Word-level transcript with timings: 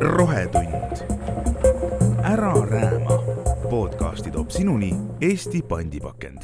rohetund. 0.00 0.96
ära 2.24 2.54
rääma. 2.70 3.22
podcasti 3.70 4.30
toob 4.30 4.50
sinuni 4.50 4.94
Eesti 5.20 5.62
pandipakend. 5.62 6.38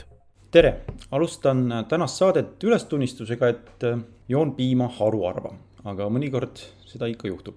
tere, 0.50 0.80
alustan 1.10 1.84
tänast 1.88 2.16
saadet 2.16 2.64
ülestunnistusega, 2.64 3.48
et 3.48 3.80
joon 4.28 4.54
piima 4.54 4.88
haruharva, 4.88 5.52
aga 5.84 6.08
mõnikord 6.08 6.56
seda 6.86 7.06
ikka 7.06 7.28
juhtub. 7.28 7.54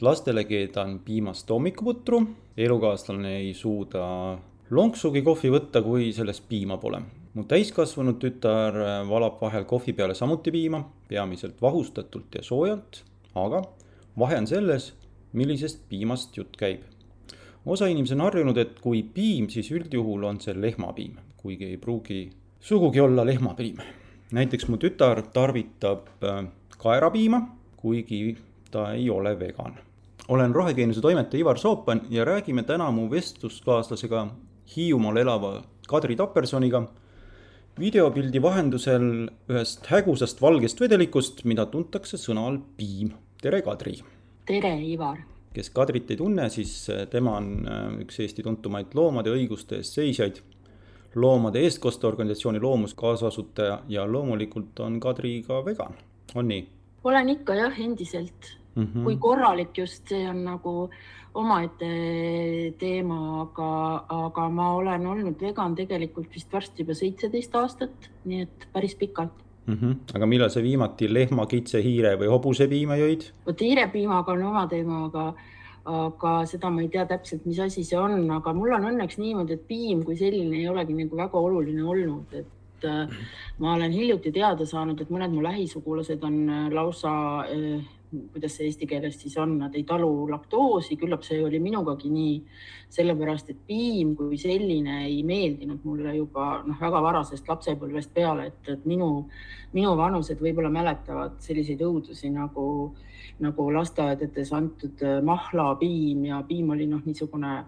lastele 0.00 0.44
keedan 0.44 0.98
piimast 0.98 1.50
hommikuputru, 1.50 2.26
elukaaslane 2.56 3.36
ei 3.36 3.54
suuda 3.54 4.38
lonksugi 4.70 5.22
kohvi 5.22 5.50
võtta, 5.50 5.82
kui 5.82 6.12
selles 6.12 6.40
piima 6.40 6.76
pole 6.76 7.02
mu 7.34 7.44
täiskasvanud 7.48 8.18
tütar 8.20 8.76
valab 9.08 9.40
vahel 9.40 9.64
kohvi 9.64 9.94
peale 9.96 10.14
samuti 10.14 10.52
piima, 10.52 10.82
peamiselt 11.08 11.62
vahustatult 11.62 12.34
ja 12.34 12.42
soojalt, 12.44 13.02
aga 13.34 13.62
vahe 14.18 14.36
on 14.36 14.46
selles, 14.46 14.92
millisest 15.32 15.86
piimast 15.88 16.36
jutt 16.36 16.56
käib. 16.56 16.82
osa 17.66 17.86
inimesi 17.86 18.14
on 18.14 18.20
harjunud, 18.20 18.58
et 18.58 18.80
kui 18.80 19.02
piim, 19.02 19.48
siis 19.48 19.70
üldjuhul 19.70 20.24
on 20.24 20.40
see 20.40 20.54
lehmapiim, 20.60 21.16
kuigi 21.36 21.64
ei 21.64 21.76
pruugi 21.76 22.30
sugugi 22.60 23.00
olla 23.00 23.26
lehmapiim. 23.26 23.76
näiteks 24.32 24.68
mu 24.68 24.76
tütar 24.76 25.22
tarvitab 25.32 26.08
äh, 26.24 26.44
kaerapiima, 26.78 27.48
kuigi 27.76 28.36
ta 28.70 28.92
ei 28.92 29.10
ole 29.10 29.38
vegan. 29.38 29.78
olen 30.28 30.54
rohekeenuse 30.54 31.00
toimetaja 31.00 31.40
Ivar 31.40 31.58
Soopan 31.58 32.00
ja 32.10 32.24
räägime 32.24 32.62
täna 32.62 32.90
mu 32.90 33.10
vestluskaaslasega 33.10 34.28
Hiiumaal 34.76 35.16
elava 35.16 35.62
Kadri 35.88 36.16
Tapersoniga 36.16 36.82
videopildi 37.80 38.42
vahendusel 38.42 39.04
ühest 39.50 39.86
hägusast 39.88 40.42
valgest 40.42 40.80
vedelikust, 40.80 41.44
mida 41.48 41.64
tuntakse 41.66 42.18
sõna 42.20 42.46
all 42.48 42.58
piim. 42.76 43.14
tere, 43.42 43.62
Kadri! 43.64 43.96
tere, 44.46 44.74
Ivar! 44.84 45.22
kes 45.54 45.70
Kadrit 45.70 46.10
ei 46.10 46.16
tunne, 46.16 46.48
siis 46.50 46.88
äh, 46.92 47.06
tema 47.08 47.36
on 47.38 47.48
äh, 47.68 47.86
üks 48.04 48.20
Eesti 48.20 48.44
tuntumaid 48.44 48.94
loomade 48.96 49.32
õiguste 49.32 49.80
eest 49.80 49.96
seisjaid, 49.98 50.40
loomade 51.14 51.60
eestkosteorganisatsiooni 51.64 52.60
Loomus 52.60 52.94
kaasasutaja 52.96 53.82
ja 53.88 54.06
loomulikult 54.08 54.80
on 54.80 55.00
Kadri 55.00 55.38
ka 55.46 55.64
vegan, 55.64 55.96
on 56.34 56.48
nii? 56.48 56.66
olen 57.04 57.32
ikka 57.34 57.56
jah, 57.56 57.80
endiselt 57.80 58.56
mm. 58.74 58.86
-hmm. 58.86 59.04
kui 59.04 59.16
korralik 59.16 59.78
just, 59.78 60.08
see 60.08 60.28
on 60.28 60.44
nagu 60.44 60.90
omaette 61.34 61.88
teema, 62.78 63.18
aga, 63.42 63.68
aga 64.26 64.48
ma 64.48 64.74
olen 64.74 65.06
olnud 65.06 65.40
vegan 65.40 65.74
tegelikult 65.74 66.34
vist 66.34 66.52
varsti 66.52 66.84
juba 66.84 66.94
seitseteist 66.94 67.54
aastat, 67.56 68.10
nii 68.24 68.42
et 68.42 68.68
päris 68.72 68.94
pikalt 68.94 69.32
mm. 69.66 69.74
-hmm. 69.74 69.96
aga 70.14 70.26
millal 70.26 70.50
sa 70.50 70.62
viimati 70.62 71.08
lehma, 71.14 71.46
kitse, 71.46 71.82
hiire 71.82 72.16
või 72.20 72.28
hobusepiima 72.32 72.96
jõid? 73.00 73.30
vot 73.46 73.60
hiirepiimaga 73.60 74.32
on 74.32 74.42
oma 74.50 74.66
teema, 74.66 75.04
aga, 75.06 75.26
aga 75.84 76.34
seda 76.46 76.70
ma 76.70 76.82
ei 76.82 76.88
tea 76.88 77.06
täpselt, 77.06 77.46
mis 77.46 77.60
asi 77.60 77.84
see 77.84 77.98
on, 77.98 78.30
aga 78.30 78.52
mul 78.52 78.74
on 78.76 78.90
õnneks 78.92 79.18
niimoodi, 79.18 79.54
et 79.54 79.68
piim 79.68 80.04
kui 80.04 80.16
selline 80.16 80.58
ei 80.58 80.68
olegi 80.68 80.96
nagu 80.98 81.16
väga 81.16 81.38
oluline 81.38 81.84
olnud, 81.84 82.34
et 82.34 82.84
äh, 82.84 83.08
ma 83.58 83.74
olen 83.74 83.92
hiljuti 83.92 84.32
teada 84.32 84.66
saanud, 84.66 85.00
et 85.00 85.10
mõned 85.10 85.32
mu 85.32 85.42
lähisugulased 85.42 86.22
on 86.28 86.38
äh, 86.48 86.70
lausa 86.72 87.16
äh, 87.48 87.82
kuidas 88.32 88.56
see 88.56 88.68
eesti 88.68 88.86
keeles 88.88 89.16
siis 89.20 89.36
on, 89.40 89.54
nad 89.62 89.74
ei 89.78 89.84
talu 89.88 90.10
laktoosi, 90.30 90.98
küllap 91.00 91.24
see 91.26 91.40
oli 91.44 91.60
minugagi 91.62 92.10
nii, 92.12 92.34
sellepärast 92.92 93.52
et 93.54 93.60
piim 93.66 94.14
kui 94.18 94.38
selline 94.40 94.98
ei 95.06 95.22
meeldinud 95.26 95.84
mulle 95.88 96.14
juba 96.16 96.48
noh, 96.66 96.78
väga 96.80 97.02
varasest 97.04 97.48
lapsepõlvest 97.48 98.12
peale, 98.14 98.50
et, 98.52 98.72
et 98.74 98.88
minu, 98.88 99.10
minu 99.72 99.94
vanused 99.98 100.40
võib-olla 100.44 100.72
mäletavad 100.72 101.38
selliseid 101.44 101.80
õudusi 101.86 102.30
nagu, 102.34 102.66
nagu 103.42 103.68
lasteaedades 103.78 104.52
antud 104.56 105.06
mahlapiim 105.24 106.26
ja 106.28 106.42
piim 106.48 106.74
oli 106.76 106.90
noh, 106.90 107.04
niisugune 107.08 107.62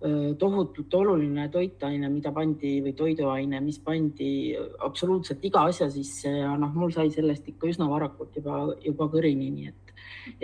tohutult 0.00 0.94
oluline 0.96 1.48
toitaine, 1.52 2.08
mida 2.08 2.32
pandi 2.32 2.78
või 2.80 2.94
toiduaine, 2.96 3.58
mis 3.60 3.76
pandi 3.84 4.56
absoluutselt 4.86 5.44
iga 5.44 5.66
asja 5.68 5.90
sisse 5.92 6.32
ja 6.38 6.54
noh, 6.56 6.72
mul 6.72 6.94
sai 6.94 7.10
sellest 7.12 7.50
ikka 7.52 7.68
üsna 7.68 7.88
varakult 7.90 8.38
juba, 8.40 8.62
juba 8.80 9.10
kõrini, 9.12 9.50
nii 9.52 9.68
et, 9.68 9.92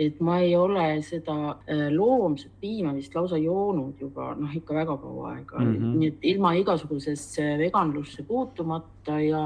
et 0.05 0.21
ma 0.21 0.37
ei 0.45 0.53
ole 0.57 0.85
seda 1.05 1.55
loomset 1.89 2.53
piima 2.61 2.93
vist 2.93 3.17
lausa 3.17 3.41
joonud 3.41 3.97
juba 4.05 4.29
noh, 4.37 4.53
ikka 4.61 4.77
väga 4.77 4.99
kaua 5.01 5.33
aega 5.33 5.57
mm, 5.57 5.73
-hmm. 5.73 5.97
nii 6.03 6.13
et 6.13 6.29
ilma 6.35 6.53
igasugusesse 6.61 7.49
veganlusse 7.57 8.27
puutumata 8.29 9.17
ja 9.25 9.43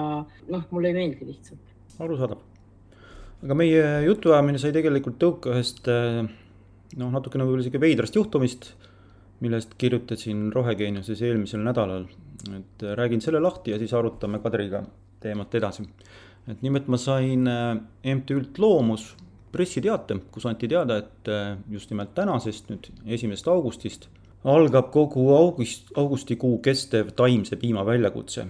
noh, 0.49 0.67
mulle 0.71 0.91
ei 0.91 0.99
meeldi 0.99 1.31
lihtsalt. 1.31 1.73
arusaadav. 1.99 2.43
aga 3.43 3.55
meie 3.63 3.87
jutuajamine 4.11 4.59
sai 4.59 4.75
tegelikult 4.75 5.21
tõuke 5.23 5.55
ühest 5.55 5.87
noh, 5.87 7.11
natukene 7.15 7.47
võib-olla 7.47 7.63
isegi 7.63 7.79
veidrast 7.79 8.19
juhtumist 8.19 8.73
millest 9.41 9.73
kirjutasin 9.77 10.49
Rohegeeniuses 10.53 11.21
eelmisel 11.21 11.63
nädalal. 11.65 12.05
et 12.57 12.83
räägin 12.97 13.21
selle 13.21 13.39
lahti 13.39 13.71
ja 13.71 13.77
siis 13.77 13.93
arutame 13.93 14.39
Kadriga 14.39 14.83
teemat 15.19 15.55
edasi. 15.55 15.83
et 16.47 16.61
nimelt 16.61 16.87
ma 16.87 16.97
sain 16.97 17.47
äh, 17.47 17.77
MTÜ-lt 18.15 18.57
Loomus 18.59 19.15
pressiteate, 19.51 20.15
kus 20.31 20.45
anti 20.45 20.67
teada, 20.67 20.97
et 20.97 21.27
äh, 21.27 21.57
just 21.69 21.89
nimelt 21.89 22.15
tänasest, 22.15 22.69
nüüd 22.69 22.89
esimesest 23.05 23.47
augustist 23.47 24.09
algab 24.43 24.89
kogu 24.91 25.27
august, 25.35 25.91
augustikuu 25.97 26.57
kestev 26.65 27.11
taimse 27.15 27.55
piima 27.55 27.85
väljakutse. 27.85 28.47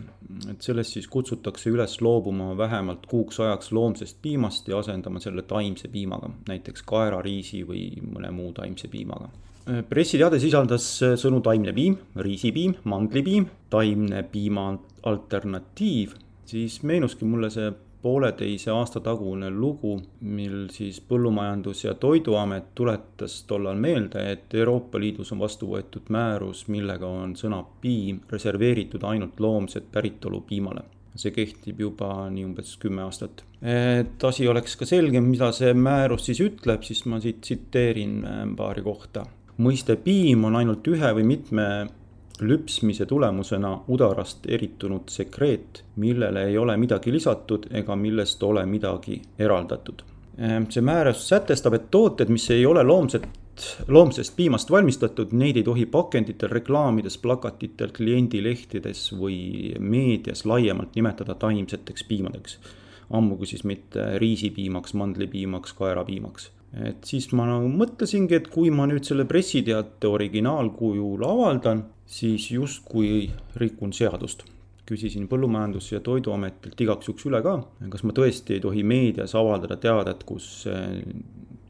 et 0.49 0.61
selles 0.61 0.93
siis 0.93 1.07
kutsutakse 1.07 1.69
üles 1.69 1.97
loobuma 2.01 2.57
vähemalt 2.57 3.05
kuuks 3.05 3.39
ajaks 3.39 3.71
loomsest 3.71 4.17
piimast 4.21 4.67
ja 4.67 4.77
asendama 4.77 5.19
selle 5.19 5.41
taimse 5.41 5.87
piimaga, 5.87 6.29
näiteks 6.47 6.83
kaerariisi 6.87 7.65
või 7.67 7.83
mõne 8.01 8.31
muu 8.31 8.53
taimse 8.55 8.87
piimaga 8.87 9.27
pressiteade 9.89 10.39
sisaldas 10.41 10.87
sõnu 11.21 11.41
taimne 11.45 11.73
piim, 11.75 11.97
riisipiim, 12.15 12.75
mandlipiim, 12.83 13.47
taimne 13.71 14.23
piima 14.31 14.71
alternatiiv, 15.07 16.17
siis 16.45 16.81
meenuski 16.87 17.25
mulle 17.25 17.49
see 17.53 17.71
pooleteise 18.01 18.71
aasta 18.73 18.99
tagune 19.05 19.49
lugu, 19.53 19.99
mil 20.21 20.67
siis 20.73 21.01
Põllumajandus- 21.09 21.83
ja 21.85 21.93
Toiduamet 21.93 22.71
tuletas 22.75 23.43
tollal 23.47 23.77
meelde, 23.77 24.23
et 24.31 24.53
Euroopa 24.53 24.99
Liidus 24.99 25.31
on 25.31 25.39
vastu 25.39 25.69
võetud 25.69 26.09
määrus, 26.09 26.65
millega 26.67 27.07
on 27.07 27.35
sõna 27.35 27.63
piim 27.81 28.21
reserveeritud 28.29 29.03
ainult 29.03 29.39
loomset 29.39 29.91
päritolu 29.91 30.41
piimale 30.41 30.83
see 31.15 31.33
kehtib 31.35 31.81
juba 31.83 32.29
nii 32.31 32.45
umbes 32.47 32.77
kümme 32.79 33.01
aastat. 33.03 33.43
et 33.61 34.23
asi 34.23 34.47
oleks 34.47 34.77
ka 34.79 34.85
selgem, 34.85 35.25
mida 35.27 35.51
see 35.51 35.73
määrus 35.73 36.25
siis 36.29 36.39
ütleb, 36.39 36.85
siis 36.87 37.03
ma 37.05 37.19
siit 37.19 37.41
tsiteerin 37.41 38.23
paari 38.55 38.81
kohta 38.81 39.25
mõiste 39.57 39.95
piim 39.95 40.45
on 40.45 40.55
ainult 40.55 40.87
ühe 40.87 41.13
või 41.15 41.23
mitme 41.27 41.65
lüpsmise 42.41 43.05
tulemusena 43.05 43.79
udarast 43.87 44.45
eritunud 44.49 45.09
sekreet, 45.09 45.83
millele 45.95 46.45
ei 46.49 46.57
ole 46.57 46.77
midagi 46.77 47.11
lisatud 47.13 47.67
ega 47.71 47.95
millest 47.95 48.43
ole 48.43 48.65
midagi 48.65 49.21
eraldatud. 49.39 50.01
Ehm, 50.37 50.65
see 50.69 50.81
määrus 50.81 51.27
sätestab, 51.29 51.75
et 51.77 51.91
tooted, 51.91 52.29
mis 52.33 52.49
ei 52.49 52.65
ole 52.65 52.83
loomset, 52.83 53.27
loomsest 53.87 54.35
piimast 54.35 54.71
valmistatud, 54.71 55.33
neid 55.37 55.59
ei 55.59 55.63
tohi 55.63 55.85
pakenditel, 55.85 56.49
reklaamides, 56.49 57.17
plakatitel, 57.21 57.91
kliendilehtedes 57.93 59.11
või 59.19 59.75
meedias 59.79 60.45
laiemalt 60.45 60.95
nimetada 60.95 61.35
taimseteks 61.35 62.07
piimadeks. 62.09 62.59
ammugi 63.11 63.45
siis 63.45 63.63
mitte 63.67 64.17
riisipiimaks, 64.23 64.93
mandlipiimaks, 64.93 65.73
kaerapiimaks 65.73 66.51
et 66.73 67.03
siis 67.07 67.27
ma 67.35 67.45
nagu 67.49 67.67
mõtlesingi, 67.67 68.37
et 68.37 68.47
kui 68.51 68.71
ma 68.71 68.85
nüüd 68.87 69.07
selle 69.07 69.25
pressiteate 69.27 70.07
originaalkujul 70.07 71.25
avaldan, 71.27 71.83
siis 72.07 72.51
justkui 72.51 73.29
rikun 73.59 73.93
seadust. 73.93 74.47
küsisin 74.91 75.27
Põllumajandus- 75.29 75.91
ja 75.93 75.99
Toiduametilt 76.03 76.81
igaks 76.81 77.07
juhuks 77.07 77.25
üle 77.29 77.39
ka, 77.41 77.53
kas 77.89 78.03
ma 78.03 78.11
tõesti 78.11 78.57
ei 78.57 78.59
tohi 78.59 78.83
meedias 78.83 79.35
avaldada 79.35 79.77
teadet, 79.77 80.23
kus 80.23 80.67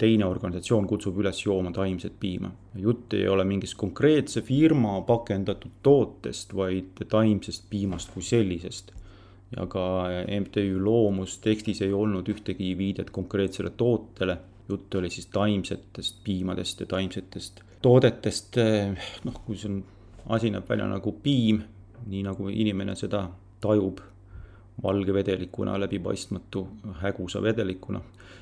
teine 0.01 0.25
organisatsioon 0.25 0.88
kutsub 0.88 1.19
üles 1.21 1.44
jooma 1.45 1.71
taimset 1.71 2.13
piima. 2.19 2.51
jutt 2.75 3.13
ei 3.13 3.27
ole 3.27 3.44
mingist 3.44 3.77
konkreetse 3.77 4.42
firma 4.42 5.01
pakendatud 5.01 5.71
tootest, 5.83 6.56
vaid 6.56 7.04
taimsest 7.07 7.69
piimast 7.69 8.13
kui 8.13 8.24
sellisest 8.24 8.92
ja 9.57 9.68
ka 9.68 9.83
MTÜ 10.39 10.80
Loomus 10.83 11.38
tekstis 11.44 11.81
ei 11.81 11.94
olnud 11.94 12.30
ühtegi 12.31 12.71
viidet 12.77 13.09
konkreetsele 13.12 13.74
tootele 13.77 14.38
jutt 14.69 14.96
oli 14.96 15.10
siis 15.10 15.28
taimsetest 15.34 16.24
piimadest 16.24 16.80
ja 16.80 16.86
taimsetest 16.86 17.63
toodetest, 17.81 18.58
noh, 19.25 19.42
kui 19.46 19.58
see 19.58 19.72
on, 19.72 19.81
asi 20.36 20.52
näeb 20.54 20.68
välja 20.69 20.86
nagu 20.90 21.16
piim, 21.24 21.63
nii 22.08 22.22
nagu 22.25 22.50
inimene 22.50 22.96
seda 22.98 23.24
tajub, 23.62 24.02
valge 24.81 25.13
vedelikuna, 25.13 25.78
läbipaistmatu 25.81 26.63
hägusa 27.02 27.42
vedelikuna, 27.44 28.02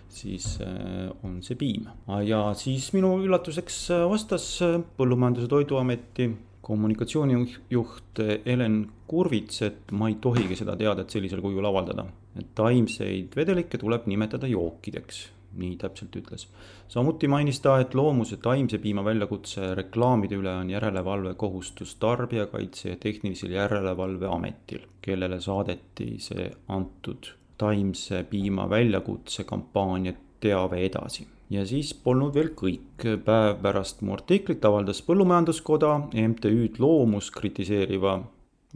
siis 0.10 0.58
eh, 0.64 1.08
on 1.24 1.40
see 1.44 1.58
piim. 1.60 1.88
ja 2.26 2.44
siis 2.58 2.92
minu 2.96 3.18
üllatuseks 3.24 3.82
vastas 4.10 4.52
Põllumajandus- 4.98 5.48
ja 5.48 5.52
Toiduameti 5.56 6.30
kommunikatsioonijuht 6.70 8.22
Helen 8.46 8.80
Kurvits, 9.08 9.62
et 9.66 9.92
ma 9.92 10.10
ei 10.10 10.20
tohigi 10.22 10.56
seda 10.60 10.76
teadet 10.78 11.10
sellisel 11.10 11.42
kujul 11.42 11.66
avaldada. 11.66 12.06
et 12.40 12.54
taimseid 12.56 13.34
vedelikke 13.36 13.78
tuleb 13.82 14.06
nimetada 14.08 14.48
jookideks, 14.48 15.24
nii 15.60 15.78
täpselt 15.82 16.16
ütles. 16.16 16.48
samuti 16.88 17.28
mainis 17.28 17.60
ta, 17.60 17.80
et 17.80 17.96
loomuse 17.96 18.38
taimse 18.38 18.78
piima 18.78 19.04
väljakutse 19.06 19.74
reklaamide 19.76 20.40
üle 20.40 20.54
on 20.62 20.70
järelevalvekohustus 20.70 21.96
Tarbijakaitse 21.96 22.90
ja 22.90 22.96
Tehnilisel 23.00 23.52
Järelevalveametil, 23.52 24.88
kellele 25.02 25.42
saadeti 25.42 26.16
see 26.20 26.52
antud 26.68 27.34
taimse 27.58 28.24
piima 28.30 28.70
väljakutse 28.70 29.44
kampaania 29.44 30.14
teave 30.40 30.86
edasi 30.86 31.28
ja 31.50 31.66
siis 31.66 31.94
polnud 31.94 32.34
veel 32.36 32.52
kõik. 32.56 33.06
päev 33.26 33.62
pärast 33.64 34.02
mu 34.06 34.14
artiklit 34.14 34.66
avaldas 34.66 35.02
Põllumajanduskoda 35.06 35.96
MTÜ-d 36.14 36.80
Loomus 36.80 37.32
kritiseeriva, 37.32 38.20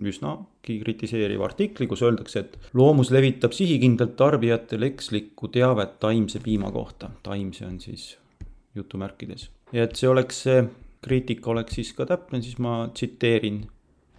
üsnagi 0.01 0.79
kritiseeriva 0.81 1.45
artikli, 1.45 1.87
kus 1.87 2.01
öeldakse, 2.01 2.39
et 2.39 2.73
loomus 2.73 3.11
levitab 3.13 3.53
sihikindlalt 3.53 4.15
tarbijatele 4.17 4.89
ekslikku 4.89 5.51
teavet 5.53 5.99
taimse 6.01 6.41
piima 6.43 6.71
kohta. 6.71 7.11
taimse 7.23 7.65
on 7.65 7.79
siis 7.79 8.17
jutumärkides. 8.75 9.49
ja 9.71 9.83
et 9.83 9.95
see 9.95 10.09
oleks, 10.09 10.41
see 10.47 10.63
kriitika 11.03 11.51
oleks 11.51 11.75
siis 11.75 11.93
ka 11.93 12.07
täpne, 12.09 12.41
siis 12.41 12.57
ma 12.57 12.87
tsiteerin 12.93 13.63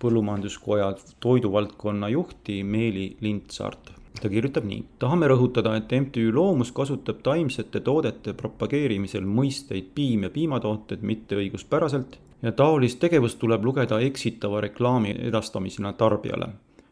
põllumajanduskoja 0.02 0.92
toiduvaldkonna 1.20 2.08
juhti 2.12 2.62
Meeli 2.64 3.16
Lindsaart 3.20 3.92
ta 4.22 4.28
kirjutab 4.28 4.64
nii. 4.64 4.84
tahame 4.98 5.28
rõhutada, 5.28 5.76
et 5.76 5.90
MTÜ 5.92 6.32
Loomus 6.32 6.72
kasutab 6.72 7.22
taimsete 7.22 7.80
toodete 7.80 8.32
propageerimisel 8.32 9.24
mõisteid 9.26 9.90
piim 9.94 10.28
ja 10.28 10.30
piimatooted 10.30 11.02
mitte 11.02 11.36
õiguspäraselt 11.36 12.18
ja 12.42 12.52
taolist 12.52 13.00
tegevust 13.00 13.38
tuleb 13.38 13.64
lugeda 13.64 13.98
eksitava 14.00 14.60
reklaami 14.60 15.16
edastamisena 15.30 15.92
tarbijale, 15.92 16.48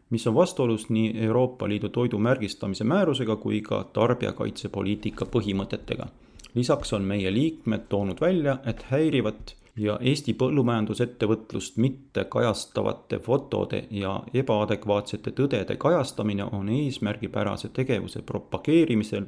mis 0.09 0.27
on 0.27 0.35
vastuolus 0.35 0.89
nii 0.89 1.13
Euroopa 1.27 1.69
Liidu 1.69 1.89
toidu 1.89 2.19
märgistamise 2.19 2.83
määrusega 2.83 3.35
kui 3.35 3.61
ka 3.61 3.83
tarbijakaitsepoliitika 3.93 5.25
põhimõtetega. 5.25 6.07
lisaks 6.55 6.93
on 6.93 7.01
meie 7.01 7.33
liikmed 7.33 7.85
toonud 7.89 8.21
välja, 8.21 8.57
et 8.65 8.85
häirivat 8.89 9.55
ja 9.77 9.97
Eesti 10.01 10.33
põllumajandusettevõtlust 10.37 11.77
mitte 11.81 12.25
kajastavate 12.29 13.19
fotode 13.19 13.85
ja 13.91 14.19
ebaadekvaatsete 14.33 15.31
tõdede 15.31 15.77
kajastamine 15.81 16.45
on 16.51 16.69
eesmärgipärase 16.69 17.69
tegevuse 17.73 18.21
propageerimisel 18.21 19.25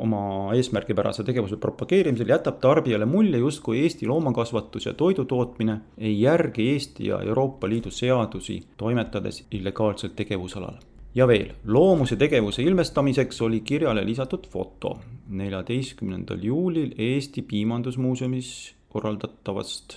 oma 0.00 0.52
eesmärgipärase 0.54 1.24
tegevuse 1.24 1.56
propageerimisel 1.56 2.28
jätab 2.28 2.58
tarbijale 2.60 3.06
mulje, 3.08 3.38
justkui 3.38 3.80
Eesti 3.80 4.06
loomakasvatus 4.06 4.86
ja 4.86 4.92
toidutootmine 4.94 5.78
ei 5.98 6.20
järgi 6.20 6.68
Eesti 6.72 7.06
ja 7.06 7.20
Euroopa 7.22 7.68
Liidu 7.68 7.90
seadusi, 7.90 8.62
toimetades 8.76 9.46
illegaalsel 9.50 10.10
tegevusalal. 10.16 10.74
ja 11.14 11.28
veel, 11.28 11.52
loomuse 11.66 12.16
tegevuse 12.16 12.62
ilmestamiseks 12.62 13.42
oli 13.42 13.60
kirjale 13.60 14.06
lisatud 14.06 14.46
foto 14.50 14.98
neljateistkümnendal 15.28 16.38
juulil 16.42 16.94
Eesti 16.98 17.42
Piimandusmuuseumis 17.42 18.74
korraldatavast 18.94 19.96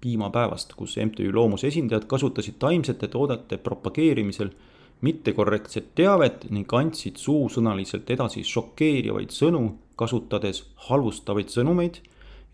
piimapäevast, 0.00 0.72
kus 0.78 0.96
MTÜ 0.96 1.32
Loomuse 1.34 1.68
esindajad 1.68 2.06
kasutasid 2.08 2.56
taimsete 2.58 3.08
toodete 3.12 3.58
propageerimisel 3.60 4.50
mittekorrektset 5.00 5.90
teavet 5.94 6.46
ning 6.50 6.72
andsid 6.80 7.20
suusõnaliselt 7.20 8.08
edasi 8.10 8.44
šokeerivaid 8.46 9.34
sõnu, 9.34 9.62
kasutades 9.98 10.62
halvustavaid 10.88 11.52
sõnumeid 11.52 12.00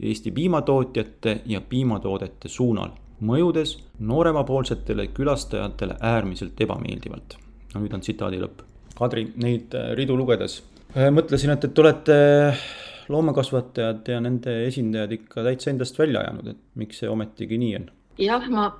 Eesti 0.02 0.32
piimatootjate 0.34 1.36
ja 1.46 1.60
piimatoodete 1.60 2.50
suunal, 2.50 2.90
mõjudes 3.22 3.76
nooremapoolsetele 4.02 5.06
külastajatele 5.14 6.00
äärmiselt 6.00 6.60
ebameeldivalt. 6.60 7.36
nüüd 7.74 7.94
on 7.94 8.02
tsitaadi 8.02 8.40
lõpp. 8.42 8.64
Kadri, 8.98 9.28
neid 9.36 9.74
ridu 9.94 10.16
lugedes 10.18 10.62
mõtlesin, 10.94 11.54
et, 11.54 11.64
et 11.64 11.74
te 11.74 11.82
olete 11.82 12.16
loomakasvatajad 13.08 14.08
ja 14.08 14.20
nende 14.24 14.54
esindajad 14.68 15.12
ikka 15.18 15.44
täitsa 15.46 15.70
endast 15.72 15.98
välja 15.98 16.22
ajanud, 16.24 16.54
et 16.54 16.62
miks 16.80 17.02
see 17.02 17.10
ometigi 17.10 17.58
nii 17.60 17.76
on? 17.80 17.90
jah, 18.20 18.48
ma 18.50 18.70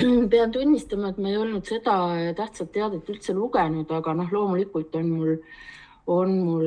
pean 0.32 0.52
tunnistama, 0.54 1.12
et 1.12 1.20
ma 1.20 1.32
ei 1.32 1.38
olnud 1.40 1.68
seda 1.68 1.96
tähtsat 2.38 2.72
teadet 2.72 3.08
üldse 3.12 3.34
lugenud, 3.36 3.90
aga 3.92 4.14
noh, 4.16 4.32
loomulikult 4.32 4.94
on 4.96 5.10
mul, 5.12 5.36
on 6.12 6.34
mul 6.46 6.66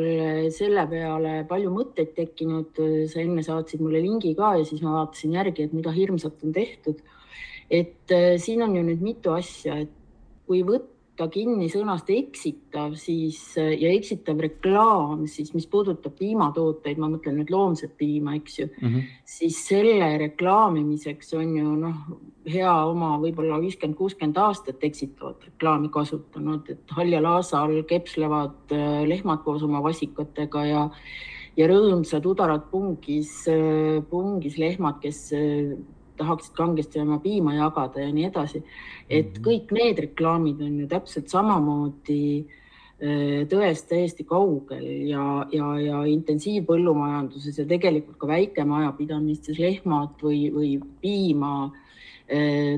selle 0.54 0.86
peale 0.92 1.36
palju 1.50 1.74
mõtteid 1.74 2.14
tekkinud. 2.18 2.82
sa 3.12 3.22
enne 3.24 3.44
saatsid 3.44 3.82
mulle 3.82 4.04
lingi 4.04 4.36
ka 4.38 4.56
ja 4.60 4.66
siis 4.68 4.84
ma 4.86 5.00
vaatasin 5.00 5.38
järgi, 5.40 5.66
et 5.66 5.74
mida 5.74 5.94
hirmsat 5.96 6.44
on 6.46 6.54
tehtud. 6.54 7.02
et 7.70 8.12
äh, 8.14 8.36
siin 8.38 8.62
on 8.62 8.76
ju 8.76 8.84
nüüd 8.86 9.02
mitu 9.02 9.32
asja, 9.34 9.80
et 9.82 9.90
kui 10.46 10.62
võtta 10.64 10.95
võtta 11.16 11.32
kinni 11.32 11.70
sõnast 11.72 12.10
eksitav, 12.12 12.96
siis 13.00 13.40
ja 13.56 13.92
eksitav 13.96 14.40
reklaam, 14.44 15.26
siis 15.32 15.54
mis 15.56 15.66
puudutab 15.66 16.18
piimatooteid, 16.20 17.00
ma 17.00 17.08
mõtlen 17.08 17.40
nüüd 17.40 17.52
loomset 17.54 17.96
piima, 17.98 18.36
eks 18.36 18.60
ju 18.60 18.68
mm, 18.68 18.88
-hmm. 18.88 19.04
siis 19.24 19.62
selle 19.68 20.18
reklaamimiseks 20.18 21.34
on 21.34 21.56
ju 21.56 21.76
noh, 21.80 21.96
hea 22.46 22.74
oma 22.86 23.18
võib-olla 23.18 23.62
viiskümmend, 23.62 23.98
kuuskümmend 23.98 24.38
aastat 24.38 24.84
eksitavat 24.84 25.46
reklaami 25.46 25.90
kasutanud, 25.90 26.70
et 26.70 26.92
haljal 26.92 27.26
aasal 27.26 27.84
kepslevad 27.88 28.76
äh, 28.76 29.08
lehmad 29.08 29.44
koos 29.44 29.64
oma 29.64 29.82
vasikatega 29.84 30.66
ja 30.66 30.90
ja 31.56 31.68
rõõmsad 31.72 32.26
udarad 32.28 32.68
pungis, 32.72 33.48
äh, 33.48 34.04
pungis 34.10 34.58
lehmad, 34.58 35.00
kes 35.00 35.32
äh, 35.32 35.78
tahaksid 36.18 36.54
kangesti 36.58 37.02
oma 37.02 37.20
piima 37.24 37.56
jagada 37.56 38.04
ja 38.04 38.12
nii 38.12 38.28
edasi. 38.30 38.64
et 39.10 39.38
mhm. 39.38 39.48
kõik 39.48 39.74
need 39.76 40.04
reklaamid 40.08 40.62
on 40.62 40.80
ju 40.80 40.88
täpselt 40.92 41.30
samamoodi 41.30 42.22
äh, 42.42 43.44
tõest 43.52 43.90
täiesti 43.90 44.26
kaugel 44.28 44.86
ja, 45.10 45.46
ja, 45.52 45.72
ja 45.80 46.04
intensiivpõllumajanduses 46.10 47.60
ja 47.60 47.66
tegelikult 47.70 48.18
ka 48.22 48.28
väikemajapidamistes 48.28 49.60
lehmad 49.60 50.22
või, 50.24 50.48
või 50.54 50.78
piima 51.02 51.72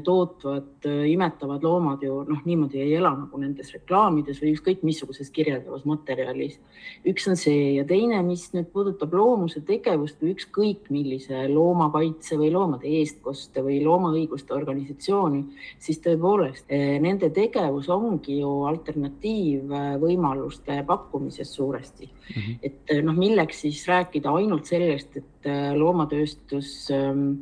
tootvad, 0.03 0.83
eh, 0.83 1.11
imetavad 1.11 1.63
loomad 1.63 2.01
ju 2.03 2.23
noh, 2.27 2.41
niimoodi 2.43 2.81
ei 2.83 2.95
ela 2.99 3.13
nagu 3.15 3.37
nendes 3.39 3.71
reklaamides 3.71 4.41
või 4.43 4.51
ükskõik 4.57 4.83
missuguses 4.83 5.29
kirjeldavas 5.31 5.85
materjalis. 5.87 6.59
üks 7.07 7.27
on 7.31 7.39
see 7.39 7.77
ja 7.77 7.85
teine, 7.87 8.19
mis 8.27 8.51
nüüd 8.53 8.67
puudutab 8.73 9.13
loomuse 9.13 9.61
tegevust 9.63 10.21
või 10.21 10.35
ükskõik 10.35 10.89
millise 10.91 11.47
loomakaitse 11.47 12.35
või 12.35 12.51
loomade 12.51 12.87
eestkoste 12.99 13.63
või 13.63 13.83
loomaõiguste 13.85 14.53
organisatsiooni, 14.53 15.43
siis 15.79 15.99
tõepoolest 16.03 16.65
eh, 16.67 16.99
nende 16.99 17.29
tegevus 17.31 17.89
ongi 17.89 18.39
ju 18.41 18.63
alternatiivvõimaluste 18.67 20.83
pakkumises 20.87 21.55
suuresti 21.55 22.09
mm. 22.09 22.13
-hmm. 22.35 22.55
et 22.61 22.81
noh, 23.03 23.15
milleks 23.15 23.61
siis 23.61 23.87
rääkida 23.87 24.31
ainult 24.31 24.65
sellest, 24.65 25.17
et 25.17 25.23
loomatööstus 25.77 26.91
ähm, 26.91 27.33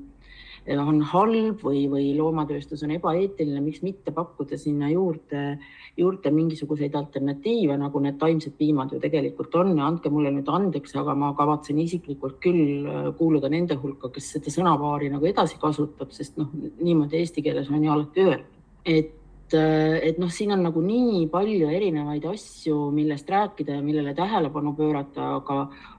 on 0.73 1.01
halb 1.11 1.61
või, 1.61 1.85
või 1.89 2.07
loomatööstus 2.17 2.83
on 2.85 2.95
ebaeetiline, 2.95 3.61
miks 3.61 3.83
mitte 3.85 4.11
pakkuda 4.15 4.57
sinna 4.57 4.89
juurde, 4.89 5.59
juurde 5.97 6.31
mingisuguseid 6.33 6.95
alternatiive, 6.97 7.77
nagu 7.77 8.01
need 8.01 8.17
taimsed 8.21 8.55
piimad 8.57 8.93
ju 8.93 8.99
tegelikult 9.03 9.55
on. 9.55 9.75
Ja 9.77 9.85
andke 9.89 10.09
mulle 10.09 10.31
nüüd 10.33 10.49
andeks, 10.49 10.95
aga 10.97 11.13
ma 11.15 11.33
kavatsen 11.37 11.79
isiklikult 11.83 12.39
küll 12.43 12.87
äh, 12.89 13.11
kuuluda 13.17 13.51
nende 13.53 13.77
hulka, 13.81 14.09
kes 14.15 14.31
seda 14.37 14.53
sõnapaari 14.53 15.11
nagu 15.13 15.29
edasi 15.29 15.59
kasutab, 15.61 16.11
sest 16.15 16.41
noh, 16.41 16.49
niimoodi 16.81 17.21
eesti 17.21 17.45
keeles 17.45 17.69
on 17.69 17.85
ju 17.85 17.93
alati 17.93 18.25
öeldud, 18.25 18.65
et 18.85 19.13
et 19.55 20.19
noh, 20.21 20.29
siin 20.31 20.53
on 20.55 20.63
nagu 20.65 20.81
nii 20.83 21.25
palju 21.31 21.69
erinevaid 21.73 22.25
asju, 22.29 22.89
millest 22.95 23.29
rääkida 23.29 23.77
ja 23.77 23.83
millele 23.85 24.13
tähelepanu 24.17 24.75
pöörata, 24.77 25.31
aga, 25.39 25.57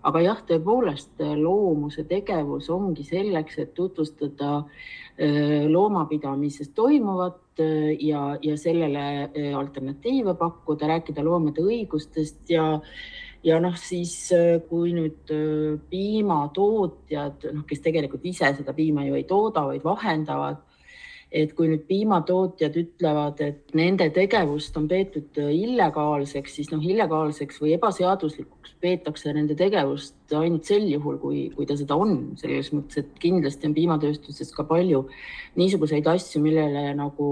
aga 0.08 0.22
jah, 0.24 0.42
tõepoolest 0.48 1.24
loomuse 1.40 2.06
tegevus 2.08 2.70
ongi 2.74 3.06
selleks, 3.06 3.58
et 3.62 3.74
tutvustada 3.74 4.58
äh, 4.62 5.66
loomapidamises 5.70 6.72
toimuvat 6.76 7.62
äh, 7.64 7.92
ja, 8.04 8.36
ja 8.42 8.56
sellele 8.60 9.06
alternatiive 9.56 10.36
pakkuda, 10.38 10.92
rääkida 10.96 11.24
loomade 11.26 11.64
õigustest 11.64 12.44
ja 12.54 12.68
ja 13.46 13.60
noh, 13.62 13.76
siis 13.78 14.32
kui 14.66 14.90
nüüd 14.96 15.30
piimatootjad, 15.90 17.44
noh, 17.54 17.66
kes 17.68 17.84
tegelikult 17.84 18.24
ise 18.26 18.48
seda 18.56 18.72
piima 18.74 19.04
ju 19.06 19.14
ei 19.14 19.22
tooda, 19.28 19.62
vaid 19.68 19.84
vahendavad 19.86 20.64
et 21.32 21.52
kui 21.56 21.68
nüüd 21.68 21.86
piimatootjad 21.88 22.76
ütlevad, 22.80 23.40
et 23.42 23.74
nende 23.76 24.08
tegevust 24.14 24.76
on 24.78 24.86
peetud 24.88 25.40
illegaalseks, 25.42 26.54
siis 26.58 26.70
noh, 26.72 26.82
illegaalseks 26.82 27.60
või 27.62 27.74
ebaseaduslikuks 27.76 28.76
peetakse 28.80 29.32
nende 29.34 29.56
tegevust 29.58 30.25
ainult 30.34 30.66
sel 30.66 30.86
juhul, 30.90 31.18
kui, 31.22 31.46
kui 31.54 31.66
ta 31.68 31.76
seda 31.78 31.96
on, 31.98 32.16
selles 32.40 32.72
mõttes, 32.74 33.02
et 33.02 33.18
kindlasti 33.22 33.68
on 33.68 33.74
piimatööstuses 33.76 34.50
ka 34.56 34.64
palju 34.66 35.04
niisuguseid 35.56 36.06
asju, 36.10 36.40
millele 36.44 36.90
nagu 36.98 37.28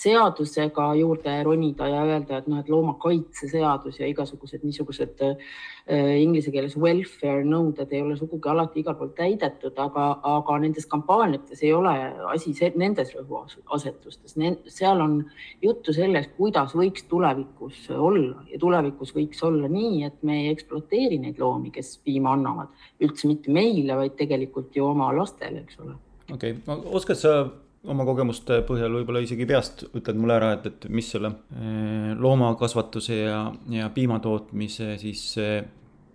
seadusega 0.00 0.90
juurde 0.98 1.34
ronida 1.46 1.88
ja 1.90 2.04
öelda, 2.06 2.40
et 2.40 2.48
noh, 2.50 2.62
et 2.62 2.70
loomakaitseseadus 2.72 4.00
ja 4.00 4.08
igasugused 4.10 4.64
niisugused 4.66 5.22
äh, 5.24 5.36
inglise 6.20 6.52
keeles 6.54 6.76
welfare 6.80 7.44
nõuded 7.46 7.92
ei 7.92 8.02
ole 8.04 8.16
sugugi 8.18 8.50
alati 8.50 8.82
igal 8.82 8.96
pool 8.98 9.12
täidetud, 9.16 9.76
aga, 9.80 10.08
aga 10.36 10.58
nendes 10.64 10.88
kampaaniates 10.90 11.62
ei 11.64 11.72
ole 11.76 11.94
asi 12.32 12.54
nendes 12.76 13.14
rõhuasetustes, 13.16 14.36
seal 14.72 15.04
on 15.04 15.20
juttu 15.64 15.94
sellest, 15.96 16.34
kuidas 16.36 16.74
võiks 16.76 17.06
tulevikus 17.10 17.86
olla 17.94 18.42
ja 18.50 18.58
tulevikus 18.60 19.14
võiks 19.16 19.42
olla 19.46 19.70
nii, 19.70 20.02
et 20.08 20.22
me 20.26 20.42
ei 20.42 20.52
ekspluateeri 20.52 21.20
neid 21.22 21.38
loomi, 21.40 21.72
kes 21.74 21.96
piima 22.04 22.34
annavad 22.38 23.04
üldse 23.04 23.30
mitte 23.30 23.52
meile, 23.54 23.96
vaid 23.98 24.16
tegelikult 24.18 24.76
ju 24.76 24.86
oma 24.88 25.10
lastele, 25.16 25.64
eks 25.66 25.80
ole. 25.84 25.96
okei 26.32 26.56
okay., 26.58 26.84
oskad 26.98 27.20
sa 27.20 27.34
oma 27.88 28.04
kogemuste 28.08 28.62
põhjal 28.68 28.96
võib-olla 28.98 29.22
isegi 29.24 29.46
peast 29.48 29.86
ütled 29.92 30.18
mulle 30.18 30.38
ära, 30.38 30.52
et, 30.56 30.66
et 30.70 30.88
mis 30.92 31.12
selle 31.14 31.34
eh, 31.54 32.10
loomakasvatuse 32.18 33.22
ja, 33.22 33.44
ja 33.74 33.92
piimatootmise 33.94 34.96
siis 35.00 35.24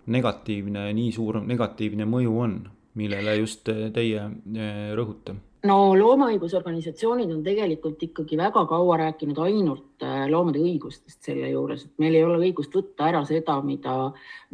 negatiivne, 0.04 0.90
nii 0.92 1.10
suur 1.16 1.40
negatiivne 1.44 2.06
mõju 2.08 2.36
on, 2.44 2.60
millele 3.00 3.40
just 3.40 3.70
teie 3.94 4.28
eh, 4.28 4.92
rõhute 4.96 5.38
no 5.68 5.76
loomaõigusorganisatsioonid 5.96 7.32
on 7.32 7.42
tegelikult 7.44 8.02
ikkagi 8.06 8.38
väga 8.38 8.64
kaua 8.68 8.98
rääkinud 9.00 9.38
ainult 9.46 9.93
loomade 10.30 10.60
õigustest 10.62 11.24
selle 11.26 11.50
juures, 11.50 11.84
et 11.86 12.02
meil 12.02 12.16
ei 12.18 12.24
ole 12.26 12.38
õigust 12.48 12.74
võtta 12.74 13.08
ära 13.10 13.22
seda, 13.28 13.56
mida, 13.64 13.94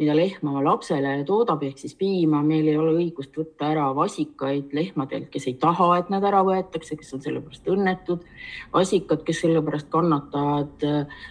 mida 0.01 0.17
lehm 0.17 0.51
oma 0.51 0.63
lapsele 0.65 1.17
toodab, 1.29 1.63
ehk 1.67 1.83
siis 1.83 1.95
piima, 1.99 2.43
meil 2.47 2.69
ei 2.71 2.79
ole 2.81 2.95
õigust 2.99 3.37
võtta 3.37 3.71
ära 3.73 3.89
vasikaid 3.97 4.75
lehmadelt, 4.77 5.29
kes 5.33 5.49
ei 5.51 5.57
taha, 5.61 5.91
et 6.01 6.11
nad 6.13 6.25
ära 6.27 6.43
võetakse, 6.47 6.99
kes 6.99 7.15
on 7.17 7.25
selle 7.25 7.43
pärast 7.45 7.69
õnnetud, 7.71 8.25
vasikad, 8.75 9.25
kes 9.27 9.43
selle 9.45 9.63
pärast 9.67 9.91
kannatavad. 9.93 10.87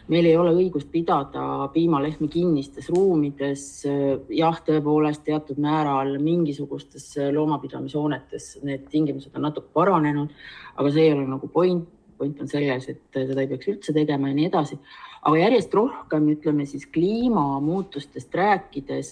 meil 0.07 0.25
ei 0.25 0.37
ole 0.37 0.53
õigust 0.55 0.91
pidada 0.91 1.69
piimalehmi 1.73 2.27
kinnistes 2.29 2.89
ruumides. 2.89 3.85
jah, 4.29 4.61
tõepoolest 4.65 5.23
teatud 5.25 5.57
määral 5.57 6.17
mingisugustes 6.21 7.15
loomapidamishoonetes 7.33 8.59
need 8.63 8.87
tingimused 8.91 9.35
on 9.35 9.47
natuke 9.47 9.71
paranenud, 9.73 10.33
aga 10.77 10.91
see 10.93 11.07
ei 11.07 11.15
ole 11.15 11.25
nagu 11.29 11.49
point, 11.53 11.87
point 12.19 12.41
on 12.43 12.49
selles, 12.51 12.89
et 12.91 13.15
seda 13.15 13.41
ei 13.41 13.49
peaks 13.49 13.71
üldse 13.71 13.95
tegema 13.95 14.29
ja 14.29 14.37
nii 14.37 14.49
edasi. 14.51 14.77
Aga 15.19 15.35
järjest 15.41 15.73
rohkem, 15.75 16.29
ütleme 16.31 16.63
siis 16.67 16.85
kliimamuutustest 16.95 18.35
rääkides 18.39 19.09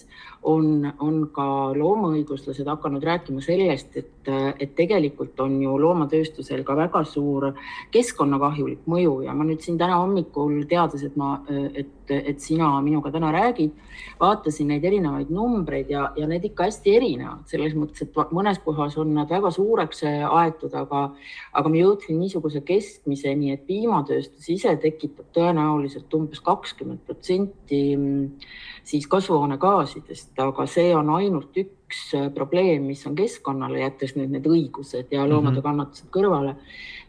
on, 0.48 0.86
on 1.04 1.18
ka 1.34 1.48
loomaõiguslased 1.76 2.68
hakanud 2.70 3.04
rääkima 3.04 3.44
sellest, 3.44 3.98
et, 4.00 4.30
et 4.56 4.72
tegelikult 4.78 5.40
on 5.44 5.58
ju 5.60 5.76
loomatööstusel 5.82 6.64
ka 6.64 6.78
väga 6.78 7.04
suur 7.04 7.50
keskkonnakahjulik 7.92 8.88
mõju. 8.88 9.18
Ja 9.26 9.36
ma 9.36 9.44
nüüd 9.44 9.60
siin 9.64 9.76
täna 9.80 10.00
hommikul 10.00 10.62
teades, 10.70 11.04
et 11.04 11.20
ma, 11.20 11.34
et, 11.74 11.92
et 12.14 12.40
sina 12.42 12.70
minuga 12.84 13.12
täna 13.14 13.30
räägid, 13.34 13.74
vaatasin 14.20 14.72
neid 14.72 14.84
erinevaid 14.84 15.30
numbreid 15.34 15.90
ja, 15.92 16.08
ja 16.16 16.28
need 16.30 16.46
ikka 16.48 16.68
hästi 16.68 16.94
erinevad. 16.98 17.44
Selles 17.50 17.76
mõttes, 17.78 18.04
et 18.04 18.34
mõnes 18.34 18.60
kohas 18.64 18.96
on 19.00 19.12
nad 19.16 19.30
väga 19.30 19.50
suureks 19.54 20.04
aetud, 20.08 20.74
aga, 20.78 21.04
aga 21.52 21.72
ma 21.72 21.80
jõudsin 21.80 22.18
niisuguse 22.20 22.62
keskmiseni, 22.66 23.52
et 23.54 23.66
piimatööstus 23.68 24.48
ise 24.54 24.74
tekitab 24.82 25.30
tõenäoliselt 25.36 26.18
umbes 26.18 26.42
kakskümmend 26.44 27.04
protsenti 27.06 27.82
mm, 27.96 28.48
siis 28.88 29.06
kasvuhoonegaasidest, 29.10 30.32
aga 30.40 30.66
see 30.70 30.92
on 30.96 31.10
ainult 31.18 31.56
üks 31.60 32.04
äh, 32.16 32.28
probleem, 32.34 32.88
mis 32.88 33.04
on 33.08 33.16
keskkonnale, 33.18 33.82
jättes 33.82 34.14
nüüd 34.16 34.32
need 34.34 34.46
õigused 34.48 35.12
ja 35.12 35.26
loomade 35.28 35.58
mhm. 35.58 35.66
kannatused 35.66 36.12
kõrvale, 36.14 36.56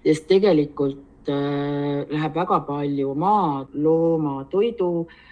sest 0.03 0.27
tegelikult 0.32 1.00
äh, 1.00 1.08
läheb 1.29 2.36
väga 2.36 2.62
palju 2.67 3.13
maad 3.19 3.74
loomatoidu 3.74 4.91
äh, 5.05 5.29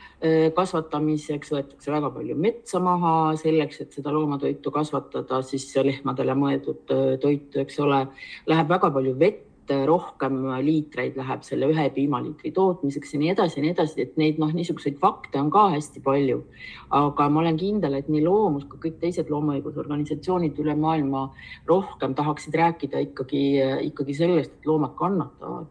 kasvatamiseks, 0.58 1.52
võetakse 1.54 1.92
väga 1.94 2.10
palju 2.14 2.38
metsa 2.42 2.80
maha 2.82 3.36
selleks, 3.38 3.82
et 3.84 3.98
seda 3.98 4.14
loomatoitu 4.16 4.72
kasvatada, 4.74 5.44
siis 5.46 5.70
lehmadele 5.76 6.34
mõeldud 6.38 6.96
toitu, 7.22 7.62
eks 7.62 7.78
ole, 7.86 8.08
läheb 8.50 8.74
väga 8.74 8.90
palju 8.96 9.14
vett 9.20 9.44
rohkem 9.68 10.46
liitreid 10.64 11.18
läheb 11.20 11.44
selle 11.44 11.68
ühe 11.68 11.90
piimaliitri 11.92 12.54
tootmiseks 12.56 13.14
ja 13.14 13.20
nii 13.20 13.32
edasi 13.34 13.60
ja 13.60 13.64
nii 13.66 13.74
edasi, 13.74 14.02
et 14.02 14.18
neid 14.18 14.40
noh, 14.40 14.52
niisuguseid 14.56 14.96
fakte 15.02 15.42
on 15.42 15.52
ka 15.52 15.68
hästi 15.76 16.02
palju. 16.06 16.44
aga 16.90 17.30
ma 17.30 17.42
olen 17.42 17.58
kindel, 17.58 17.98
et 18.00 18.08
nii 18.08 18.24
Loomus 18.24 18.64
kui 18.64 18.80
kõik 18.88 19.00
teised 19.02 19.30
loomaõigusorganisatsioonid 19.30 20.60
üle 20.64 20.76
maailma 20.76 21.34
rohkem 21.68 22.16
tahaksid 22.16 22.56
rääkida 22.56 23.04
ikkagi, 23.10 23.44
ikkagi 23.92 24.14
sellest, 24.14 24.54
et 24.56 24.66
loomad 24.66 24.96
kannatavad 24.96 25.68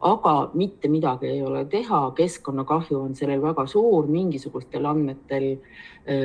aga 0.00 0.50
mitte 0.54 0.88
midagi 0.88 1.26
ei 1.26 1.42
ole 1.42 1.64
teha, 1.70 2.00
keskkonnakahju 2.14 3.00
on 3.00 3.14
sellel 3.18 3.42
väga 3.42 3.66
suur, 3.66 4.06
mingisugustel 4.06 4.86
andmetel 4.86 5.56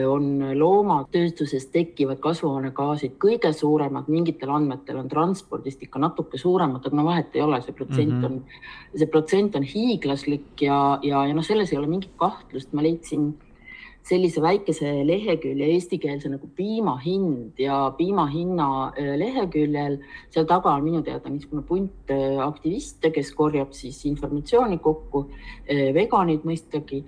on 0.08 0.28
loomatööstuses 0.56 1.66
tekkivad 1.74 2.22
kasvuhoonegaasid 2.24 3.18
kõige 3.20 3.50
suuremad, 3.54 4.08
mingitel 4.08 4.54
andmetel 4.54 5.02
on 5.02 5.10
transpordist 5.12 5.82
ikka 5.84 6.00
natuke 6.00 6.40
suuremad, 6.40 6.86
aga 6.86 7.00
no 7.00 7.08
vahet 7.10 7.36
ei 7.36 7.44
ole, 7.44 7.60
see 7.62 7.76
protsent 7.76 8.14
mm 8.14 8.22
-hmm. 8.22 8.26
on, 8.26 8.94
see 8.96 9.08
protsent 9.08 9.56
on 9.56 9.64
hiiglaslik 9.64 10.62
ja, 10.62 11.00
ja, 11.02 11.26
ja 11.28 11.34
noh, 11.34 11.44
selles 11.44 11.74
ei 11.74 11.78
ole 11.78 11.88
mingit 11.88 12.14
kahtlust, 12.16 12.72
ma 12.74 12.84
leidsin 12.84 13.34
sellise 14.04 14.42
väikese 14.44 14.90
lehekülje 15.08 15.70
eestikeelse 15.76 16.32
nagu 16.34 16.50
piima 16.58 16.98
hind 17.00 17.60
ja 17.62 17.78
piima 17.98 18.26
hinna 18.32 18.70
äh, 18.92 19.14
leheküljel, 19.20 20.00
seal 20.34 20.48
taga 20.50 20.76
on 20.76 20.84
minu 20.88 21.04
teada 21.06 21.32
niisugune 21.32 21.64
punt 21.68 22.12
äh, 22.12 22.40
aktiviste, 22.44 23.14
kes 23.16 23.32
korjab 23.38 23.72
siis 23.78 24.02
informatsiooni 24.10 24.82
kokku, 24.84 25.28
äh, 25.68 25.94
veganid 25.96 26.44
mõistagi 26.48 27.04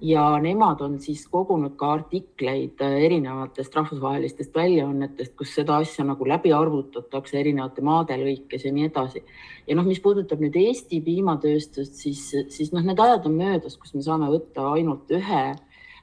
ja 0.00 0.22
nemad 0.38 0.80
on 0.84 0.98
siis 1.00 1.22
kogunud 1.32 1.72
ka 1.80 1.88
artikleid 1.96 2.80
erinevatest 2.84 3.74
rahvusvahelistest 3.74 4.54
väljaannetest, 4.54 5.32
kus 5.38 5.54
seda 5.56 5.78
asja 5.80 6.04
nagu 6.04 6.28
läbi 6.28 6.52
arvutatakse 6.52 7.38
erinevate 7.40 7.82
maade 7.82 8.18
lõikes 8.20 8.66
ja 8.68 8.72
nii 8.76 8.90
edasi. 8.90 9.24
ja 9.66 9.76
noh, 9.76 9.86
mis 9.88 10.00
puudutab 10.04 10.42
nüüd 10.44 10.56
Eesti 10.60 11.00
piimatööstust, 11.02 11.96
siis, 11.96 12.28
siis 12.52 12.72
noh, 12.76 12.84
need 12.84 13.00
ajad 13.00 13.26
on 13.26 13.40
möödas, 13.40 13.78
kus 13.80 13.94
me 13.96 14.04
saame 14.04 14.28
võtta 14.30 14.68
ainult 14.76 15.10
ühe 15.10 15.44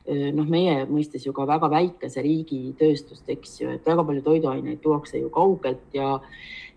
noh, 0.07 0.47
meie 0.49 0.83
mõistes 0.89 1.23
ju 1.25 1.31
ka 1.35 1.45
väga 1.47 1.69
väikese 1.71 2.23
riigi 2.25 2.73
tööstust, 2.79 3.23
eks 3.29 3.61
ju, 3.61 3.69
et 3.77 3.85
väga 3.87 4.03
palju 4.03 4.23
toiduaineid 4.25 4.81
tuuakse 4.83 5.21
ju 5.21 5.29
kaugelt 5.33 5.95
ja 5.95 6.17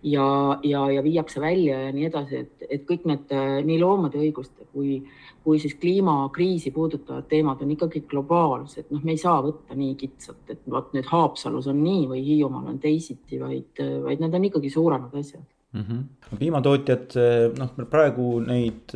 ja, 0.07 0.59
ja, 0.63 0.91
ja 0.91 1.03
viiakse 1.03 1.41
välja 1.41 1.81
ja 1.81 1.93
nii 1.95 2.07
edasi, 2.07 2.43
et, 2.45 2.67
et 2.71 2.85
kõik 2.87 3.07
need 3.09 3.33
nii 3.67 3.79
loomade 3.81 4.21
õiguste 4.21 4.67
kui, 4.73 5.01
kui 5.45 5.59
siis 5.63 5.75
kliimakriisi 5.81 6.71
puudutavad 6.75 7.27
teemad 7.31 7.63
on 7.65 7.73
ikkagi 7.75 8.05
globaalsed, 8.11 8.91
noh, 8.93 9.03
me 9.03 9.17
ei 9.17 9.21
saa 9.21 9.41
võtta 9.43 9.75
nii 9.79 9.97
kitsalt, 9.99 10.45
et 10.53 10.63
vot 10.71 10.93
nüüd 10.95 11.09
Haapsalus 11.11 11.67
on 11.73 11.83
nii 11.83 12.07
või 12.13 12.23
Hiiumaal 12.27 12.71
on 12.75 12.81
teisiti, 12.83 13.41
vaid, 13.43 13.83
vaid 14.05 14.23
need 14.23 14.39
on 14.39 14.49
ikkagi 14.51 14.71
suuremad 14.71 15.15
asjad 15.19 15.43
mm. 15.73 15.83
-hmm. 15.83 16.39
piimatootjad, 16.39 17.19
noh, 17.59 17.77
praegu 17.91 18.39
neid 18.47 18.95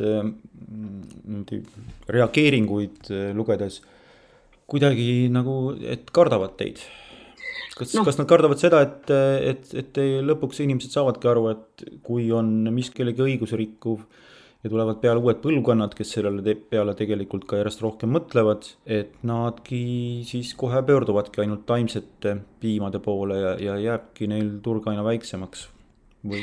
niimoodi 0.71 1.63
reageeringuid 2.07 3.11
lugedes 3.35 3.81
kuidagi 4.71 5.29
nagu, 5.33 5.75
et 5.83 6.09
kardavad 6.15 6.57
teid? 6.59 6.81
kas 7.77 7.95
no., 7.97 8.05
kas 8.07 8.19
nad 8.19 8.29
kardavad 8.29 8.61
seda, 8.61 8.81
et, 8.85 9.11
et, 9.51 9.71
et 9.81 10.01
lõpuks 10.27 10.61
inimesed 10.63 10.93
saavadki 10.93 11.29
aru, 11.31 11.47
et 11.55 11.85
kui 12.05 12.29
on 12.35 12.51
mis 12.73 12.91
kellegi 12.93 13.23
õigusi 13.25 13.57
rikkuv 13.59 14.03
ja 14.61 14.69
tulevad 14.69 14.99
peale 15.01 15.21
uued 15.23 15.41
põlvkonnad, 15.41 15.95
kes 15.97 16.13
sellele 16.17 16.43
te 16.45 16.55
peale 16.55 16.93
tegelikult 16.97 17.47
ka 17.49 17.57
järjest 17.61 17.81
rohkem 17.81 18.13
mõtlevad, 18.13 18.67
et 18.85 19.15
nadki 19.25 19.81
siis 20.29 20.53
kohe 20.59 20.83
pöörduvadki 20.85 21.41
ainult 21.41 21.65
taimsete 21.69 22.37
piimade 22.61 23.01
poole 23.01 23.39
ja, 23.39 23.53
ja 23.71 23.77
jääbki 23.89 24.29
neil 24.29 24.57
turg 24.65 24.85
aina 24.91 25.05
väiksemaks 25.07 25.69
või? 26.27 26.41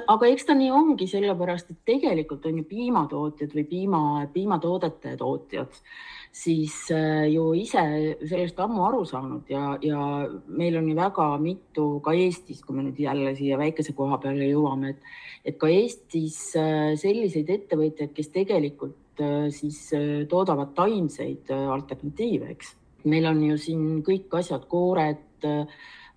aga 0.00 0.30
eks 0.30 0.48
ta 0.48 0.56
nii 0.58 0.70
ongi, 0.74 1.06
sellepärast 1.10 1.70
et 1.70 1.80
tegelikult 1.86 2.46
on 2.50 2.60
ju 2.60 2.66
piimatootjad 2.70 3.54
või 3.54 3.66
piima, 3.70 4.00
piimatoodete 4.34 5.14
tootjad 5.20 5.80
siis 6.32 6.74
äh, 6.94 7.26
ju 7.32 7.50
ise 7.58 7.82
sellest 8.22 8.58
ammu 8.62 8.84
aru 8.86 9.02
saanud 9.08 9.48
ja, 9.50 9.74
ja 9.82 10.00
meil 10.46 10.76
on 10.78 10.88
ju 10.88 10.96
väga 10.96 11.26
mitu 11.42 11.86
ka 12.04 12.14
Eestis, 12.14 12.62
kui 12.62 12.76
me 12.76 12.86
nüüd 12.86 13.00
jälle 13.02 13.34
siia 13.38 13.58
väikese 13.58 13.94
koha 13.98 14.20
peale 14.22 14.46
jõuame, 14.50 14.94
et, 14.94 15.14
et 15.44 15.58
ka 15.60 15.70
Eestis 15.72 16.38
äh, 16.58 16.92
selliseid 17.00 17.50
ettevõtjaid, 17.50 18.14
kes 18.14 18.30
tegelikult 18.36 19.22
äh, 19.24 19.48
siis 19.54 19.82
toodavad 20.30 20.74
taimseid 20.78 21.50
alternatiive, 21.50 22.52
eks. 22.54 22.76
meil 23.10 23.26
on 23.26 23.42
ju 23.50 23.58
siin 23.58 23.86
kõik 24.06 24.38
asjad, 24.38 24.68
koored 24.70 25.42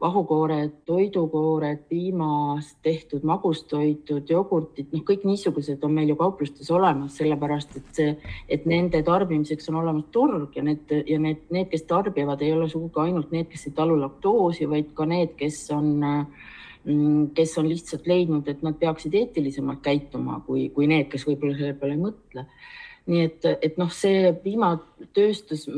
vahukoored, 0.03 0.71
toidukoored, 0.85 1.85
piimast 1.89 2.75
tehtud 2.83 3.23
magustoitud, 3.27 4.27
jogurtid, 4.29 4.89
noh, 4.91 5.03
kõik 5.07 5.23
niisugused 5.27 5.83
on 5.87 5.93
meil 5.95 6.11
ju 6.11 6.17
kauplustes 6.19 6.71
olemas, 6.75 7.15
sellepärast 7.19 7.77
et 7.79 7.91
see, 7.95 8.15
et 8.51 8.67
nende 8.69 8.99
tarbimiseks 9.07 9.71
on 9.71 9.79
olemas 9.83 10.09
turg 10.11 10.57
ja 10.59 10.65
need 10.65 10.91
ja 11.07 11.19
need, 11.23 11.45
need, 11.55 11.71
kes 11.71 11.87
tarbivad, 11.87 12.43
ei 12.43 12.51
ole 12.55 12.67
sugugi 12.71 12.99
ainult 13.05 13.31
need, 13.35 13.47
kes 13.51 13.69
ei 13.69 13.77
talu 13.79 13.95
laktoosi, 14.01 14.67
vaid 14.69 14.91
ka 14.97 15.07
need, 15.07 15.37
kes 15.39 15.63
on 15.75 15.89
mm, 16.03 17.33
kes 17.37 17.57
on 17.61 17.71
lihtsalt 17.71 18.07
leidnud, 18.09 18.47
et 18.51 18.63
nad 18.65 18.75
peaksid 18.79 19.15
eetilisemalt 19.21 19.83
käituma 19.85 20.41
kui, 20.47 20.67
kui 20.75 20.89
need, 20.91 21.07
kes 21.13 21.27
võib-olla 21.29 21.55
selle 21.59 21.77
peale 21.79 21.95
ei 21.95 22.03
mõtle. 22.03 22.49
nii 23.07 23.23
et, 23.29 23.45
et 23.61 23.79
noh, 23.79 23.91
see 23.91 24.31
piimatööstus 24.43 25.69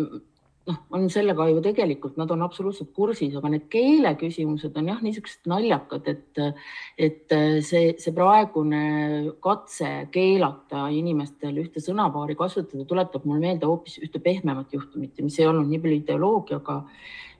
noh, 0.65 0.77
on 0.97 1.09
sellega 1.13 1.47
ju 1.51 1.61
tegelikult, 1.63 2.15
nad 2.17 2.31
on 2.33 2.43
absoluutselt 2.45 2.91
kursis, 2.95 3.35
aga 3.37 3.51
need 3.53 3.67
keeleküsimused 3.73 4.77
on 4.79 4.89
jah, 4.91 5.01
niisugused 5.05 5.49
naljakad, 5.49 6.07
et, 6.09 6.41
et 7.07 7.35
see, 7.65 7.91
see 8.01 8.15
praegune 8.15 8.81
katse 9.43 9.91
keelata 10.13 10.87
inimestel 10.95 11.61
ühte 11.61 11.83
sõnapaari 11.83 12.37
kasutada 12.39 12.87
tuletab 12.89 13.27
mulle 13.29 13.43
meelde 13.45 13.69
hoopis 13.69 13.99
ühte 14.01 14.21
pehmemat 14.23 14.73
juhtumit, 14.73 15.21
mis 15.21 15.37
ei 15.39 15.49
olnud 15.51 15.69
nii 15.69 15.83
palju 15.85 16.01
ideoloogiaga 16.01 16.81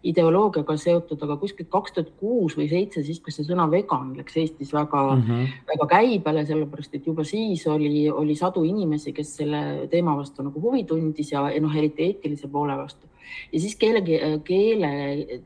ideoloogiaga 0.06 0.76
seotud, 0.78 1.22
aga 1.26 1.34
kuskil 1.42 1.66
kaks 1.72 1.96
tuhat 1.96 2.12
kuus 2.20 2.54
või 2.60 2.68
seitse, 2.70 3.02
siis 3.02 3.18
kui 3.26 3.34
see 3.34 3.46
sõna 3.48 3.66
vegan 3.72 4.12
läks 4.14 4.38
Eestis 4.38 4.74
väga 4.76 5.02
mm, 5.16 5.24
-hmm. 5.26 5.56
väga 5.72 5.88
käibele, 5.96 6.44
sellepärast 6.46 6.94
et 6.94 7.08
juba 7.10 7.26
siis 7.26 7.66
oli, 7.72 8.06
oli 8.10 8.36
sadu 8.38 8.62
inimesi, 8.70 9.16
kes 9.18 9.34
selle 9.42 9.88
teema 9.90 10.14
vastu 10.18 10.46
nagu 10.46 10.62
huvi 10.62 10.84
tundis 10.86 11.32
ja 11.34 11.48
noh, 11.62 11.74
eriti 11.82 12.06
eetilise 12.06 12.52
poole 12.54 12.78
vastu 12.78 13.10
ja 13.52 13.60
siis 13.60 13.76
keele, 13.80 14.02
keele, 14.46 14.92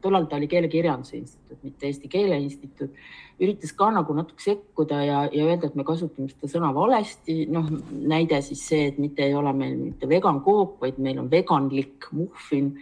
tollal 0.02 0.28
ta 0.30 0.40
oli 0.40 0.48
Keelekirjanduse 0.48 1.18
Instituut, 1.18 1.64
mitte 1.64 1.88
Eesti 1.88 2.08
Keele 2.12 2.38
Instituut, 2.40 2.96
üritas 3.40 3.72
ka 3.76 3.90
nagu 3.96 4.14
natuke 4.16 4.44
sekkuda 4.44 5.02
ja, 5.06 5.20
ja 5.32 5.46
öelda, 5.48 5.70
et 5.70 5.76
me 5.80 5.86
kasutame 5.88 6.30
seda 6.32 6.50
sõna 6.52 6.72
valesti. 6.76 7.46
noh, 7.52 7.70
näide 7.90 8.42
siis 8.46 8.64
see, 8.68 8.90
et 8.92 9.00
mitte 9.00 9.24
ei 9.26 9.36
ole 9.38 9.54
meil 9.56 9.78
mitte 9.80 10.10
vegan 10.10 10.42
kook, 10.46 10.78
vaid 10.84 11.00
meil 11.00 11.22
on 11.22 11.30
veganlik 11.32 12.10
muffin 12.12 12.74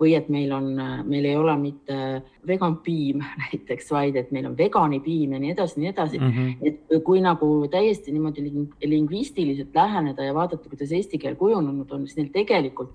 või 0.00 0.12
et 0.16 0.28
meil 0.32 0.52
on, 0.52 0.66
meil 1.08 1.24
ei 1.24 1.36
ole 1.36 1.54
mitte 1.60 1.98
vegan 2.48 2.78
piim 2.84 3.22
näiteks, 3.44 3.90
vaid 3.92 4.16
et 4.20 4.32
meil 4.34 4.48
on 4.50 4.56
veganipiim 4.58 5.36
ja 5.36 5.40
nii 5.42 5.54
edasi, 5.54 5.80
nii 5.80 5.92
edasi 5.92 6.20
mm. 6.20 6.32
-hmm. 6.32 6.68
et 6.70 7.04
kui 7.04 7.20
nagu 7.24 7.50
täiesti 7.72 8.12
niimoodi 8.12 8.44
lingvistiliselt 8.84 9.74
läheneda 9.74 10.24
ja 10.24 10.34
vaadata, 10.34 10.68
kuidas 10.68 10.92
eesti 10.92 11.18
keel 11.18 11.36
kujunenud 11.36 11.90
on, 11.92 12.06
siis 12.06 12.20
neil 12.20 12.32
tegelikult 12.32 12.92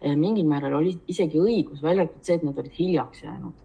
eh, 0.00 0.16
mingil 0.16 0.46
määral 0.46 0.80
oli 0.80 0.98
isegi 1.08 1.38
õigus, 1.38 1.82
välja 1.82 2.06
arvatud 2.06 2.22
see, 2.22 2.38
et 2.38 2.46
nad 2.46 2.58
olid 2.58 2.78
hiljaks 2.78 3.22
jäänud 3.22 3.63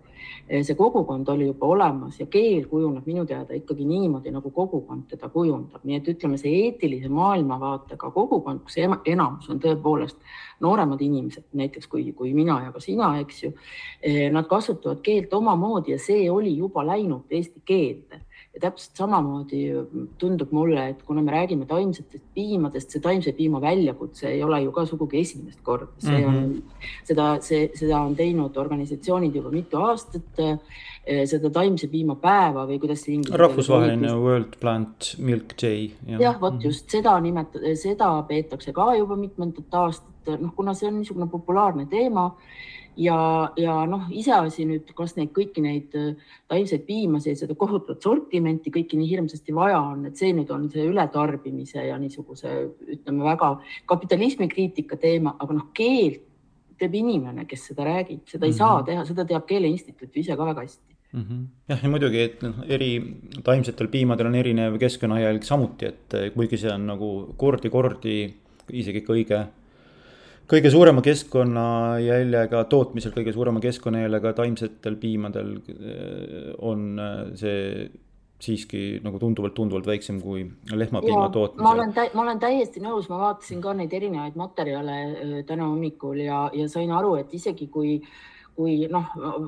see 0.49 0.75
kogukond 0.75 1.27
oli 1.29 1.45
juba 1.45 1.67
olemas 1.67 2.19
ja 2.19 2.25
keel 2.25 2.65
kujuneb 2.67 3.05
minu 3.05 3.25
teada 3.29 3.53
ikkagi 3.53 3.85
niimoodi, 3.85 4.31
nagu 4.33 4.49
kogukond 4.51 5.05
teda 5.11 5.29
kujundab, 5.29 5.83
nii 5.85 5.99
et 5.99 6.07
ütleme, 6.09 6.39
see 6.41 6.63
eetilise 6.63 7.09
maailmavaatega 7.13 8.09
kogukond, 8.15 8.63
kus 8.65 8.79
enamus 8.81 9.49
on 9.53 9.61
tõepoolest 9.61 10.17
nooremad 10.65 11.01
inimesed, 11.05 11.45
näiteks 11.53 11.87
kui, 11.87 12.07
kui 12.17 12.33
mina 12.33 12.57
ja 12.65 12.73
ka 12.73 12.81
sina, 12.83 13.11
eks 13.21 13.43
ju. 13.43 13.53
Eh, 14.01 14.25
nad 14.33 14.49
kasutavad 14.49 15.03
keelt 15.05 15.33
omamoodi 15.33 15.93
ja 15.93 16.01
see 16.01 16.25
oli 16.31 16.55
juba 16.57 16.85
läinud 16.87 17.29
eesti 17.29 17.61
keelde 17.65 18.23
ja 18.59 18.67
täpselt 18.67 18.99
samamoodi 18.99 19.61
tundub 20.19 20.51
mulle, 20.55 20.89
et 20.91 21.03
kuna 21.07 21.21
me 21.23 21.31
räägime 21.31 21.65
taimsetest 21.69 22.25
piimadest, 22.35 22.91
see 22.91 23.03
taimse 23.03 23.31
piima 23.37 23.61
väljakutse 23.63 24.27
ei 24.33 24.43
ole 24.43 24.61
ju 24.65 24.73
ka 24.75 24.85
sugugi 24.89 25.21
esimest 25.23 25.61
korda, 25.63 25.87
see 25.97 26.17
mm 26.17 26.23
-hmm. 26.23 26.27
on 26.27 26.49
mhm. 26.49 26.87
seda, 27.07 27.27
see, 27.41 27.69
seda 27.75 28.01
on 28.01 28.15
teinud 28.15 28.57
organisatsioonid 28.57 29.35
juba 29.35 29.51
mitu 29.51 29.77
aastat. 29.77 30.45
Eh, 31.09 31.25
seda 31.25 31.49
taimse 31.49 31.87
piima 31.87 32.15
päeva 32.15 32.67
või 32.67 32.77
kuidas 32.79 33.01
see 33.01 33.15
inglise 33.15 33.37
rahvusvaheline 33.37 34.11
World 34.13 34.59
Plant 34.59 35.15
Milk 35.17 35.55
Day. 35.61 35.89
jah 36.05 36.21
ja,, 36.21 36.33
vot 36.41 36.53
mm 36.53 36.59
-hmm. 36.59 36.65
just 36.65 36.89
seda 36.89 37.19
nimetada, 37.19 37.75
seda 37.75 38.23
peetakse 38.27 38.73
ka 38.73 38.95
juba 38.95 39.15
mitmendat 39.15 39.73
aastat, 39.73 40.39
noh, 40.39 40.51
kuna 40.55 40.73
see 40.73 40.87
on 40.87 40.99
niisugune 40.99 41.27
populaarne 41.31 41.85
teema 41.85 42.35
ja, 42.99 43.17
ja 43.59 43.75
noh, 43.89 44.07
iseasi 44.11 44.65
nüüd, 44.67 44.89
kas 44.97 45.15
neid 45.17 45.31
kõiki 45.35 45.63
neid 45.63 45.95
äh, 45.97 46.31
taimseid 46.51 46.85
piimasid, 46.87 47.39
seda 47.39 47.55
kohutavat 47.59 48.03
sortimenti 48.03 48.73
kõiki 48.75 48.99
nii 48.99 49.09
hirmsasti 49.09 49.55
vaja 49.55 49.79
on, 49.93 50.07
et 50.09 50.19
see 50.19 50.33
nüüd 50.35 50.51
on 50.53 50.67
see 50.73 50.87
ületarbimise 50.89 51.85
ja 51.87 51.97
niisuguse 52.01 52.55
ütleme 52.97 53.27
väga 53.31 53.53
kapitalismi 53.89 54.49
kriitika 54.51 54.99
teema, 54.99 55.35
aga 55.39 55.57
noh, 55.57 55.69
keelt 55.75 56.25
teeb 56.79 56.93
inimene, 56.95 57.43
kes 57.47 57.69
seda 57.71 57.87
räägib, 57.87 58.23
seda 58.27 58.45
ei 58.45 58.51
mm 58.51 58.55
-hmm. 58.55 58.57
saa 58.57 58.83
teha, 58.87 59.05
seda 59.05 59.25
teab 59.27 59.47
Keele 59.47 59.67
Instituut 59.67 60.15
ju 60.15 60.21
ise 60.21 60.35
ka 60.35 60.45
väga 60.45 60.61
hästi 60.61 60.95
mm. 61.13 61.23
-hmm. 61.23 61.45
jah, 61.69 61.83
ja 61.83 61.89
muidugi, 61.89 62.21
et 62.21 62.41
noh, 62.41 62.63
eri 62.67 62.91
taimsetel 63.43 63.87
piimadel 63.87 64.27
on 64.27 64.35
erinev 64.35 64.77
keskkonnajälg 64.79 65.43
samuti, 65.43 65.85
et 65.85 66.33
kuigi 66.35 66.57
see 66.57 66.71
on 66.73 66.87
nagu 66.87 67.33
kordi-kordi 67.37 68.33
isegi 68.69 69.01
kõige 69.01 69.47
kõige 70.49 70.71
suurema 70.73 71.03
keskkonnajäljega 71.05 72.63
tootmisel, 72.71 73.13
kõige 73.15 73.33
suurema 73.35 73.61
keskkonnajäljega 73.63 74.33
taimsetel 74.41 74.99
piimadel 75.01 75.57
äh, 75.57 76.53
on 76.59 76.85
äh, 76.99 77.17
see 77.39 77.89
siiski 78.39 79.01
nagu 79.03 79.19
tunduvalt, 79.19 79.51
tunduvalt 79.57 79.87
väiksem 79.89 80.21
kui 80.23 80.45
lehmapiima 80.71 81.27
tootmisel. 81.33 81.63
ma 81.65 81.75
olen, 81.75 81.93
ma 82.15 82.23
olen 82.23 82.39
täiesti 82.39 82.79
nõus, 82.83 83.09
ma 83.11 83.19
vaatasin 83.25 83.61
ka 83.61 83.75
neid 83.75 83.93
erinevaid 83.93 84.39
materjale 84.39 84.99
äh, 85.05 85.37
täna 85.47 85.67
hommikul 85.67 86.23
ja, 86.23 86.47
ja 86.55 86.69
sain 86.71 86.91
aru, 86.95 87.17
et 87.19 87.33
isegi 87.35 87.67
kui 87.73 87.97
äh, 87.99 88.13
kui 88.59 88.89
noh, 88.91 89.05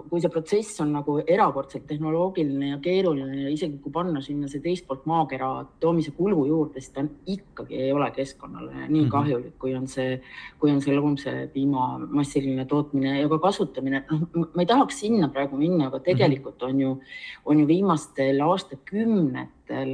kui 0.07 0.21
see 0.23 0.31
protsess 0.31 0.79
on 0.79 0.93
nagu 0.95 1.17
erakordselt 1.19 1.83
tehnoloogiline 1.89 2.69
ja 2.69 2.77
keeruline 2.83 3.41
ja 3.41 3.49
isegi 3.51 3.81
kui 3.83 3.91
panna 3.91 4.21
sinna 4.23 4.47
see 4.47 4.63
teist 4.63 4.85
poolt 4.87 5.03
maakera 5.09 5.49
toomise 5.83 6.13
kulu 6.15 6.45
juurde, 6.47 6.79
siis 6.79 6.93
ta 6.95 7.03
on, 7.03 7.09
ikkagi 7.33 7.75
ei 7.75 7.91
ole 7.91 8.07
keskkonnale 8.15 8.85
nii 8.85 9.01
-hmm. 9.01 9.11
kahjulik, 9.11 9.57
kui 9.59 9.75
on 9.75 9.89
see, 9.91 10.21
kui 10.59 10.71
on 10.71 10.79
see 10.81 10.95
loomse 10.95 11.33
piima 11.53 11.89
massiline 12.07 12.65
tootmine 12.65 13.17
ja 13.19 13.27
ka 13.29 13.39
kasutamine. 13.47 14.03
noh, 14.11 14.47
ma 14.55 14.63
ei 14.63 14.69
tahaks 14.69 14.99
sinna 15.03 15.27
praegu 15.27 15.59
minna, 15.59 15.87
aga 15.87 15.99
tegelikult 15.99 16.63
on 16.63 16.79
ju, 16.79 16.97
on 17.45 17.59
ju 17.59 17.67
viimastel 17.67 18.39
aastakümnetel 18.47 19.91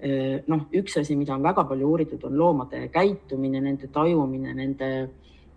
eh, 0.00 0.42
noh, 0.46 0.66
üks 0.72 0.98
asi, 0.98 1.14
mida 1.16 1.34
on 1.34 1.46
väga 1.46 1.64
palju 1.64 1.86
uuritud, 1.86 2.24
on 2.24 2.38
loomade 2.38 2.88
käitumine, 2.88 3.60
nende 3.60 3.86
tajumine, 3.86 4.54
nende 4.54 4.90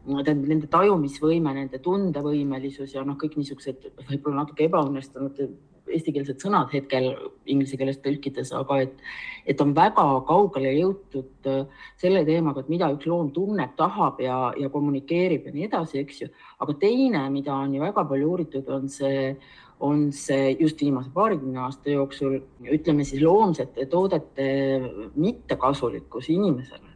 tähendab 0.06 0.46
nende 0.50 0.70
tajumisvõime, 0.72 1.54
nende 1.54 1.80
tundevõimelisus 1.84 2.96
ja 2.96 3.04
noh, 3.06 3.18
kõik 3.20 3.36
niisugused 3.40 3.90
võib-olla 4.08 4.44
natuke 4.44 4.66
ebaõnnestunud 4.70 5.42
eestikeelsed 5.94 6.42
sõnad 6.42 6.72
hetkel 6.74 7.12
inglise 7.50 7.78
keeles 7.80 8.00
tõlkides, 8.04 8.52
aga 8.58 8.80
et, 8.86 8.98
et 9.50 9.62
on 9.64 9.74
väga 9.78 10.06
kaugele 10.28 10.74
jõutud 10.78 11.50
äh, 11.50 11.86
selle 12.02 12.24
teemaga, 12.28 12.64
et 12.64 12.72
mida 12.72 12.92
üks 12.94 13.08
loom 13.10 13.32
tunneb, 13.36 13.76
tahab 13.80 14.22
ja, 14.24 14.40
ja 14.60 14.70
kommunikeerib 14.74 15.48
ja 15.48 15.56
nii 15.56 15.70
edasi, 15.70 16.04
eks 16.04 16.22
ju. 16.24 16.30
aga 16.60 16.76
teine, 16.82 17.26
mida 17.34 17.56
on 17.56 17.74
ju 17.76 17.84
väga 17.84 18.06
palju 18.12 18.34
uuritud, 18.34 18.70
on 18.76 18.90
see, 18.94 19.34
on 19.86 20.10
see 20.16 20.54
just 20.60 20.82
viimase 20.84 21.12
paarikümne 21.16 21.64
aasta 21.66 21.96
jooksul, 21.96 22.40
ütleme 22.68 23.08
siis 23.08 23.24
loomsete 23.26 23.90
toodete 23.90 24.52
mittekasulikkus 25.16 26.30
inimesele 26.36 26.89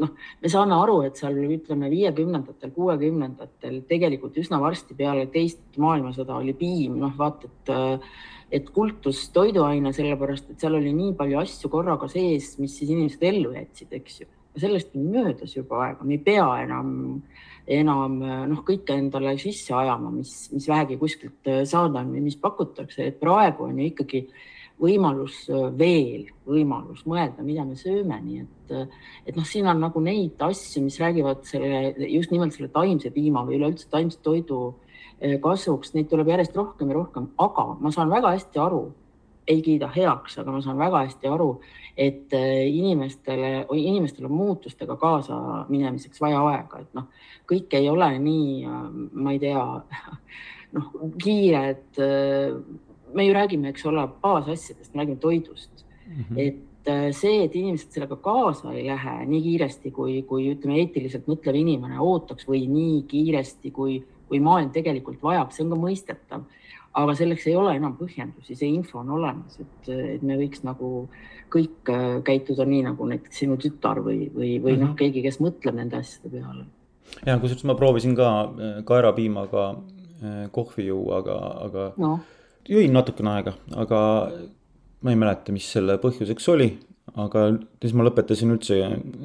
noh, 0.00 0.10
me 0.42 0.50
saame 0.50 0.76
aru, 0.76 1.00
et 1.06 1.20
seal 1.20 1.36
ütleme 1.44 1.90
viiekümnendatel, 1.92 2.72
kuuekümnendatel 2.76 3.80
tegelikult 3.90 4.38
üsna 4.40 4.60
varsti 4.62 4.96
peale 4.98 5.26
teist 5.32 5.78
maailmasõda 5.80 6.38
oli 6.40 6.54
piim, 6.56 6.98
noh 7.02 7.16
vaata, 7.18 7.50
et 7.50 8.06
et 8.50 8.66
kultus 8.74 9.28
toiduaine, 9.30 9.92
sellepärast 9.94 10.48
et 10.50 10.62
seal 10.62 10.74
oli 10.74 10.90
nii 10.90 11.12
palju 11.14 11.36
asju 11.38 11.68
korraga 11.70 12.08
sees, 12.10 12.56
mis 12.58 12.72
siis 12.80 12.88
inimesed 12.90 13.22
ellu 13.28 13.52
jätsid, 13.54 13.92
eks 13.94 14.16
ju. 14.24 14.26
sellest 14.58 14.96
on 14.98 15.04
möödas 15.12 15.54
juba 15.54 15.84
aega, 15.84 16.02
me 16.02 16.16
ei 16.16 16.22
pea 16.26 16.46
enam, 16.64 16.88
enam 17.70 18.16
noh, 18.50 18.64
kõike 18.66 18.96
endale 18.98 19.36
sisse 19.38 19.70
ajama, 19.78 20.10
mis, 20.10 20.48
mis 20.50 20.66
vähegi 20.66 20.98
kuskilt 20.98 21.52
saada 21.62 22.02
on 22.02 22.10
või 22.10 22.24
mis 22.24 22.40
pakutakse, 22.42 23.06
et 23.06 23.20
praegu 23.22 23.68
on 23.68 23.78
ju 23.78 23.86
ikkagi 23.92 24.24
äh, 24.24 24.42
võimalus 24.80 25.42
veel, 25.78 26.28
võimalus 26.48 27.04
mõelda, 27.08 27.44
mida 27.44 27.64
me 27.68 27.76
sööme, 27.78 28.16
nii 28.24 28.44
et, 28.44 28.92
et 29.28 29.36
noh, 29.36 29.46
siin 29.46 29.68
on 29.70 29.82
nagu 29.82 30.02
neid 30.04 30.40
asju, 30.44 30.82
mis 30.84 30.98
räägivad 31.02 31.44
selle 31.48 31.92
just 32.08 32.32
nimelt 32.32 32.56
selle 32.56 32.70
taimse 32.72 33.12
piima 33.14 33.44
või 33.46 33.58
üleüldse 33.60 33.90
taimse 33.92 34.20
toidu 34.24 34.62
kasuks, 35.44 35.92
neid 35.94 36.08
tuleb 36.08 36.32
järjest 36.32 36.56
rohkem 36.56 36.90
ja 36.90 36.96
rohkem, 36.96 37.28
aga 37.40 37.66
ma 37.80 37.92
saan 37.92 38.12
väga 38.12 38.32
hästi 38.38 38.62
aru, 38.62 38.86
ei 39.50 39.60
kiida 39.64 39.90
heaks, 39.92 40.38
aga 40.40 40.54
ma 40.54 40.60
saan 40.64 40.78
väga 40.80 41.04
hästi 41.04 41.28
aru, 41.28 41.50
et 42.00 42.32
inimestele, 42.32 43.66
inimestel 43.76 44.28
on 44.30 44.36
muutustega 44.38 44.96
kaasa 45.00 45.66
minemiseks 45.68 46.22
vaja 46.22 46.40
aega, 46.52 46.80
et 46.80 46.96
noh, 46.96 47.10
kõik 47.50 47.74
ei 47.76 47.88
ole 47.90 48.12
nii, 48.22 48.78
ma 49.12 49.34
ei 49.34 49.42
tea, 49.42 49.64
noh, 50.76 50.94
kiired 51.20 52.00
me 53.14 53.26
ju 53.26 53.34
räägime, 53.34 53.74
eks 53.74 53.86
ole, 53.86 54.08
baasasjadest, 54.22 54.94
me 54.94 55.02
räägime 55.02 55.20
toidust 55.20 55.84
mm. 56.06 56.24
-hmm. 56.24 56.38
et 56.38 56.88
äh, 56.88 57.10
see, 57.16 57.44
et 57.44 57.56
inimesed 57.56 57.92
sellega 57.92 58.16
kaasa 58.16 58.72
ei 58.72 58.86
lähe 58.86 59.26
nii 59.26 59.42
kiiresti, 59.42 59.90
kui, 59.90 60.22
kui 60.22 60.52
ütleme, 60.54 60.78
eetiliselt 60.80 61.28
mõtlev 61.28 61.58
inimene 61.58 62.00
ootaks 62.00 62.48
või 62.48 62.66
nii 62.68 63.02
kiiresti, 63.08 63.70
kui 63.70 64.02
kui 64.30 64.40
maailm 64.42 64.70
tegelikult 64.74 65.22
vajab, 65.24 65.52
see 65.54 65.66
on 65.66 65.74
ka 65.74 65.80
mõistetav. 65.84 66.48
aga 66.90 67.12
selleks 67.14 67.44
ei 67.46 67.52
ole 67.54 67.76
enam 67.78 67.92
põhjendusi, 67.94 68.56
see 68.58 68.66
info 68.66 68.98
on 68.98 69.12
olemas, 69.14 69.60
et, 69.62 69.90
et 70.16 70.22
me 70.26 70.34
võiks 70.40 70.64
nagu 70.66 70.88
kõik 71.54 71.90
äh, 71.90 72.16
käituda 72.26 72.66
nii 72.66 72.80
nagu 72.88 73.06
näiteks 73.06 73.42
sinu 73.44 73.54
tütar 73.62 74.00
või, 74.02 74.24
või, 74.34 74.56
või 74.58 74.72
mm 74.72 74.80
-hmm. 74.80 74.88
noh, 74.88 74.96
keegi, 74.98 75.22
kes 75.22 75.38
mõtleb 75.38 75.78
nende 75.78 76.00
asjade 76.02 76.32
peale. 76.34 76.66
ja 77.26 77.38
kusjuures 77.38 77.66
ma 77.70 77.78
proovisin 77.78 78.16
ka 78.18 78.28
äh, 78.42 78.82
kaerapiimaga 78.84 79.70
kohvi 80.52 80.84
juua, 80.86 81.22
aga, 81.22 81.36
aga 81.64 81.84
no. 81.96 82.18
Jõin 82.70 82.94
natukene 82.94 83.34
aega, 83.34 83.56
aga 83.76 84.00
ma 85.00 85.12
ei 85.12 85.18
mäleta, 85.18 85.52
mis 85.54 85.66
selle 85.72 85.98
põhjuseks 86.02 86.48
oli 86.52 86.70
aga 87.18 87.46
siis 87.80 87.94
ma 87.96 88.04
lõpetasin 88.06 88.54
üldse 88.54 88.78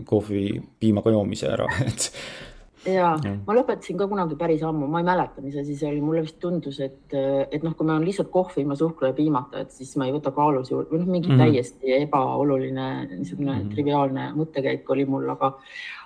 kohvi 0.09 0.47
piimaga 0.81 1.13
joomise 1.13 1.49
ära, 1.51 1.67
et 1.85 2.09
ja 2.89 3.11
ma 3.47 3.55
lõpetasin 3.57 3.97
ka 3.99 4.07
kunagi 4.09 4.37
päris 4.39 4.63
ammu, 4.65 4.87
ma 4.91 5.01
ei 5.01 5.07
mäleta, 5.07 5.41
mis 5.43 5.57
asi 5.59 5.75
see 5.77 5.89
oli, 5.89 6.01
mulle 6.03 6.23
vist 6.25 6.37
tundus, 6.41 6.79
et, 6.83 7.13
et 7.15 7.63
noh, 7.65 7.73
kui 7.77 7.87
ma 7.87 7.95
olen 7.95 8.05
lihtsalt 8.07 8.29
kohvi 8.33 8.63
ilma 8.63 8.77
suhkru 8.79 9.09
ja 9.09 9.15
piimata, 9.17 9.63
et 9.65 9.73
siis 9.75 9.95
ma 9.99 10.07
ei 10.07 10.13
võta 10.15 10.33
kaalus 10.35 10.71
juurde 10.71 10.91
või 10.93 11.01
noh, 11.01 11.09
mingi 11.09 11.31
mm 11.31 11.39
-hmm. 11.39 11.55
täiesti 11.55 11.95
ebaoluline 11.99 12.87
niisugune 13.11 13.51
mm 13.51 13.59
-hmm. 13.59 13.73
triviaalne 13.73 14.27
mõttekäik 14.35 14.89
oli 14.93 15.05
mul, 15.05 15.29
aga, 15.29 15.53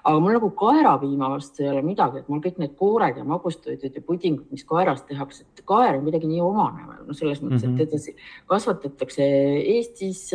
aga 0.04 0.20
mul 0.20 0.38
nagu 0.38 0.52
kaerapiima 0.64 1.30
vastu 1.36 1.64
ei 1.64 1.70
ole 1.70 1.82
midagi, 1.82 2.20
et 2.20 2.30
mul 2.30 2.42
kõik 2.46 2.58
need 2.64 2.76
koored 2.80 3.18
ja 3.18 3.24
magustoidud 3.24 3.96
ja 3.96 4.02
pudingud, 4.02 4.48
mis 4.52 4.64
kaerast 4.64 5.08
tehakse, 5.08 5.44
et 5.44 5.66
kaer 5.66 5.98
on 5.98 6.08
kuidagi 6.08 6.28
nii 6.28 6.42
omane, 6.42 6.88
no 7.08 7.14
selles 7.14 7.42
mõttes 7.42 7.66
mm, 7.66 7.76
-hmm. 7.76 7.82
et 7.82 7.90
teda 7.90 8.18
kasvatatakse 8.48 9.24
Eestis. 9.76 10.32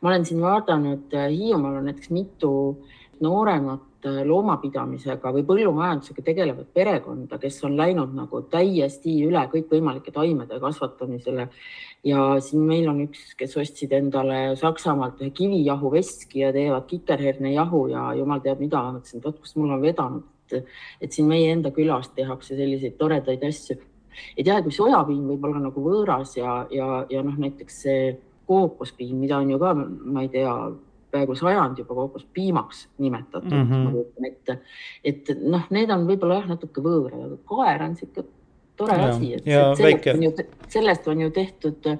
ma 0.00 0.08
olen 0.08 0.24
siin 0.24 0.40
vaadanud, 0.40 1.12
Hiiumaal 1.12 1.76
on 1.76 1.84
näiteks 1.84 2.10
mitu 2.10 2.84
nooremat 3.24 3.88
Äh, 4.06 4.20
loomapidamisega 4.22 5.32
või 5.34 5.42
põllumajandusega 5.42 6.22
tegelevat 6.22 6.68
perekonda, 6.70 7.34
kes 7.42 7.56
on 7.66 7.72
läinud 7.74 8.12
nagu 8.14 8.44
täiesti 8.46 9.16
üle 9.26 9.40
kõikvõimalike 9.50 10.12
taimede 10.14 10.60
kasvatamisele. 10.62 11.48
ja 12.06 12.36
siin 12.38 12.62
meil 12.62 12.86
on 12.88 13.00
üks, 13.08 13.34
kes 13.34 13.56
ostsid 13.58 13.92
endale 13.92 14.54
Saksamaalt 14.56 15.18
ühe 15.18 15.32
kivijahu 15.34 15.90
veski 15.90 16.44
ja 16.44 16.52
teevad 16.54 16.86
kikerhernejahu 16.86 17.88
ja 17.90 18.14
jumal 18.14 18.38
teab 18.38 18.60
mida. 18.60 18.78
mõtlesin, 18.92 19.18
et 19.18 19.24
vot 19.24 19.40
kus 19.40 19.56
mul 19.56 19.74
on 19.74 19.82
vedanud, 19.82 20.22
et 21.00 21.12
siin 21.12 21.26
meie 21.26 21.50
enda 21.50 21.74
külas 21.74 22.14
tehakse 22.14 22.54
selliseid 22.54 22.94
toredaid 23.02 23.42
asju. 23.42 23.80
ei 24.36 24.44
tea, 24.44 24.62
kui 24.62 24.70
sojapiim 24.70 25.26
võib 25.26 25.44
olla 25.44 25.58
nagu 25.58 25.82
võõras 25.82 26.36
ja, 26.36 26.66
ja, 26.70 27.04
ja 27.10 27.22
noh, 27.22 27.34
näiteks 27.34 27.82
see 27.82 28.18
kookospiim, 28.46 29.18
mida 29.18 29.42
on 29.42 29.50
ju 29.50 29.58
ka, 29.58 29.74
ma 29.74 30.22
ei 30.22 30.28
tea 30.28 30.54
peaaegu 31.10 31.34
sajand 31.38 31.78
juba 31.78 31.94
kookospiimaks 31.94 32.88
nimetatud 32.98 33.50
mm, 33.50 33.70
-hmm. 33.70 33.84
ma 33.84 33.90
kujutan 33.90 34.26
ette. 34.26 34.58
et 35.04 35.32
noh, 35.42 35.64
need 35.70 35.90
on 35.90 36.06
võib-olla 36.08 36.40
jah, 36.42 36.48
natuke 36.54 36.84
võõrad, 36.84 37.24
aga 37.26 37.40
koer 37.48 37.82
on 37.82 37.96
sihuke 37.96 38.24
tore 38.78 38.96
ja, 38.96 39.10
asi, 39.10 39.34
et 39.34 39.44
sellest 39.44 40.14
on, 40.14 40.22
ju, 40.22 40.32
sellest 40.68 41.08
on 41.08 41.20
ju 41.26 41.34
tehtud, 41.34 41.90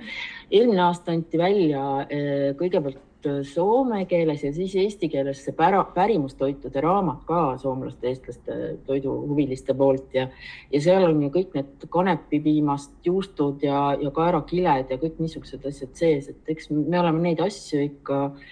eelmine 0.51 0.83
aasta 0.87 1.12
anti 1.12 1.40
välja 1.40 1.85
eh, 2.09 2.55
kõigepealt 2.59 3.05
soome 3.42 4.05
keeles 4.07 4.44
ja 4.44 4.53
siis 4.55 4.77
eesti 4.79 5.09
keeles 5.11 5.40
see 5.42 5.55
pära, 5.57 5.81
pärimustoitude 5.94 6.81
raamat 6.81 7.25
ka 7.27 7.40
soomlaste, 7.59 8.12
eestlaste, 8.12 8.59
toiduhuviliste 8.87 9.75
poolt 9.75 10.14
ja, 10.14 10.29
ja 10.71 10.81
seal 10.85 11.09
on 11.09 11.25
ju 11.27 11.33
kõik 11.35 11.57
need 11.59 11.88
kanepipiimast 11.90 12.94
juustud 13.11 13.64
ja, 13.66 13.97
ja 13.99 14.14
kaerakiled 14.14 14.94
ja 14.94 15.01
kõik 15.03 15.18
niisugused 15.18 15.66
asjad 15.66 15.99
sees, 15.99 16.31
et 16.31 16.55
eks 16.55 16.71
me 16.71 17.01
oleme 17.01 17.25
neid 17.27 17.42
asju 17.42 17.83
ikka 17.88 18.23
äh, 18.29 18.49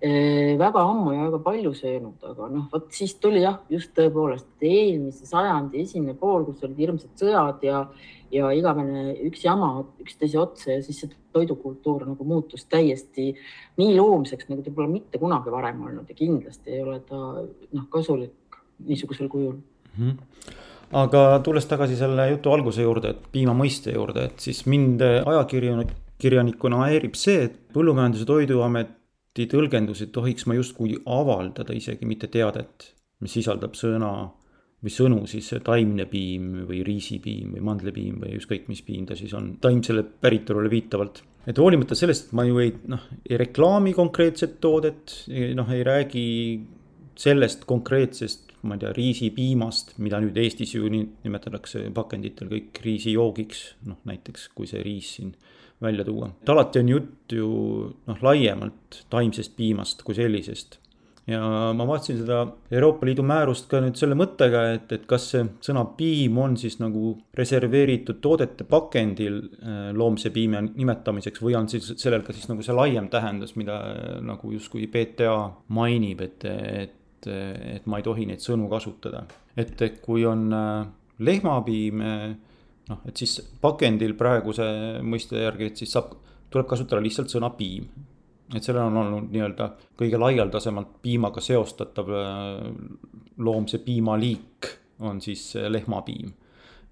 väga 0.00 0.82
ammu 0.90 1.12
ja 1.14 1.24
väga 1.30 1.38
palju 1.44 1.72
söönud, 1.74 2.20
aga 2.20 2.48
noh, 2.52 2.66
vot 2.72 2.90
siis 2.92 3.14
tuli 3.20 3.40
jah, 3.40 3.62
just 3.72 3.94
tõepoolest 3.96 4.60
eelmise 4.60 5.24
sajandi 5.26 5.80
esimene 5.80 6.14
pool, 6.20 6.44
kus 6.44 6.64
olid 6.66 6.76
hirmsad 6.76 7.14
sõjad 7.16 7.64
ja, 7.64 7.80
ja 8.30 8.50
igavene 8.52 9.14
üks 9.24 9.46
jama 9.46 9.70
üksteise 10.04 10.38
otsa 10.38 10.74
ja 10.74 10.82
siis 10.84 11.00
see 11.00 11.14
toidukultuur 11.32 12.04
nagu 12.10 12.28
muutus 12.28 12.66
täiesti 12.68 13.32
nii 13.80 13.96
loomseks, 13.96 14.50
nagu 14.50 14.62
ta 14.62 14.74
pole 14.76 14.90
mitte 14.92 15.18
kunagi 15.22 15.54
varem 15.54 15.80
olnud 15.88 16.12
ja 16.12 16.18
kindlasti 16.18 16.76
ei 16.76 16.84
ole 16.84 17.00
ta 17.08 17.22
noh, 17.40 17.88
kasulik 17.88 18.60
niisugusel 18.84 19.32
kujul 19.32 19.56
mm. 19.56 19.96
-hmm 19.96 20.62
aga 20.92 21.40
tulles 21.42 21.66
tagasi 21.66 21.96
selle 21.98 22.28
jutu 22.30 22.52
alguse 22.54 22.82
juurde, 22.82 23.10
et 23.10 23.24
piima 23.32 23.50
mõiste 23.58 23.90
juurde, 23.90 24.28
et 24.28 24.38
siis 24.38 24.60
mind 24.70 25.02
ajakirjanikuna 25.02 26.84
häirib 26.84 27.16
see, 27.18 27.48
et 27.48 27.56
Põllumajandus- 27.74 28.22
ja 28.22 28.26
Toiduamet 28.26 28.92
ameti 29.36 29.52
tõlgendusi 29.52 30.08
tohiks 30.08 30.46
ma 30.48 30.54
justkui 30.56 30.96
avaldada 31.04 31.74
isegi 31.76 32.06
mitte 32.08 32.28
teadet, 32.32 32.94
mis 33.20 33.34
sisaldab 33.36 33.74
sõna 33.76 34.32
või 34.80 34.92
sõnu 34.92 35.26
siis 35.28 35.50
taimne 35.64 36.06
piim 36.08 36.64
või 36.68 36.80
riisipiim 36.84 37.52
või 37.52 37.64
mandlepiim 37.68 38.20
või 38.22 38.36
ükskõik 38.38 38.68
mis 38.68 38.80
piim 38.86 39.04
ta 39.06 39.16
siis 39.16 39.34
on, 39.36 39.58
taimsele 39.60 40.04
päritolule 40.04 40.70
viitavalt. 40.70 41.22
et 41.46 41.58
hoolimata 41.58 41.94
sellest, 41.94 42.28
et 42.28 42.32
ma 42.32 42.44
ju 42.44 42.58
ei 42.58 42.72
noh, 42.88 43.02
ei 43.28 43.36
reklaami 43.36 43.92
konkreetset 43.92 44.58
toodet, 44.60 45.26
noh 45.54 45.68
ei 45.70 45.84
räägi 45.84 46.26
sellest 47.16 47.64
konkreetsest, 47.64 48.56
ma 48.62 48.74
ei 48.74 48.80
tea, 48.80 48.92
riisipiimast, 48.92 49.98
mida 49.98 50.20
nüüd 50.20 50.36
Eestis 50.36 50.74
ju 50.74 50.88
nimetatakse 50.88 51.90
pakenditel 51.94 52.48
kõik 52.48 52.80
riisijoogiks, 52.84 53.66
noh 53.84 54.00
näiteks 54.08 54.48
kui 54.56 54.68
see 54.68 54.80
riis 54.84 55.12
siin 55.18 55.36
välja 55.82 56.04
tuua. 56.04 56.30
et 56.42 56.48
alati 56.48 56.80
on 56.80 56.88
jutt 56.88 57.32
ju 57.32 57.52
noh, 58.06 58.18
laiemalt 58.22 59.04
taimsest 59.12 59.56
piimast 59.56 60.02
kui 60.06 60.16
sellisest. 60.16 60.78
ja 61.26 61.40
ma 61.74 61.86
vaatasin 61.88 62.20
seda 62.20 62.38
Euroopa 62.70 63.06
Liidu 63.06 63.24
määrust 63.26 63.66
ka 63.70 63.80
nüüd 63.82 63.98
selle 63.98 64.14
mõttega, 64.18 64.62
et, 64.76 64.92
et 64.94 65.06
kas 65.10 65.26
see 65.32 65.44
sõna 65.68 65.82
piim 65.98 66.38
on 66.38 66.54
siis 66.60 66.78
nagu 66.78 67.16
reserveeritud 67.36 68.20
toodete 68.22 68.64
pakendil 68.68 69.40
äh, 69.42 69.88
loomse 69.92 70.30
piima 70.34 70.62
nimetamiseks 70.68 71.42
või 71.42 71.58
on 71.58 71.68
siis 71.72 71.92
sellel 72.00 72.22
ka 72.26 72.36
siis 72.36 72.48
nagu 72.52 72.62
see 72.64 72.76
laiem 72.76 73.10
tähendus, 73.12 73.56
mida 73.58 73.80
äh, 73.90 74.12
nagu 74.24 74.52
justkui 74.54 74.86
PTA 74.92 75.36
mainib, 75.68 76.22
et, 76.22 76.46
et, 76.46 77.26
et 77.26 77.90
ma 77.90 77.98
ei 77.98 78.06
tohi 78.06 78.28
neid 78.30 78.44
sõnu 78.44 78.70
kasutada. 78.70 79.26
et 79.56 80.00
kui 80.00 80.24
on 80.24 80.46
äh, 80.54 80.86
lehmapiim 81.18 82.02
noh, 82.90 83.02
et 83.08 83.16
siis 83.16 83.38
pakendil 83.60 84.14
praeguse 84.18 84.66
mõiste 85.02 85.40
järgi, 85.42 85.70
et 85.70 85.82
siis 85.82 85.92
saab, 85.96 86.14
tuleb 86.52 86.68
kasutada 86.70 87.02
lihtsalt 87.02 87.32
sõna 87.32 87.50
piim. 87.56 87.88
et 88.54 88.62
sellel 88.62 88.86
on 88.86 88.96
olnud 89.00 89.30
nii-öelda 89.34 89.72
kõige 89.98 90.18
laialdasemalt 90.22 91.00
piimaga 91.02 91.42
seostatav 91.42 92.10
äh, 92.14 92.68
loomse 93.38 93.78
piimaliik 93.82 94.68
on 94.98 95.20
siis 95.20 95.54
lehmapiim. 95.68 96.32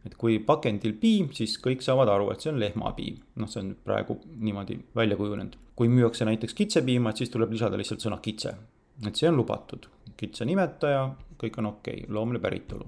et 0.04 0.14
kui 0.20 0.38
pakendil 0.38 0.92
piim, 1.00 1.30
siis 1.33 1.57
kõik 1.64 1.80
saavad 1.80 2.11
aru, 2.12 2.28
et 2.33 2.42
see 2.42 2.50
on 2.52 2.59
lehmapiim, 2.61 3.22
noh, 3.40 3.48
see 3.48 3.62
on 3.62 3.70
praegu 3.87 4.18
niimoodi 4.37 4.76
välja 4.96 5.16
kujunenud. 5.16 5.57
kui 5.76 5.88
müüakse 5.88 6.26
näiteks 6.28 6.54
kitsepiima, 6.54 7.11
et 7.11 7.22
siis 7.22 7.30
tuleb 7.30 7.54
lisada 7.54 7.78
lihtsalt 7.80 8.04
sõna 8.04 8.20
kitse, 8.22 8.54
et 9.07 9.16
see 9.16 9.28
on 9.28 9.37
lubatud, 9.37 9.88
kitse 10.16 10.44
nimetaja, 10.44 11.09
kõik 11.40 11.59
on 11.59 11.72
okei 11.72 12.02
okay,, 12.02 12.12
loomne 12.14 12.38
päritolu. 12.38 12.87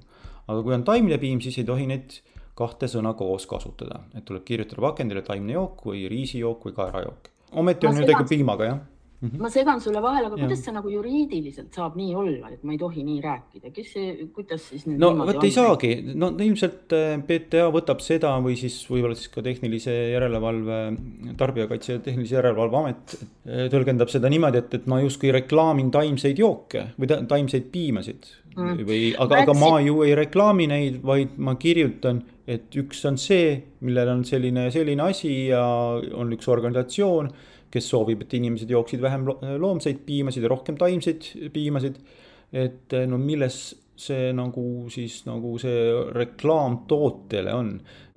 aga 0.48 0.62
kui 0.62 0.74
on 0.74 0.84
taimne 0.84 1.18
piim, 1.18 1.40
siis 1.40 1.58
ei 1.58 1.64
tohi 1.64 1.86
neid 1.86 2.20
kahte 2.56 2.88
sõna 2.88 3.12
koos 3.18 3.46
kasutada, 3.46 4.00
et 4.16 4.24
tuleb 4.24 4.44
kirjutada 4.48 4.80
pakendile 4.88 5.22
taimne 5.22 5.56
jook 5.56 5.86
või 5.90 6.06
riisijook 6.10 6.68
või 6.68 6.76
kaerajook. 6.76 7.32
ometi 7.52 7.86
on 7.86 8.00
ju 8.00 8.06
tegu 8.08 8.24
piimaga, 8.28 8.64
jah 8.64 8.84
Mm 9.20 9.28
-hmm. 9.28 9.40
ma 9.40 9.48
segan 9.48 9.80
sulle 9.80 10.02
vahele, 10.02 10.26
aga 10.26 10.36
ja. 10.36 10.44
kuidas 10.44 10.64
see 10.64 10.72
nagu 10.72 10.90
juriidiliselt 10.92 11.72
saab 11.74 11.94
nii 11.96 12.14
olla, 12.14 12.50
et 12.52 12.64
ma 12.64 12.72
ei 12.72 12.78
tohi 12.78 13.04
nii 13.04 13.20
rääkida, 13.24 13.70
kes 13.72 13.92
see, 13.92 14.26
kuidas 14.36 14.66
siis 14.68 14.84
nüüd 14.86 15.00
no 15.00 15.08
vot 15.16 15.44
ei 15.44 15.54
saagi, 15.54 15.92
no 16.14 16.28
ilmselt 16.36 16.92
äh, 16.92 17.14
PTA 17.28 17.70
võtab 17.72 18.04
seda 18.04 18.34
või 18.44 18.58
siis 18.60 18.76
võib-olla 18.90 19.16
siis 19.16 19.32
ka 19.32 19.40
tehnilise 19.46 19.94
järelevalve, 20.12 20.80
tarbijakaitse 21.40 21.96
ja 21.96 22.02
tehnilise 22.04 22.36
järelevalve 22.36 22.82
amet 22.82 23.16
äh, 23.16 23.64
tõlgendab 23.72 24.12
seda 24.12 24.28
niimoodi, 24.28 24.60
et, 24.60 24.74
et 24.82 24.86
ma 24.92 25.00
justkui 25.00 25.32
reklaamin 25.32 25.88
taimseid 25.96 26.44
jooke 26.44 26.90
või 27.00 27.08
taimseid 27.08 27.72
piimasid 27.72 28.28
mm.. 28.56 28.86
või, 28.88 29.12
aga, 29.18 29.44
aga 29.44 29.54
ma 29.60 29.76
ju 29.84 30.02
ei 30.06 30.16
reklaami 30.18 30.66
neid, 30.72 30.98
vaid 31.04 31.36
ma 31.38 31.54
kirjutan 31.60 32.24
et 32.46 32.76
üks 32.78 33.02
on 33.08 33.18
see, 33.18 33.56
millel 33.86 34.12
on 34.12 34.22
selline 34.26 34.68
ja 34.68 34.74
selline 34.74 35.08
asi 35.10 35.32
ja 35.50 35.64
on 36.14 36.30
üks 36.36 36.46
organisatsioon, 36.50 37.30
kes 37.72 37.88
soovib, 37.90 38.22
et 38.22 38.36
inimesed 38.38 38.70
jooksid 38.70 39.02
vähem 39.02 39.26
loomseid 39.60 40.04
piimasid 40.06 40.46
ja 40.46 40.52
rohkem 40.52 40.78
taimseid 40.78 41.26
piimasid. 41.52 41.98
et 42.52 42.94
no 43.10 43.18
milles 43.18 43.74
see 43.98 44.30
nagu 44.36 44.86
siis 44.92 45.24
nagu 45.26 45.56
see 45.58 45.88
reklaam 46.14 46.84
tootele 46.88 47.52
on. 47.52 47.72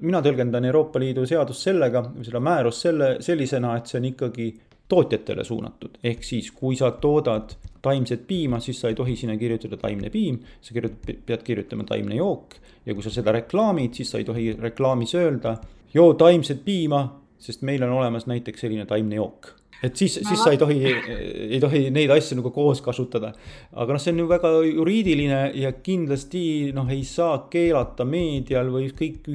mina 0.06 0.21
tõlgendan 0.21 0.67
Euroopa 0.69 0.99
Liidu 0.99 1.25
seadust 1.25 1.65
sellega, 1.65 2.04
seda 2.21 2.39
määrust 2.39 2.86
selle, 2.86 3.15
sellisena, 3.25 3.75
et 3.78 3.89
see 3.89 3.97
on 3.97 4.06
ikkagi 4.12 4.49
tootjatele 4.89 5.43
suunatud, 5.43 5.97
ehk 6.04 6.23
siis 6.23 6.52
kui 6.52 6.78
sa 6.78 6.91
toodad 7.02 7.56
taimset 7.82 8.26
piima, 8.28 8.60
siis 8.60 8.80
sa 8.82 8.92
ei 8.92 8.98
tohi 8.98 9.15
sinna 9.15 9.38
kirjutada 9.39 9.78
taimne 9.80 10.10
piim, 10.13 10.39
sa 10.62 10.76
kirjutad, 10.76 11.22
pead 11.26 11.46
kirjutama 11.48 11.88
taimne 11.88 12.20
jook. 12.20 12.60
ja 12.86 12.96
kui 12.96 13.04
sa 13.06 13.12
seda 13.13 13.32
reklaamid, 13.36 13.94
siis 13.94 14.10
sa 14.12 14.18
ei 14.18 14.26
tohi 14.26 14.54
reklaamis 14.58 15.13
öelda, 15.20 15.58
joo 15.94 16.13
taimset 16.18 16.63
piima, 16.65 17.04
sest 17.39 17.62
meil 17.62 17.84
on 17.86 17.94
olemas 18.00 18.26
näiteks 18.28 18.65
selline 18.65 18.86
taimne 18.89 19.20
jook 19.20 19.54
et 19.84 19.96
siis, 19.96 20.18
siis 20.28 20.42
sa 20.44 20.52
ei 20.52 20.60
tohi, 20.60 20.80
ei 21.56 21.60
tohi 21.62 21.86
neid 21.94 22.12
asju 22.12 22.39
nagu 22.39 22.52
koos 22.56 22.82
kasutada. 22.84 23.32
aga 23.72 23.96
noh, 23.96 24.02
see 24.02 24.13
on 24.13 24.24
ju 24.24 24.28
väga 24.30 24.52
juriidiline 24.68 25.39
ja 25.60 25.72
kindlasti 25.86 26.44
noh, 26.76 26.89
ei 26.92 27.06
saa 27.08 27.46
keelata 27.52 28.08
meedial 28.08 28.72
või 28.74 28.89
ükskõik 28.89 29.30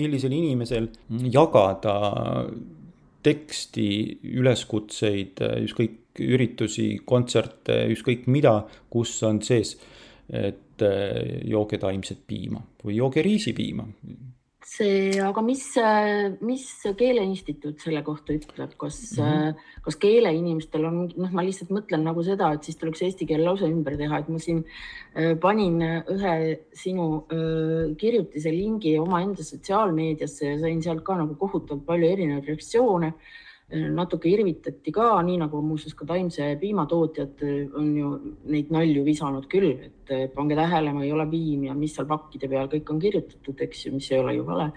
millisel 0.00 0.36
inimesel 0.36 0.90
jagada 1.32 1.96
teksti, 3.24 3.88
üleskutseid, 4.40 5.40
ükskõik 5.64 5.96
üritusi, 6.20 6.90
kontserte, 7.04 7.82
ükskõik 7.94 8.26
mida, 8.30 8.58
kus 8.90 9.16
on 9.26 9.40
sees, 9.44 9.76
et 10.30 10.84
jooge 11.50 11.76
taimset 11.80 12.22
piima 12.26 12.62
või 12.84 12.94
jooge 12.96 13.20
riisipiima 13.26 13.84
see, 14.70 15.18
aga 15.22 15.42
mis, 15.44 15.64
mis 16.46 16.64
Keeleinstituut 16.98 17.82
selle 17.82 18.02
kohta 18.06 18.34
ütleb, 18.36 18.76
kas 18.80 18.98
mm, 19.16 19.24
-hmm. 19.24 19.66
kas 19.86 19.98
keeleinimestel 20.00 20.86
on, 20.86 21.00
noh, 21.10 21.34
ma 21.34 21.44
lihtsalt 21.46 21.72
mõtlen 21.74 22.04
nagu 22.06 22.22
seda, 22.26 22.52
et 22.54 22.66
siis 22.66 22.78
tuleks 22.80 23.02
eesti 23.06 23.26
keel 23.28 23.44
lausa 23.46 23.68
ümber 23.70 23.96
teha, 23.98 24.20
et 24.20 24.30
ma 24.30 24.38
siin 24.42 24.62
äh, 24.62 25.34
panin 25.42 25.80
ühe 26.14 26.34
sinu 26.84 27.08
äh, 27.34 27.96
kirjutise 28.00 28.54
lingi 28.54 28.96
omaenda 29.00 29.46
sotsiaalmeediasse 29.46 30.54
ja 30.54 30.58
sain 30.62 30.82
sealt 30.82 31.04
ka 31.06 31.18
nagu 31.18 31.34
kohutavalt 31.40 31.86
palju 31.86 32.12
erinevaid 32.14 32.52
reaktsioone 32.52 33.14
natuke 33.70 34.30
irvitati 34.30 34.92
ka, 34.92 35.12
nii 35.22 35.38
nagu 35.44 35.60
muuseas 35.62 35.94
ka 35.94 36.06
taimse 36.08 36.56
piima 36.60 36.86
tootjad 36.90 37.44
on 37.78 37.92
ju 37.96 38.08
neid 38.50 38.72
nalju 38.74 39.04
visanud 39.06 39.46
küll, 39.50 39.76
et 39.86 40.34
pange 40.34 40.58
tähele, 40.58 40.92
ma 40.94 41.04
ei 41.04 41.12
ole 41.14 41.28
piim 41.30 41.68
ja 41.68 41.76
mis 41.78 41.94
seal 41.94 42.08
pakkide 42.10 42.50
peal 42.50 42.70
kõik 42.72 42.90
on 42.90 42.98
kirjutatud, 43.02 43.62
eks 43.66 43.86
ju, 43.86 43.94
mis 43.94 44.10
ei 44.10 44.18
ole 44.18 44.34
ju 44.40 44.48
vale 44.48 44.72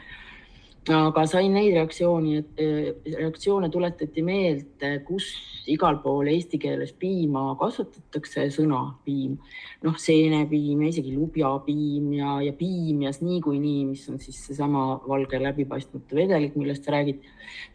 aga 0.91 1.23
sain 1.29 1.53
neid 1.53 1.73
reaktsiooni, 1.77 2.37
et 2.41 2.59
eh, 2.59 3.15
reaktsioone 3.19 3.69
tuletati 3.71 4.23
meelde, 4.25 4.89
kus 5.07 5.29
igal 5.71 6.01
pool 6.03 6.27
eesti 6.27 6.59
keeles 6.59 6.91
piima 6.99 7.53
kasutatakse, 7.59 8.49
sõna 8.51 8.81
piim, 9.05 9.37
noh, 9.85 9.95
seenepiim 9.95 10.81
ja 10.83 10.91
isegi 10.91 11.15
lubjapiim 11.15 12.11
ja, 12.17 12.35
ja 12.43 12.51
piimjas 12.57 13.21
niikuinii, 13.23 13.85
mis 13.93 14.03
on 14.11 14.19
siis 14.19 14.41
seesama 14.49 14.99
valge 15.07 15.39
läbipaistmatu 15.39 16.19
vedelik, 16.19 16.57
millest 16.59 16.83
sa 16.83 16.97
räägid, 16.97 17.23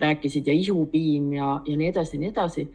rääkisid 0.05 0.49
ja 0.49 0.57
ihupiim 0.57 1.33
ja, 1.39 1.59
ja 1.65 1.81
nii 1.81 1.93
edasi 1.95 2.19
ja 2.19 2.27
nii 2.27 2.33
edasi 2.35 2.69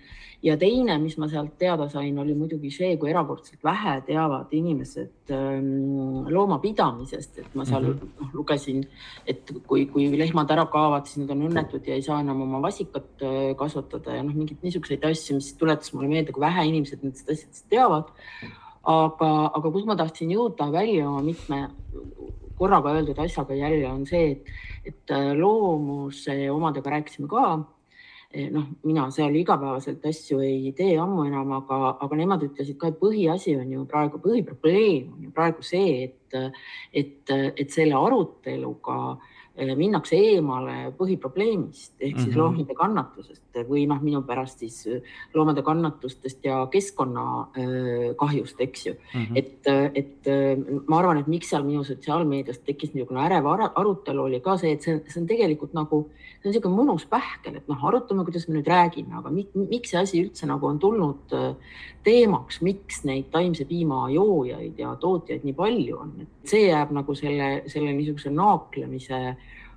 ja 0.43 0.56
teine, 0.60 0.97
mis 0.99 1.15
ma 1.21 1.27
sealt 1.32 1.56
teada 1.60 1.86
sain, 1.91 2.17
oli 2.19 2.34
muidugi 2.36 2.71
see, 2.73 2.95
kui 2.99 3.12
erakordselt 3.13 3.63
vähe 3.63 3.95
teavad 4.08 4.51
inimesed 4.56 5.32
ähm, 5.32 6.25
loomapidamisest, 6.34 7.39
et 7.39 7.56
ma 7.56 7.65
seal 7.65 7.88
mm 7.88 7.93
-hmm. 7.99 8.17
noh, 8.19 8.34
lugesin, 8.34 8.84
et 9.27 9.53
kui, 9.67 9.86
kui 9.86 10.10
lehmad 10.19 10.51
ära 10.51 10.65
kaovad, 10.65 11.08
siis 11.08 11.23
nad 11.23 11.32
on 11.36 11.47
õnnetud 11.47 11.88
ja 11.88 11.95
ei 11.95 12.01
saa 12.01 12.19
enam 12.21 12.41
oma 12.41 12.62
vasikat 12.62 13.23
äh, 13.23 13.56
kasvatada 13.56 14.17
ja 14.17 14.23
noh, 14.23 14.36
mingeid 14.36 14.60
niisuguseid 14.62 15.06
asju, 15.06 15.39
mis 15.39 15.53
tuletas 15.53 15.93
mulle 15.93 16.08
meelde, 16.12 16.32
kui 16.32 16.41
vähe 16.41 16.67
inimesed 16.67 16.99
nendest 17.03 17.29
asjadest 17.29 17.69
teavad. 17.69 18.12
aga, 18.84 19.51
aga 19.56 19.71
kus 19.71 19.86
ma 19.86 19.95
tahtsin 19.95 20.32
jõuda 20.32 20.71
välja 20.71 21.10
oma 21.10 21.21
mitme 21.21 21.69
korraga 22.58 22.91
öeldud 22.91 23.19
asjaga 23.19 23.56
jälle 23.56 23.88
on 23.88 24.06
see, 24.06 24.32
et, 24.32 24.43
et 24.86 25.12
äh, 25.12 25.32
loomuse 25.39 26.51
omadega 26.51 26.89
rääkisime 26.89 27.27
ka 27.32 27.63
noh, 28.54 28.65
mina 28.84 29.10
seal 29.13 29.36
igapäevaselt 29.38 30.06
asju 30.10 30.39
ei 30.41 30.72
tee 30.78 30.96
ammu 31.00 31.28
enam, 31.28 31.52
aga, 31.60 31.98
aga 32.02 32.17
nemad 32.17 32.46
ütlesid 32.48 32.80
ka, 32.82 32.89
et 32.89 33.00
põhiasi 33.02 33.58
on 33.60 33.69
ju 33.72 33.86
praegu, 33.89 34.22
põhiprobleem 34.24 35.13
on 35.13 35.28
ju 35.28 35.34
praegu 35.36 35.65
see, 35.65 36.10
et, 36.10 36.58
et, 36.93 37.34
et 37.34 37.69
selle 37.72 38.00
aruteluga 38.00 38.98
Äh, 39.13 39.33
minnakse 39.54 40.18
eemale 40.18 40.94
põhiprobleemist 40.98 41.94
ehk 42.00 42.18
siis 42.18 42.28
mm 42.28 42.32
-hmm. 42.32 42.38
loomade 42.42 42.74
kannatusest 42.74 43.60
või 43.70 43.86
noh, 43.88 44.02
minu 44.02 44.22
pärast 44.26 44.60
siis 44.60 44.88
äh, 44.88 45.02
loomade 45.34 45.62
kannatustest 45.62 46.46
ja 46.46 46.68
keskkonnakahjust, 46.72 48.60
äh, 48.60 48.63
eks 48.63 48.86
ju 48.86 48.94
mm. 48.94 49.26
-hmm. 49.26 49.38
et, 49.38 49.68
et 49.94 50.26
ma 50.88 50.98
arvan, 51.00 51.18
et 51.18 51.28
miks 51.28 51.50
seal 51.50 51.63
minu 51.63 51.84
sotsiaalmeedias 51.84 52.60
tekkis 52.60 52.94
niisugune 52.94 53.22
ärev 53.26 53.46
arutelu, 53.76 54.24
oli 54.24 54.39
ka 54.39 54.58
see, 54.58 54.72
et 54.72 54.82
see, 54.82 55.02
see 55.08 55.22
on 55.22 55.28
tegelikult 55.28 55.74
nagu, 55.74 56.10
see 56.42 56.50
on 56.50 56.52
niisugune 56.52 56.76
mõnus 56.76 57.06
pähkel, 57.10 57.56
et 57.56 57.68
noh, 57.68 57.86
arutame, 57.86 58.24
kuidas 58.24 58.48
me 58.48 58.56
nüüd 58.58 58.68
räägime, 58.68 59.13
aga 59.13 59.30
miks 59.30 59.89
see 59.89 60.00
asi 60.00 60.24
üldse 60.26 60.48
nagu 60.48 60.68
on 60.68 60.80
tulnud 60.80 61.34
teemaks, 62.04 62.62
miks 62.62 63.04
neid 63.08 63.30
taimse 63.32 63.66
piima 63.66 64.06
joojaid 64.12 64.80
ja 64.80 64.96
tootjaid 65.00 65.44
nii 65.48 65.58
palju 65.58 65.98
on, 66.00 66.13
et 66.22 66.54
see 66.54 66.68
jääb 66.68 66.92
nagu 66.96 67.16
selle, 67.16 67.63
selle 67.72 67.94
niisuguse 67.96 68.32
naaklemise 68.34 69.24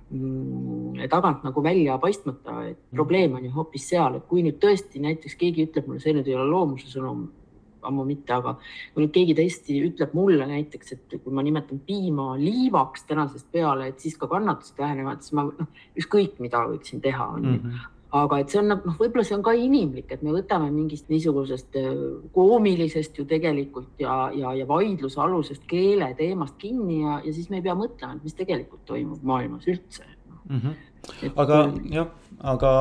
Mm, 0.07 1.01
tagant 1.11 1.41
nagu 1.43 1.63
välja 1.63 1.97
paistmata, 1.99 2.61
et 2.63 2.77
mm. 2.77 2.95
probleem 2.95 3.33
on 3.35 3.43
ju 3.43 3.49
hoopis 3.51 3.89
seal, 3.89 4.15
et 4.15 4.23
kui 4.29 4.39
nüüd 4.45 4.55
tõesti 4.63 5.01
näiteks 5.03 5.35
keegi 5.35 5.65
ütleb 5.67 5.89
mulle, 5.89 5.99
see 5.99 6.13
nüüd 6.15 6.29
ei 6.31 6.37
ole 6.37 6.45
loomuse 6.47 6.87
sõnum, 6.87 7.25
ammu 7.83 8.05
mitte, 8.07 8.31
aga 8.37 8.53
kui 8.93 9.03
nüüd 9.03 9.11
keegi 9.17 9.35
tõesti 9.35 9.81
ütleb 9.89 10.15
mulle 10.15 10.47
näiteks, 10.47 10.95
et 10.95 11.17
kui 11.17 11.35
ma 11.35 11.43
nimetan 11.43 11.83
piima 11.83 12.29
liivaks 12.39 13.03
tänasest 13.09 13.51
peale, 13.51 13.89
et 13.91 13.99
siis 13.99 14.15
ka 14.15 14.31
kannatused 14.31 14.79
vähenevad, 14.79 15.27
siis 15.27 15.35
ma 15.35 15.49
noh, 15.49 15.83
ükskõik 15.99 16.39
mida 16.39 16.63
võiksin 16.71 17.03
teha, 17.03 17.27
on 17.35 17.43
ju. 17.43 17.57
Mm 17.57 17.61
-hmm 17.67 17.93
aga 18.15 18.39
et 18.39 18.51
see 18.51 18.61
on 18.61 18.69
noh, 18.71 18.83
võib-olla 18.99 19.25
see 19.27 19.35
on 19.35 19.43
ka 19.43 19.53
inimlik, 19.57 20.11
et 20.15 20.21
me 20.23 20.31
võtame 20.35 20.69
mingist 20.71 21.09
niisugusest 21.11 21.75
äh, 21.79 21.87
koomilisest 22.35 23.17
ju 23.19 23.25
tegelikult 23.27 23.99
ja, 24.03 24.27
ja, 24.35 24.53
ja 24.55 24.67
vaidluse 24.69 25.19
alusest 25.23 25.65
keele 25.67 26.13
teemast 26.19 26.55
kinni 26.61 27.01
ja, 27.01 27.17
ja 27.25 27.33
siis 27.35 27.49
me 27.51 27.59
ei 27.59 27.65
pea 27.65 27.75
mõtlema, 27.75 28.15
et 28.15 28.27
mis 28.27 28.37
tegelikult 28.37 28.85
toimub 28.87 29.25
maailmas 29.27 29.67
üldse 29.67 30.05
mm. 30.05 30.59
-hmm. 30.59 30.83
Et, 31.23 31.31
aga 31.39 31.57
jah, 31.93 32.07
aga 32.51 32.71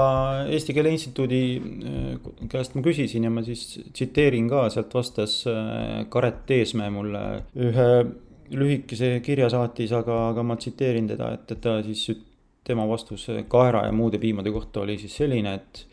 Eesti 0.50 0.74
Keele 0.74 0.90
Instituudi 0.90 1.40
äh, 1.58 2.48
käest 2.50 2.74
ma 2.74 2.82
küsisin 2.82 3.24
ja 3.24 3.30
ma 3.30 3.42
siis 3.46 3.80
tsiteerin 3.92 4.48
ka, 4.50 4.68
sealt 4.70 4.94
vastas 4.94 5.44
äh, 5.46 6.06
Karet 6.10 6.46
Teesmäe 6.46 6.90
mulle 6.90 7.22
ühe 7.54 7.90
lühikese 8.50 9.20
kirja 9.26 9.50
saatis, 9.50 9.92
aga, 9.92 10.28
aga 10.30 10.42
ma 10.46 10.56
tsiteerin 10.56 11.08
teda, 11.10 11.32
et, 11.34 11.50
et 11.50 11.60
ta 11.60 11.80
siis 11.82 12.08
tema 12.66 12.86
vastus 12.88 13.28
kaera 13.48 13.86
ja 13.86 13.92
muude 13.94 14.18
piimade 14.18 14.50
kohta 14.50 14.82
oli 14.82 14.98
siis 14.98 15.16
selline, 15.16 15.54
et 15.54 15.86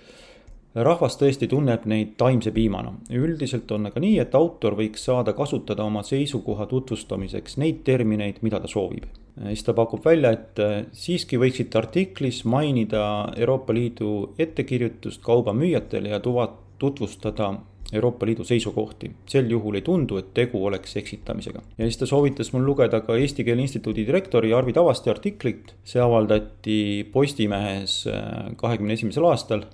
rahvas 0.76 1.18
tõesti 1.22 1.48
tunneb 1.50 1.86
neid 1.90 2.16
taimse 2.18 2.52
piimana. 2.52 2.94
üldiselt 3.14 3.72
on 3.72 3.86
aga 3.90 4.02
nii, 4.02 4.18
et 4.20 4.36
autor 4.36 4.76
võiks 4.78 5.06
saada 5.06 5.34
kasutada 5.38 5.86
oma 5.86 6.04
seisukoha 6.04 6.66
tutvustamiseks 6.66 7.58
neid 7.62 7.84
termineid, 7.86 8.42
mida 8.42 8.60
ta 8.60 8.68
soovib. 8.68 9.06
siis 9.48 9.64
ta 9.64 9.74
pakub 9.74 10.06
välja, 10.06 10.32
et 10.32 10.60
siiski 10.92 11.38
võiksite 11.38 11.78
artiklis 11.78 12.44
mainida 12.46 13.34
Euroopa 13.38 13.74
Liidu 13.74 14.34
ettekirjutust 14.38 15.22
kaubamüüjatele 15.22 16.10
ja 16.10 16.20
tuva, 16.20 16.50
tutvustada 16.80 17.54
Euroopa 17.94 18.26
Liidu 18.26 18.44
seisukohti. 18.44 19.12
sel 19.30 19.50
juhul 19.50 19.76
ei 19.76 19.82
tundu, 19.82 20.18
et 20.18 20.34
tegu 20.34 20.66
oleks 20.66 20.98
eksitamisega. 20.98 21.62
ja 21.78 21.86
siis 21.86 21.98
ta 21.98 22.10
soovitas 22.10 22.54
mul 22.54 22.66
lugeda 22.66 23.02
ka 23.02 23.18
Eesti 23.18 23.44
Keele 23.44 23.62
Instituudi 23.62 24.08
direktori 24.08 24.54
Arvi 24.54 24.74
Tavaste 24.74 25.12
artiklit. 25.12 25.76
see 25.84 26.02
avaldati 26.02 27.08
Postimehes 27.12 28.04
äh, 28.08 28.52
kahekümne 28.56 28.94
esimesel 28.94 29.26
aastal. 29.30 29.66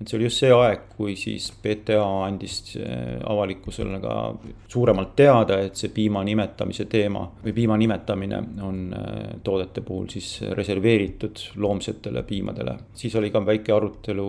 et 0.00 0.08
see 0.08 0.16
oli 0.16 0.28
just 0.28 0.38
see 0.38 0.50
aeg, 0.54 0.84
kui 0.96 1.16
siis 1.18 1.50
PTA 1.62 2.04
andis 2.26 2.76
äh, 2.76 3.18
avalikkusele 3.26 4.00
ka 4.00 4.18
suuremalt 4.68 5.16
teada, 5.16 5.58
et 5.66 5.76
see 5.76 5.90
piima 5.94 6.22
nimetamise 6.24 6.84
teema 6.84 7.24
või 7.44 7.54
piima 7.56 7.76
nimetamine 7.76 8.42
on 8.62 8.84
äh, 8.94 9.40
toodete 9.42 9.82
puhul 9.82 10.06
siis 10.12 10.38
reserveeritud 10.54 11.48
loomsetele 11.56 12.22
piimadele. 12.22 12.78
siis 12.94 13.16
oli 13.16 13.30
ka 13.34 13.46
väike 13.46 13.72
arutelu 13.72 14.28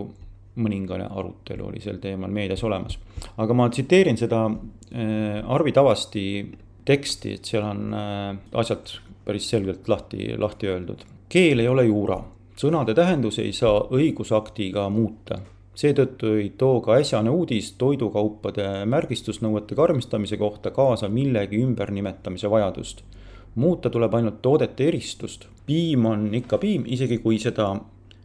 mõningane 0.56 1.06
arutelu 1.10 1.68
oli 1.68 1.80
sel 1.80 2.00
teemal 2.02 2.30
meedias 2.30 2.64
olemas. 2.64 2.98
aga 3.36 3.54
ma 3.54 3.68
tsiteerin 3.68 4.16
seda 4.16 4.46
äh, 4.46 5.44
Arvi 5.46 5.72
Tavasti 5.72 6.24
teksti, 6.84 7.34
et 7.34 7.44
seal 7.44 7.64
on 7.64 7.94
äh, 7.94 8.36
asjad 8.52 8.96
päris 9.24 9.50
selgelt 9.50 9.88
lahti, 9.88 10.34
lahti 10.38 10.66
öeldud. 10.66 11.06
keel 11.28 11.60
ei 11.60 11.68
ole 11.68 11.84
juura, 11.84 12.18
sõnade 12.56 12.94
tähendus 12.94 13.38
ei 13.38 13.52
saa 13.52 13.80
õigusaktiga 13.90 14.88
muuta 14.90 15.40
seetõttu 15.80 16.34
ei 16.36 16.50
too 16.58 16.80
ka 16.84 16.98
äsjane 17.00 17.30
uudis 17.32 17.72
toidukaupade 17.80 18.66
märgistusnõuete 18.90 19.76
karmistamise 19.78 20.36
kohta 20.40 20.72
kaasa 20.74 21.08
millegi 21.08 21.62
ümbernimetamise 21.64 22.50
vajadust. 22.50 23.02
muuta 23.54 23.90
tuleb 23.90 24.14
ainult 24.14 24.42
toodete 24.42 24.88
eristust. 24.88 25.46
piim 25.66 26.06
on 26.06 26.34
ikka 26.34 26.58
piim, 26.58 26.84
isegi 26.86 27.18
kui 27.18 27.38
seda 27.38 27.76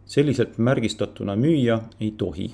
selliselt 0.05 0.57
märgistatuna 0.57 1.35
müüa 1.35 1.79
ei 1.99 2.13
tohi. 2.17 2.51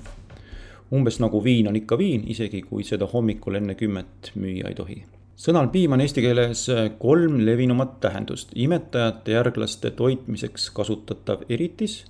umbes 0.92 1.20
nagu 1.20 1.44
viin 1.44 1.68
on 1.68 1.76
ikka 1.76 1.98
viin, 1.98 2.24
isegi 2.28 2.62
kui 2.62 2.84
seda 2.84 3.06
hommikul 3.08 3.54
enne 3.56 3.74
kümmet 3.74 4.32
müüa 4.36 4.68
ei 4.68 4.74
tohi. 4.74 5.02
sõnal 5.36 5.68
piim 5.72 5.92
on 5.92 6.00
eesti 6.00 6.22
keeles 6.24 6.66
kolm 6.98 7.38
levinumat 7.46 8.00
tähendust, 8.00 8.52
imetajate 8.54 9.32
järglaste 9.32 9.90
toitmiseks 9.90 10.70
kasutatav 10.70 11.44
eritis, 11.48 12.04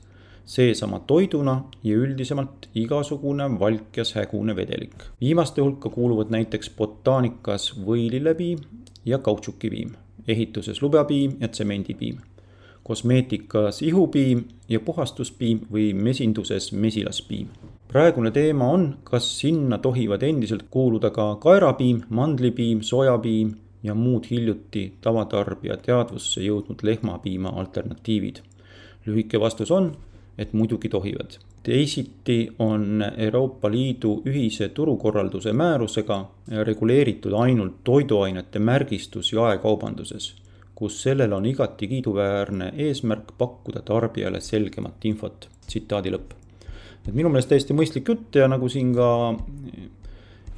seesama 0.44 0.98
toiduna 1.06 1.62
ja 1.84 1.96
üldisemalt 1.96 2.68
igasugune 2.74 3.46
valkjas 3.60 4.14
hägune 4.14 4.56
vedelik. 4.56 4.94
viimaste 5.20 5.62
hulka 5.62 5.88
kuuluvad 5.88 6.30
näiteks 6.30 6.70
botaanikas 6.76 7.72
võilillepiim 7.86 8.58
ja 9.04 9.18
kautšukipiim, 9.18 9.94
ehituses 10.28 10.82
lubjapiim 10.82 11.36
ja 11.40 11.48
tsemendipiim 11.48 12.20
kosmeetikas 12.82 13.82
ihupiim 13.82 14.44
ja 14.68 14.80
puhastuspiim 14.80 15.60
või 15.72 15.92
mesinduses 15.94 16.72
mesilaspiim. 16.72 17.48
praegune 17.88 18.30
teema 18.30 18.68
on, 18.72 18.96
kas 19.04 19.38
sinna 19.38 19.78
tohivad 19.78 20.22
endiselt 20.22 20.62
kuuluda 20.70 21.10
ka 21.10 21.36
kaerapiim, 21.36 22.02
mandlipiim, 22.08 22.82
sojapiim 22.82 23.52
ja 23.82 23.94
muud 23.94 24.24
hiljuti 24.30 24.92
tavatarbija 25.00 25.76
teadvusse 25.76 26.40
jõudnud 26.40 26.82
lehmapiima 26.82 27.48
alternatiivid. 27.48 28.36
lühike 29.06 29.40
vastus 29.40 29.70
on, 29.70 29.96
et 30.38 30.52
muidugi 30.52 30.88
tohivad. 30.88 31.38
teisiti 31.62 32.50
on 32.58 33.04
Euroopa 33.16 33.70
Liidu 33.70 34.22
ühise 34.26 34.68
turukorralduse 34.68 35.52
määrusega 35.52 36.24
reguleeritud 36.62 37.32
ainult 37.32 37.84
toiduainete 37.84 38.58
märgistus 38.58 39.32
jaekaubanduses, 39.32 40.41
kus 40.74 41.02
sellel 41.02 41.32
on 41.32 41.46
igati 41.46 41.88
kiiduväärne 41.88 42.72
eesmärk 42.86 43.34
pakkuda 43.38 43.82
tarbijale 43.86 44.40
selgemat 44.40 45.04
infot. 45.04 45.48
tsitaadi 45.66 46.10
lõpp 46.10 46.38
et 47.06 47.14
minu 47.16 47.30
meelest 47.32 47.50
täiesti 47.50 47.74
mõistlik 47.76 48.08
jutt 48.08 48.38
ja 48.38 48.48
nagu 48.50 48.68
siin 48.70 48.92
ka 48.94 49.08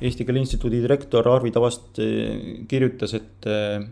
Eesti 0.04 0.26
Keele 0.26 0.42
Instituudi 0.42 0.80
direktor 0.82 1.28
Arvi 1.30 1.52
Tavast 1.54 2.00
eh, 2.02 2.64
kirjutas, 2.68 3.14
et. 3.16 3.46
Eh, 3.48 3.84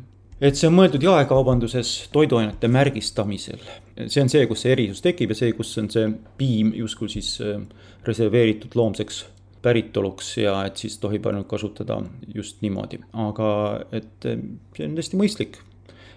et 0.43 0.59
see 0.59 0.67
on 0.67 0.75
mõeldud 0.75 1.05
jaekaubanduses 1.07 2.09
toiduainete 2.13 2.67
märgistamisel. 2.69 3.61
see 4.07 4.25
on 4.25 4.33
see, 4.33 4.47
kus 4.51 4.65
see 4.65 4.73
erisus 4.75 5.05
tekib 5.05 5.31
ja 5.31 5.39
see, 5.39 5.53
kus 5.55 5.71
on 5.79 5.91
see 5.93 6.09
piim 6.39 6.73
justkui 6.75 7.13
siis 7.13 7.37
eh, 7.41 7.61
reserveeritud 8.09 8.75
loomseks 8.75 9.25
päritoluks 9.63 10.33
ja 10.43 10.57
et 10.67 10.81
siis 10.83 10.99
tohib 10.99 11.29
ainult 11.31 11.47
kasutada 11.47 12.01
just 12.35 12.59
niimoodi, 12.65 12.99
aga 13.15 13.51
et 13.95 14.27
see 14.27 14.89
on 14.89 14.97
täiesti 14.99 15.21
mõistlik. 15.21 15.61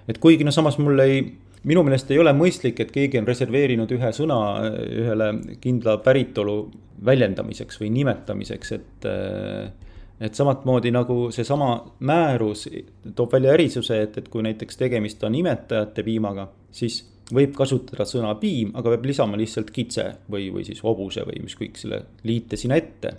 Et 0.07 0.19
kuigi 0.21 0.45
no 0.45 0.53
samas 0.53 0.77
mul 0.81 0.99
ei 1.03 1.19
minu 1.65 1.83
meelest 1.85 2.11
ei 2.13 2.19
ole 2.21 2.33
mõistlik, 2.37 2.79
et 2.81 2.91
keegi 2.93 3.19
on 3.19 3.27
reserveerinud 3.27 3.91
ühe 3.95 4.11
sõna 4.15 4.37
ühele 4.85 5.31
kindla 5.61 5.97
päritolu 6.05 6.59
väljendamiseks 7.05 7.81
või 7.81 7.91
nimetamiseks, 7.99 8.71
et. 8.77 9.09
et 10.25 10.37
samamoodi 10.37 10.93
nagu 10.95 11.25
seesama 11.35 11.73
määrus 12.07 12.69
toob 13.15 13.33
välja 13.35 13.51
erisuse, 13.57 13.97
et, 14.05 14.17
et 14.21 14.29
kui 14.31 14.45
näiteks 14.45 14.77
tegemist 14.79 15.23
on 15.27 15.35
imetajate 15.35 16.05
piimaga, 16.07 16.47
siis 16.71 17.01
võib 17.35 17.55
kasutada 17.57 18.05
sõna 18.07 18.31
piim, 18.39 18.71
aga 18.77 18.93
peab 18.93 19.09
lisama 19.09 19.37
lihtsalt 19.37 19.73
kitse 19.75 20.05
või, 20.31 20.51
või 20.53 20.63
siis 20.67 20.79
hobuse 20.85 21.25
või 21.27 21.41
ükskõik 21.43 21.81
selle 21.81 22.03
liite 22.23 22.57
sinna 22.57 22.77
ette. 22.79 23.15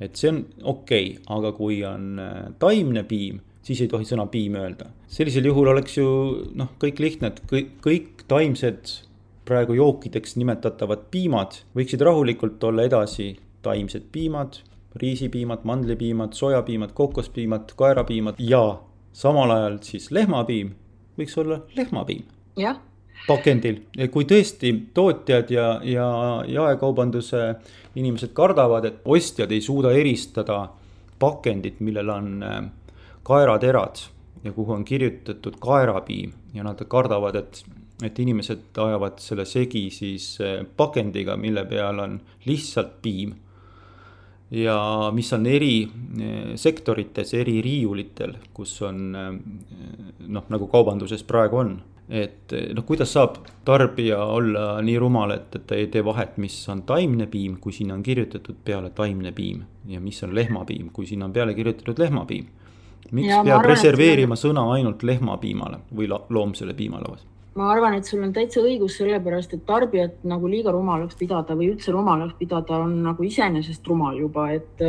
et 0.00 0.16
see 0.16 0.32
on 0.32 0.40
okei 0.62 1.12
okay,, 1.12 1.22
aga 1.36 1.52
kui 1.52 1.82
on 1.84 2.18
taimne 2.58 3.04
piim 3.04 3.40
siis 3.70 3.84
ei 3.84 3.90
tohi 3.90 4.06
sõna 4.08 4.26
piim 4.30 4.56
öelda. 4.58 4.90
sellisel 5.06 5.46
juhul 5.46 5.70
oleks 5.70 5.96
ju 5.98 6.08
noh, 6.58 6.72
kõik 6.82 6.98
lihtne, 7.02 7.30
et 7.30 7.40
kõik, 7.50 7.70
kõik 7.84 8.24
taimsed 8.28 8.96
praegu 9.46 9.76
jookideks 9.78 10.36
nimetatavad 10.40 11.06
piimad 11.10 11.60
võiksid 11.76 12.02
rahulikult 12.06 12.62
olla 12.66 12.86
edasi 12.86 13.32
taimsed 13.62 14.08
piimad, 14.12 14.60
riisipiimad, 14.98 15.62
mandlipiimad, 15.68 16.34
sojapiimad, 16.34 16.92
kokospiimad, 16.98 17.74
kaerapiimad 17.78 18.42
ja 18.42 18.80
samal 19.12 19.54
ajal 19.54 19.80
siis 19.86 20.10
lehmapiim 20.10 20.74
võiks 21.18 21.36
olla 21.38 21.62
lehmapiim. 21.76 22.24
jah 22.58 22.80
pakendil, 23.26 23.82
kui 24.10 24.24
tõesti 24.24 24.72
tootjad 24.96 25.50
ja, 25.52 25.66
ja 25.84 26.06
jaekaubanduse 26.48 27.42
inimesed 28.00 28.32
kardavad, 28.32 28.86
et 28.88 29.02
ostjad 29.04 29.52
ei 29.52 29.60
suuda 29.60 29.92
eristada 29.92 30.62
pakendit, 31.20 31.82
millel 31.84 32.08
on 32.10 32.30
äh, 32.42 32.58
kaeraterad 33.22 33.96
ja 34.44 34.52
kuhu 34.52 34.72
on 34.72 34.84
kirjutatud 34.84 35.54
kaerapiim 35.60 36.32
ja 36.54 36.64
nad 36.64 36.80
kardavad, 36.88 37.34
et, 37.34 37.62
et 38.02 38.18
inimesed 38.18 38.78
ajavad 38.78 39.20
selle 39.20 39.44
segi 39.44 39.88
siis 39.92 40.32
eh, 40.40 40.64
pakendiga, 40.76 41.36
mille 41.36 41.64
peal 41.64 41.98
on 41.98 42.20
lihtsalt 42.46 43.00
piim. 43.02 43.34
ja 44.50 45.10
mis 45.14 45.32
on 45.32 45.46
eri 45.46 45.82
eh, 45.82 46.56
sektorites, 46.56 47.34
eri 47.34 47.60
riiulitel, 47.62 48.34
kus 48.54 48.80
on 48.82 49.14
eh, 49.14 49.30
noh, 50.26 50.48
nagu 50.48 50.66
kaubanduses 50.66 51.22
praegu 51.22 51.56
on 51.56 51.80
et 52.10 52.52
noh, 52.74 52.82
kuidas 52.82 53.12
saab 53.14 53.36
tarbija 53.64 54.18
olla 54.24 54.80
nii 54.82 54.96
rumal, 54.98 55.30
et, 55.30 55.52
et 55.54 55.66
ta 55.66 55.76
ei 55.78 55.86
tee 55.86 56.02
vahet, 56.04 56.40
mis 56.42 56.56
on 56.72 56.82
taimne 56.82 57.28
piim, 57.30 57.60
kui 57.62 57.72
sinna 57.72 57.94
on 57.94 58.02
kirjutatud 58.02 58.56
peale 58.64 58.90
taimne 58.90 59.30
piim 59.32 59.62
ja 59.86 60.00
mis 60.00 60.18
on 60.26 60.34
lehmapiim, 60.34 60.88
kui 60.92 61.06
sinna 61.06 61.28
on 61.28 61.36
peale 61.36 61.54
kirjutatud 61.54 62.02
lehmapiim 62.02 62.48
miks 63.16 63.30
ja, 63.30 63.42
peab 63.42 63.58
arvan, 63.58 63.74
reserveerima 63.74 64.38
et... 64.38 64.42
sõna 64.42 64.66
ainult 64.76 65.04
lehmapiimale 65.06 65.82
või 65.94 66.08
loomsele 66.10 66.76
piimale? 66.78 67.18
ma 67.58 67.66
arvan, 67.72 67.96
et 67.98 68.06
sul 68.06 68.22
on 68.22 68.30
täitsa 68.32 68.62
õigus, 68.62 68.94
sellepärast 69.00 69.56
et 69.56 69.64
tarbijat 69.66 70.22
nagu 70.28 70.48
liiga 70.48 70.72
rumalaks 70.72 71.18
pidada 71.18 71.56
või 71.58 71.72
üldse 71.72 71.92
rumalaks 71.92 72.36
pidada 72.38 72.78
on 72.84 72.94
nagu 73.04 73.26
iseenesest 73.26 73.86
rumal 73.90 74.16
juba, 74.16 74.46
et, 74.54 74.84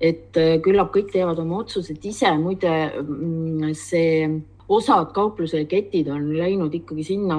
et 0.00 0.40
küllap 0.64 0.94
kõik 0.94 1.12
teevad 1.12 1.38
oma 1.42 1.60
otsused 1.60 2.00
ise. 2.08 2.32
muide, 2.40 2.72
mm, 3.04 3.74
see 3.76 4.24
osad 4.70 5.10
kaupluse 5.14 5.64
ketid 5.70 6.08
on 6.12 6.28
läinud 6.36 6.74
ikkagi 6.78 7.02
sinna, 7.06 7.38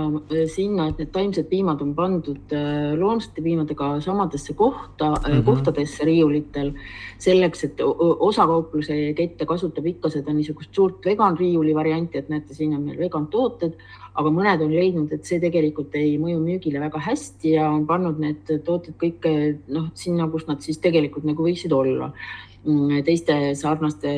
sinna, 0.52 0.90
et 0.92 1.00
need 1.00 1.12
taimsed 1.16 1.48
piimad 1.52 1.80
on 1.84 1.94
pandud 1.96 2.56
äh, 2.56 2.92
loomsete 3.00 3.44
piimadega 3.46 3.94
samadesse 4.04 4.54
kohta 4.60 5.14
mm, 5.14 5.24
-hmm. 5.24 5.46
kohtadesse 5.46 6.06
riiulitel. 6.06 6.74
selleks, 7.22 7.64
et 7.64 7.82
osa 8.20 8.48
kaupluse 8.48 9.14
kette 9.14 9.46
kasutab 9.46 9.86
ikka 9.86 10.10
seda 10.10 10.34
niisugust 10.34 10.74
suurt 10.76 11.06
vegan 11.06 11.38
riiuli 11.38 11.76
varianti, 11.76 12.18
et 12.18 12.30
näete, 12.30 12.54
siin 12.54 12.74
on 12.74 12.82
meil 12.82 12.98
vegan 12.98 13.28
tooted, 13.28 13.78
aga 14.16 14.30
mõned 14.30 14.64
on 14.66 14.74
leidnud, 14.74 15.12
et 15.14 15.26
see 15.26 15.40
tegelikult 15.40 15.96
ei 15.96 16.18
mõju 16.18 16.40
müügile 16.42 16.80
väga 16.82 17.00
hästi 17.00 17.52
ja 17.52 17.70
on 17.70 17.86
pannud 17.88 18.20
need 18.20 18.50
tooted 18.66 18.98
kõik 18.98 19.28
noh, 19.68 19.92
sinna, 19.94 20.28
kus 20.28 20.48
nad 20.48 20.66
siis 20.66 20.82
tegelikult 20.82 21.24
nagu 21.24 21.46
võiksid 21.46 21.72
olla 21.72 22.12
teiste 23.06 23.56
sarnaste 23.58 24.10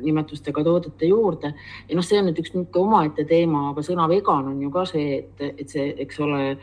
nimetustega 0.00 0.64
toodete 0.64 1.06
juurde. 1.06 1.54
ja 1.88 1.96
noh, 1.96 2.04
see 2.04 2.20
on 2.20 2.30
nüüd 2.30 2.38
üks 2.40 2.54
niisugune 2.54 2.86
omaette 2.86 3.26
teema, 3.28 3.70
aga 3.72 3.84
sõna 3.84 4.08
vegan 4.08 4.48
on 4.54 4.62
ju 4.62 4.70
ka 4.72 4.86
see, 4.88 5.18
et, 5.20 5.42
et 5.60 5.68
see, 5.68 5.90
eks 6.00 6.20
ole, 6.24 6.56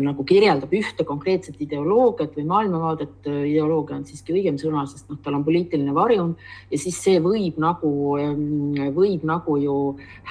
nagu 0.00 0.24
kirjeldab 0.24 0.70
ühte 0.72 1.04
konkreetset 1.04 1.58
ideoloogiat 1.60 2.32
või 2.38 2.46
maailmavaadet. 2.48 3.26
ideoloogia 3.26 3.98
on 3.98 4.06
siiski 4.08 4.32
õigem 4.32 4.56
sõna, 4.56 4.86
sest 4.88 5.10
noh, 5.10 5.18
tal 5.20 5.36
on 5.36 5.44
poliitiline 5.44 5.92
varjund 5.92 6.40
ja 6.70 6.78
siis 6.80 6.96
see 7.02 7.20
võib 7.20 7.58
nagu, 7.60 7.90
võib 8.96 9.26
nagu 9.28 9.58
ju 9.60 9.76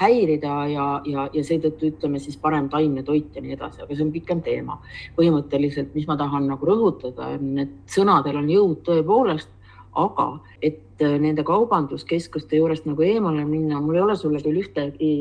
häirida 0.00 0.56
ja, 0.72 0.88
ja, 1.06 1.28
ja 1.32 1.44
seetõttu 1.46 1.92
ütleme 1.92 2.18
siis 2.18 2.40
parem 2.40 2.66
taimne 2.72 3.04
toit 3.06 3.36
ja 3.36 3.44
nii 3.44 3.54
edasi, 3.54 3.84
aga 3.84 3.94
see 3.94 4.08
on 4.08 4.12
pikem 4.16 4.42
teema. 4.42 4.80
põhimõtteliselt, 5.14 5.94
mis 5.94 6.10
ma 6.10 6.18
tahan 6.18 6.50
nagu 6.50 6.66
rõhutada, 6.66 7.36
on, 7.36 7.54
et 7.62 7.78
sõnadel 7.86 8.42
on 8.42 8.50
jõud 8.50 8.82
tõepoolest 8.90 9.59
aga 9.98 10.40
et 10.62 11.02
äh, 11.02 11.18
nende 11.18 11.44
kaubanduskeskuste 11.46 12.60
juurest 12.60 12.86
nagu 12.86 13.02
eemale 13.02 13.44
minna, 13.44 13.80
mul 13.80 13.98
ei 13.98 14.04
ole 14.04 14.16
sulle 14.16 14.42
küll 14.44 14.62
ühtegi 14.62 15.14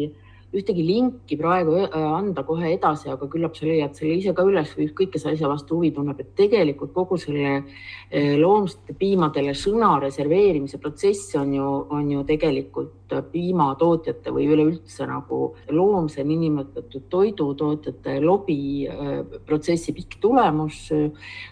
ühtegi 0.50 0.82
linki 0.82 1.38
praegu 1.38 1.76
äh, 1.84 1.96
anda 1.96 2.44
kohe 2.46 2.74
edasi, 2.74 3.10
aga 3.14 3.28
küllap 3.30 3.58
sa 3.58 3.68
leiad 3.68 3.98
selle 3.98 4.18
ise 4.18 4.34
ka 4.34 4.46
üles 4.48 4.72
või 4.78 4.88
ükskõik, 4.90 5.12
kes 5.14 5.28
asja 5.30 5.50
vastu 5.50 5.78
huvi 5.78 5.92
tunneb, 5.94 6.20
et 6.22 6.32
tegelikult 6.38 6.94
kogu 6.96 7.20
selle 7.22 7.60
äh, 7.60 8.34
loomsete 8.40 8.98
piimadele 8.98 9.54
sõna 9.58 9.96
reserveerimise 10.02 10.82
protsess 10.82 11.36
on 11.38 11.54
ju, 11.54 11.68
on 11.94 12.10
ju 12.16 12.26
tegelikult 12.30 12.96
piimatootjate 13.32 14.34
või 14.34 14.46
üleüldse 14.54 15.08
nagu 15.10 15.40
loomse 15.74 16.24
niinimetatud 16.24 17.08
toidutootjate 17.10 18.20
lobi 18.24 18.60
äh, 18.90 19.24
protsessi 19.46 19.94
pikk 19.96 20.20
tulemus. 20.22 20.82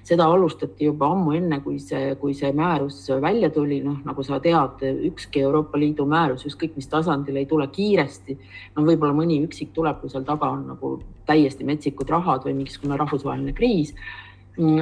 seda 0.04 0.26
alustati 0.32 0.86
juba 0.86 1.10
ammu 1.12 1.34
enne, 1.38 1.60
kui 1.64 1.80
see, 1.80 2.16
kui 2.22 2.34
see 2.38 2.52
määrus 2.56 3.00
välja 3.22 3.50
tuli, 3.54 3.80
noh 3.84 4.00
nagu 4.06 4.24
sa 4.24 4.40
tead, 4.44 4.84
ükski 5.10 5.42
Euroopa 5.44 5.80
Liidu 5.80 6.06
määrus, 6.06 6.46
ükskõik 6.48 6.76
mis 6.76 6.88
tasandil 6.88 7.36
ei 7.36 7.46
tule 7.46 7.68
kiiresti. 7.68 8.38
no 8.76 8.86
võib-olla 8.86 9.14
mõni 9.18 9.42
üksik 9.46 9.74
tuleb, 9.74 10.00
kui 10.02 10.10
seal 10.10 10.24
taga 10.24 10.52
on 10.54 10.68
nagu 10.74 10.98
täiesti 11.28 11.66
metsikud 11.68 12.10
rahad 12.10 12.46
või 12.48 12.56
mingisugune 12.62 12.98
rahvusvaheline 12.98 13.54
kriis 13.54 13.94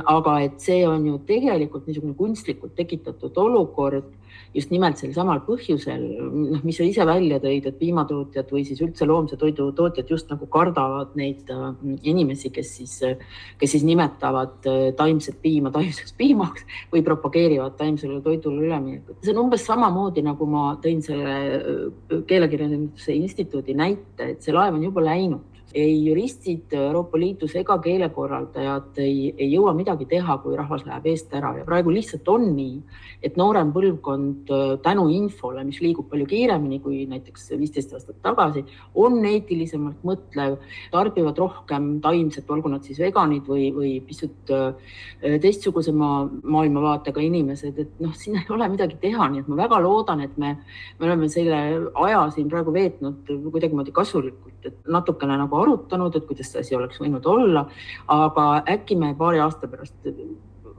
aga 0.05 0.39
et 0.45 0.61
see 0.63 0.85
on 0.87 1.05
ju 1.05 1.17
tegelikult 1.27 1.87
niisugune 1.87 2.15
kunstlikult 2.15 2.75
tekitatud 2.75 3.35
olukord 3.37 4.07
just 4.55 4.71
nimelt 4.71 4.99
sel 4.99 5.11
samal 5.15 5.41
põhjusel, 5.45 6.03
noh, 6.23 6.61
mis 6.65 6.77
sa 6.79 6.85
ise 6.87 7.05
välja 7.07 7.39
tõid, 7.43 7.67
et 7.69 7.77
piimatootjad 7.79 8.51
või 8.53 8.63
siis 8.67 8.81
üldse 8.85 9.07
loomse 9.07 9.37
toidu 9.39 9.67
tootjad 9.75 10.11
just 10.11 10.31
nagu 10.31 10.47
kardavad 10.51 11.15
neid 11.19 11.49
äh, 11.53 11.65
inimesi, 12.07 12.51
kes 12.55 12.71
siis, 12.79 12.95
kes 13.61 13.75
siis 13.75 13.85
nimetavad 13.87 14.69
äh, 14.71 14.85
taimset 14.97 15.41
piima 15.43 15.73
taimseks 15.75 16.15
piimaks 16.21 16.67
või 16.93 17.03
propageerivad 17.05 17.75
taimsele 17.79 18.21
toidule 18.25 18.69
üleminekut. 18.69 19.19
see 19.21 19.35
on 19.35 19.43
umbes 19.45 19.65
samamoodi, 19.67 20.23
nagu 20.25 20.47
ma 20.49 20.69
tõin 20.83 21.03
selle 21.05 21.35
äh, 21.59 22.15
keelekirjanduse 22.29 23.17
instituudi 23.17 23.75
näite, 23.77 24.31
et 24.35 24.45
see 24.45 24.55
laev 24.55 24.79
on 24.79 24.87
juba 24.87 25.03
läinud 25.05 25.54
ei 25.75 25.95
juristid 26.05 26.71
Euroopa 26.77 27.19
Liidus 27.19 27.55
ega 27.59 27.75
keelekorraldajad 27.83 28.99
ei, 29.03 29.33
ei 29.35 29.49
jõua 29.51 29.73
midagi 29.75 30.07
teha, 30.07 30.37
kui 30.43 30.55
rahvas 30.55 30.85
läheb 30.87 31.09
eest 31.11 31.33
ära. 31.35 31.51
Ja 31.59 31.65
praegu 31.67 31.91
lihtsalt 31.91 32.27
on 32.31 32.47
nii, 32.55 32.77
et 33.25 33.35
noorem 33.39 33.73
põlvkond 33.75 34.51
tänu 34.85 35.05
infole, 35.11 35.65
mis 35.67 35.81
liigub 35.83 36.07
palju 36.11 36.27
kiiremini 36.31 36.79
kui 36.83 37.03
näiteks 37.11 37.49
viisteist 37.59 37.91
aastat 37.97 38.21
tagasi, 38.23 38.63
on 38.95 39.19
eetilisemalt 39.27 40.05
mõtlev, 40.07 40.57
tarbivad 40.93 41.41
rohkem 41.43 41.89
taimset, 42.03 42.47
olgu 42.55 42.71
nad 42.71 42.87
siis 42.87 43.01
veganid 43.03 43.49
või, 43.49 43.67
või 43.75 43.91
pisut 44.05 44.53
teistsugusema 45.21 46.11
maailmavaatega 46.55 47.23
inimesed, 47.25 47.83
et 47.83 47.99
noh, 48.03 48.15
siin 48.15 48.39
ei 48.39 48.47
ole 48.55 48.69
midagi 48.71 48.99
teha, 49.01 49.27
nii 49.31 49.43
et 49.43 49.51
ma 49.51 49.59
väga 49.65 49.81
loodan, 49.83 50.23
et 50.23 50.39
me, 50.39 50.55
me 50.99 51.09
oleme 51.09 51.29
selle 51.31 51.61
aja 52.05 52.25
siin 52.35 52.47
praegu 52.51 52.73
veetnud 52.75 53.35
kuidagimoodi 53.51 53.93
kasulikult, 53.95 54.59
et 54.65 54.79
natukene 54.91 55.37
nagu 55.41 55.64
arutanud, 55.65 56.15
et 56.15 56.27
kuidas 56.29 56.53
see 56.53 56.63
asi 56.63 56.77
oleks 56.77 57.01
võinud 57.01 57.25
olla, 57.29 57.65
aga 58.13 58.47
äkki 58.77 58.97
me 59.01 59.13
paari 59.17 59.41
aasta 59.43 59.67
pärast 59.71 59.97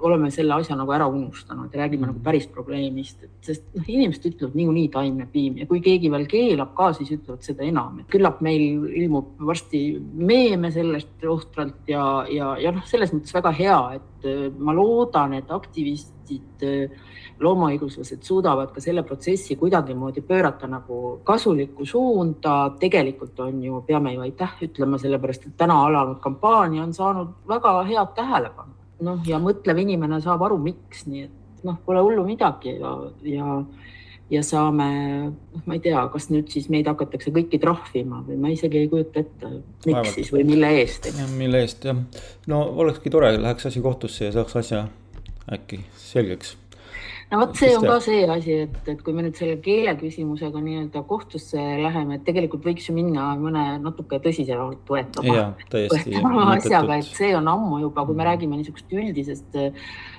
oleme 0.04 0.30
selle 0.34 0.54
asja 0.54 0.76
nagu 0.76 0.92
ära 0.92 1.06
unustanud 1.08 1.72
ja 1.72 1.82
räägime 1.82 2.08
nagu 2.10 2.20
päris 2.24 2.46
probleemist, 2.52 3.22
sest 3.44 3.64
noh, 3.74 3.86
inimesed 3.88 4.26
ütlevad 4.30 4.56
niikuinii 4.58 4.88
taimne 4.92 5.28
piim 5.32 5.60
ja 5.62 5.68
kui 5.70 5.80
keegi 5.84 6.10
veel 6.12 6.26
keelab 6.30 6.74
ka, 6.76 6.90
siis 6.96 7.14
ütlevad 7.16 7.46
seda 7.46 7.64
enam, 7.66 8.02
et 8.02 8.10
küllap 8.12 8.42
meil 8.44 8.86
ilmub 9.02 9.40
varsti 9.48 9.82
meeme 10.00 10.72
sellest 10.74 11.24
ohtralt 11.28 11.88
ja, 11.90 12.04
ja, 12.32 12.52
ja 12.60 12.74
noh, 12.76 12.84
selles 12.88 13.14
mõttes 13.14 13.34
väga 13.36 13.54
hea, 13.56 13.80
et 14.00 14.28
ma 14.58 14.74
loodan, 14.76 15.36
et 15.38 15.50
aktivistid 15.54 16.66
loomaõiguslased 17.40 18.24
suudavad 18.24 18.72
ka 18.74 18.80
selle 18.80 19.04
protsessi 19.06 19.56
kuidagimoodi 19.60 20.22
pöörata 20.26 20.68
nagu 20.70 21.20
kasulikku 21.24 21.86
suunda. 21.86 22.72
tegelikult 22.80 23.40
on 23.40 23.62
ju, 23.64 23.82
peame 23.86 24.14
ju 24.14 24.20
aitäh 24.20 24.56
ütlema, 24.68 24.98
sellepärast 24.98 25.46
et 25.46 25.56
täna 25.56 25.82
alanud 25.86 26.20
kampaania 26.20 26.82
on 26.82 26.94
saanud 26.94 27.28
väga 27.48 27.82
head 27.84 28.14
tähelepanu. 28.16 28.75
Noh, 29.04 29.20
ja 29.28 29.40
mõtlev 29.42 29.82
inimene 29.82 30.20
saab 30.24 30.46
aru, 30.46 30.58
miks, 30.62 31.04
nii 31.10 31.26
et 31.26 31.66
noh, 31.66 31.78
pole 31.84 32.02
hullu 32.04 32.24
midagi 32.28 32.78
ja, 32.78 32.96
ja 33.26 33.60
ja 34.30 34.42
saame, 34.42 34.86
noh, 35.30 35.62
ma 35.68 35.76
ei 35.76 35.82
tea, 35.84 36.00
kas 36.10 36.28
nüüd 36.32 36.50
siis 36.50 36.66
meid 36.72 36.88
hakatakse 36.90 37.30
kõiki 37.34 37.60
trahvima 37.62 38.24
või 38.26 38.40
ma 38.42 38.50
isegi 38.50 38.80
ei 38.82 38.88
kujuta 38.90 39.22
ette, 39.22 39.50
miks 39.84 39.92
Vaevalt. 39.92 40.14
siis 40.18 40.32
või 40.34 40.42
mille 40.48 40.72
eest. 40.80 41.06
mille 41.38 41.62
eest 41.62 41.86
jah, 41.86 42.00
no 42.50 42.62
olekski 42.82 43.12
tore, 43.14 43.36
läheks 43.38 43.70
asi 43.70 43.82
kohtusse 43.84 44.26
ja 44.26 44.34
saaks 44.34 44.58
asja 44.58 44.86
äkki 45.54 45.84
selgeks 46.00 46.56
no 47.30 47.40
vot, 47.42 47.54
see 47.58 47.74
on 47.76 47.86
ka 47.86 47.98
see 48.04 48.24
asi, 48.30 48.56
et, 48.66 48.76
et 48.92 49.00
kui 49.02 49.14
me 49.16 49.24
nüüd 49.26 49.38
selle 49.38 49.58
keele 49.62 49.96
küsimusega 49.98 50.62
nii-öelda 50.62 51.02
kohtusse 51.08 51.60
läheme, 51.82 52.18
et 52.18 52.26
tegelikult 52.26 52.66
võiks 52.66 52.88
ju 52.88 52.96
minna 52.96 53.32
mõne 53.40 53.64
natuke 53.82 54.20
tõsisemalt 54.22 54.84
võetama, 54.90 55.48
võetama 55.72 56.50
asjaga, 56.56 57.00
et 57.00 57.08
see 57.18 57.32
on 57.38 57.48
ammu 57.50 57.80
juba, 57.86 58.06
kui 58.06 58.18
me 58.18 58.28
räägime 58.28 58.60
niisugust 58.60 58.94
üldisest 58.94 59.58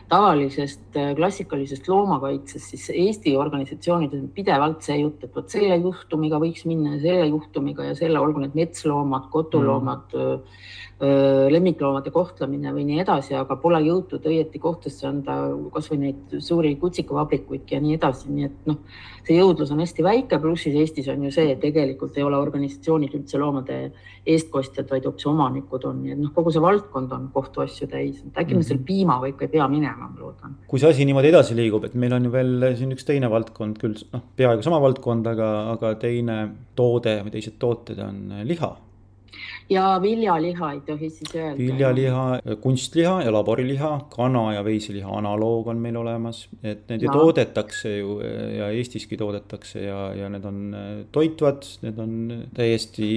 tavalisest 0.08 0.95
klassikalisest 1.18 1.88
loomakaitsest, 1.91 2.72
siis 2.72 2.86
Eesti 2.93 3.34
organisatsioonides 3.36 4.22
on 4.24 4.30
pidevalt 4.36 4.86
see 4.88 5.01
jutt, 5.01 5.26
et 5.28 5.36
vot 5.36 5.51
selle 5.51 5.76
juhtumiga 5.84 6.39
võiks 6.39 6.64
minna 6.68 6.95
ja 6.95 7.01
selle 7.03 7.28
juhtumiga 7.34 7.89
ja 7.89 7.95
selle, 7.99 8.20
olgu 8.24 8.43
need 8.45 8.55
metsloomad, 8.55 9.28
koduloomad 9.34 10.16
mm 10.16 10.76
lemmikloomade 10.98 12.10
kohtlemine 12.10 12.72
või 12.74 12.88
nii 12.88 13.04
edasi, 13.04 13.36
aga 13.38 13.54
pole 13.62 13.84
jõutud 13.86 14.24
õieti 14.26 14.58
kohtusse 14.58 15.06
anda 15.06 15.36
kasvõi 15.74 15.98
neid 16.02 16.32
suuri 16.41 16.72
kutsikavabrikuid 16.82 17.70
ja 17.70 17.78
nii 17.84 17.93
edasi, 18.00 18.32
nii 18.34 18.48
et 18.48 18.64
noh, 18.66 18.80
see 19.28 19.38
jõudlus 19.38 19.70
on 19.76 19.84
hästi 19.84 20.06
väike, 20.06 20.39
pluss 20.41 20.66
siis 20.66 20.80
Eestis 20.82 21.10
on 21.14 21.28
ju 21.28 21.30
see, 21.36 21.52
et 21.54 21.62
tegelikult 21.62 22.18
ei 22.18 22.26
ole 22.26 22.39
organisatsioonid 22.41 23.14
üldse 23.14 23.38
loomade 23.38 23.78
eestkostjad, 24.26 24.89
vaid 24.89 25.06
hoopis 25.06 25.28
omanikud 25.30 25.86
on, 25.86 26.02
nii 26.02 26.16
et 26.16 26.24
noh, 26.24 26.34
kogu 26.34 26.56
see 26.56 26.66
valdkond 26.66 27.14
on 27.14 27.30
kohtuasju 27.36 27.89
täis, 27.93 28.26
et 28.26 28.41
äkki 28.41 28.58
me 28.58 28.66
selle 28.66 28.80
mhm. 28.80 28.89
piimaga 28.89 29.30
ikka 29.30 29.45
ei 29.45 29.54
pea 29.54 29.70
minema, 29.70 30.10
ma 30.10 30.18
loodan. 30.18 30.58
kui 30.66 30.82
see 30.82 30.89
asi 30.89 31.06
niimoodi 31.06 31.30
edasi 31.30 31.60
liigub, 31.62 31.86
et 31.86 31.93
meil 31.93 32.18
on 32.18 32.26
ju 32.26 32.34
veel 32.34 32.72
siin 32.80 32.98
üks 32.98 33.06
teine 33.06 33.30
valdkond 33.30 33.78
küll 33.84 34.02
noh, 34.18 34.26
peaaegu 34.34 34.66
sama 34.66 34.82
valdkond, 34.82 35.30
aga, 35.30 35.54
aga 35.78 35.93
teine 36.02 36.41
toode 36.74 37.20
või 37.22 37.38
teised 37.38 37.62
tooted 37.62 38.02
on 38.02 38.41
liha 38.50 38.74
ja 39.70 40.00
viljaliha 40.02 40.72
ei 40.74 40.80
tohi 40.86 41.10
siis 41.10 41.36
öelda. 41.36 41.58
viljaliha, 41.58 42.24
kunstliha 42.62 43.22
ja 43.26 43.34
laboriliha, 43.34 43.92
kana 44.16 44.44
ja 44.54 44.64
veiseliha 44.66 45.12
analoog 45.20 45.68
on 45.74 45.82
meil 45.84 45.98
olemas, 46.00 46.46
et 46.64 46.88
need 46.90 47.04
ju 47.04 47.14
toodetakse 47.14 47.98
ju 47.98 48.18
ja 48.58 48.70
Eestiski 48.72 49.18
toodetakse 49.18 49.84
ja, 49.84 50.00
ja 50.16 50.30
need 50.32 50.46
on 50.48 50.62
äh, 50.74 50.90
toitvad, 51.12 51.68
need 51.84 52.00
on 52.04 52.14
täiesti 52.56 53.10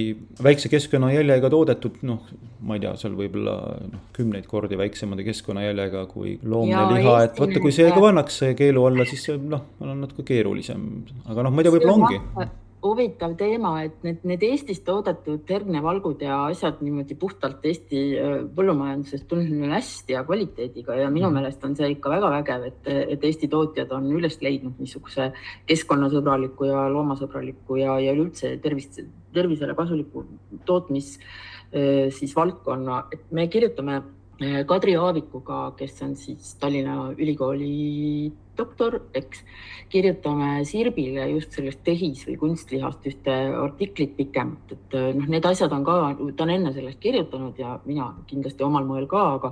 väikse 0.43 0.71
keskkonnajäljega 0.71 1.51
toodetud, 1.53 2.01
noh, 2.07 2.25
ma 2.61 2.77
ei 2.77 2.83
tea, 2.83 2.93
seal 2.99 3.15
võib-olla 3.17 3.57
noh, 3.91 4.07
kümneid 4.15 4.47
kordi 4.49 4.79
väiksemate 4.79 5.25
keskkonnajäljega 5.27 6.05
kui 6.11 6.37
loomne 6.43 6.87
liha, 6.95 7.17
et 7.27 7.39
vaata, 7.39 7.63
kui 7.63 7.75
see 7.75 7.89
ka. 7.89 8.01
pannakse 8.03 8.53
keelu 8.59 8.89
alla, 8.91 9.07
siis 9.09 9.29
see 9.29 9.39
noh, 9.39 9.69
on 9.81 9.95
natuke 10.03 10.27
keerulisem, 10.27 10.89
aga 11.27 11.47
noh, 11.47 11.53
ma 11.53 11.63
ei 11.63 11.69
tea, 11.69 11.77
võib-olla 11.77 11.97
ongi 11.99 12.59
huvitav 12.81 13.35
teema, 13.37 13.75
et 13.85 14.03
need, 14.05 14.23
need 14.27 14.43
Eestis 14.45 14.81
toodetud 14.85 15.49
hernevalgud 15.49 16.21
ja 16.25 16.39
asjad 16.47 16.79
niimoodi 16.81 17.15
puhtalt 17.19 17.65
Eesti 17.69 18.01
äh, 18.17 18.31
põllumajandusest 18.55 19.27
tundunud 19.29 19.73
hästi 19.75 20.15
ja 20.15 20.23
kvaliteediga 20.25 20.97
ja 20.97 21.09
minu 21.13 21.29
mm. 21.29 21.37
meelest 21.37 21.65
on 21.67 21.75
see 21.77 21.91
ikka 21.93 22.13
väga 22.15 22.31
vägev, 22.37 22.65
et, 22.71 22.91
et 23.15 23.27
Eesti 23.29 23.51
tootjad 23.51 23.93
on 23.97 24.09
üles 24.17 24.39
leidnud 24.41 24.81
niisuguse 24.81 25.29
keskkonnasõbraliku 25.69 26.71
ja 26.71 26.87
loomasõbraliku 26.93 27.77
ja, 27.81 27.99
ja 28.01 28.15
üleüldse 28.17 28.55
tervist, 28.63 29.01
tervisele 29.35 29.77
kasuliku 29.77 30.25
tootmis 30.65 31.13
äh, 31.19 32.09
siis 32.09 32.33
valdkonna, 32.37 33.03
et 33.13 33.29
me 33.29 33.45
kirjutame 33.51 33.99
äh, 34.01 34.61
Kadri 34.69 34.97
Aavikuga, 34.97 35.67
kes 35.77 36.01
on 36.07 36.17
siis 36.17 36.55
Tallinna 36.61 37.11
Ülikooli 37.13 38.31
doktor, 38.61 38.99
eks, 39.17 39.43
kirjutame 39.91 40.61
Sirbile 40.67 41.27
just 41.33 41.55
sellest 41.57 41.81
tehis- 41.83 42.23
või 42.27 42.37
kunstlihast 42.39 43.05
ühte 43.09 43.37
artiklit 43.59 44.15
pikemalt, 44.17 44.71
et 44.71 44.97
noh, 45.17 45.27
need 45.27 45.45
asjad 45.45 45.73
on 45.75 45.83
ka, 45.87 45.97
ta 46.37 46.45
on 46.45 46.53
enne 46.53 46.73
sellest 46.73 46.99
kirjutanud 47.03 47.59
ja 47.59 47.77
mina 47.85 48.11
kindlasti 48.29 48.63
omal 48.63 48.87
moel 48.87 49.07
ka, 49.11 49.23
aga 49.37 49.51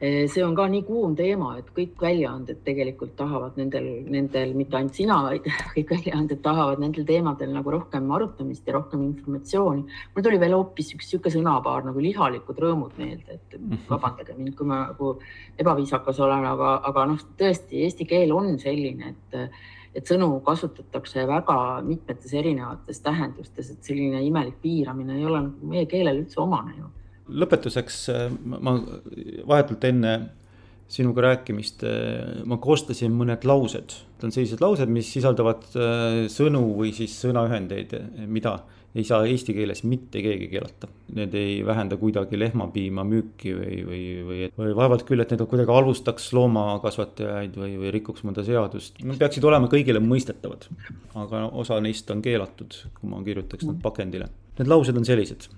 eh, 0.00 0.26
see 0.28 0.44
on 0.44 0.56
ka 0.58 0.68
nii 0.68 0.84
kuum 0.86 1.16
teema, 1.18 1.54
et 1.60 1.70
kõik 1.76 1.96
väljaanded 2.02 2.60
tegelikult 2.66 3.14
tahavad 3.18 3.56
nendel, 3.60 3.88
nendel, 4.12 4.54
mitte 4.58 4.78
ainult 4.78 4.98
sina, 4.98 5.20
vaid 5.24 5.48
kõik 5.74 5.94
väljaanded 5.96 6.42
tahavad 6.44 6.82
nendel 6.84 7.08
teemadel 7.08 7.54
nagu 7.54 7.74
rohkem 7.78 8.10
arutamist 8.18 8.68
ja 8.68 8.76
rohkem 8.76 9.04
informatsiooni. 9.08 9.86
mul 10.14 10.26
tuli 10.26 10.40
veel 10.40 10.56
hoopis 10.58 10.92
üks 10.96 11.08
niisugune 11.08 11.34
sõnapaar 11.38 11.86
nagu 11.88 12.02
lihalikud 12.02 12.60
rõõmud 12.60 12.98
meelde, 13.00 13.38
et 13.38 13.58
mhm. 13.58 13.86
vabandage 13.88 14.36
mind, 14.36 14.56
kui 14.58 14.68
ma 14.68 14.84
nagu 14.90 15.14
ebaviisakas 15.58 16.20
olen, 16.24 16.44
aga, 16.52 16.74
aga 16.90 17.06
noh, 17.12 17.24
tõesti 17.40 17.84
eesti 17.86 18.06
keel 18.08 18.32
on 18.36 18.47
selline, 18.60 19.12
et, 19.12 19.58
et 19.98 20.08
sõnu 20.08 20.30
kasutatakse 20.46 21.26
väga 21.28 21.58
mitmetes 21.86 22.32
erinevates 22.38 23.02
tähendustes, 23.04 23.74
et 23.74 23.90
selline 23.90 24.22
imelik 24.24 24.56
piiramine 24.62 25.18
ei 25.18 25.26
ole 25.28 25.44
nagu 25.50 25.72
meie 25.74 25.86
keelele 25.90 26.24
üldse 26.24 26.40
omane 26.44 26.76
ju. 26.78 26.90
lõpetuseks 27.28 27.96
ma 28.48 28.78
vahetult 29.46 29.84
enne 29.84 30.14
sinuga 30.88 31.26
rääkimist 31.26 31.84
ma 32.48 32.56
koostasin 32.56 33.12
mõned 33.12 33.44
laused. 33.44 33.92
Need 34.16 34.24
on 34.24 34.32
sellised 34.32 34.62
laused, 34.64 34.88
mis 34.88 35.10
sisaldavad 35.12 35.66
äh, 35.76 36.22
sõnu 36.32 36.62
või 36.78 36.94
siis 36.96 37.12
sõnaühendeid, 37.20 37.92
mida 38.24 38.56
ei 38.98 39.06
saa 39.06 39.26
eesti 39.28 39.54
keeles 39.56 39.84
mitte 39.86 40.22
keegi 40.24 40.48
keelata. 40.50 40.88
Need 41.16 41.34
ei 41.38 41.60
vähenda 41.66 41.96
kuidagi 42.00 42.38
lehmapiima 42.40 43.04
müüki 43.06 43.54
või, 43.56 43.78
või, 43.86 44.02
või, 44.26 44.40
või 44.58 44.74
vaevalt 44.78 45.04
küll, 45.08 45.22
et 45.22 45.32
need 45.32 45.44
kuidagi 45.48 45.72
halvustaks 45.74 46.30
loomakasvatajaid 46.36 47.56
või, 47.60 47.76
või 47.82 47.94
rikuks 47.94 48.26
mõnda 48.26 48.44
seadust. 48.46 49.00
Nad 49.06 49.20
peaksid 49.20 49.46
olema 49.48 49.70
kõigile 49.72 50.02
mõistetavad, 50.04 50.68
aga 51.18 51.46
osa 51.62 51.80
neist 51.84 52.10
on 52.14 52.22
keelatud, 52.24 52.82
kui 52.98 53.10
ma 53.12 53.22
kirjutaks 53.26 53.68
nad 53.68 53.80
pakendile. 53.84 54.30
Need 54.58 54.70
laused 54.70 54.98
on 54.98 55.06
sellised. 55.06 55.48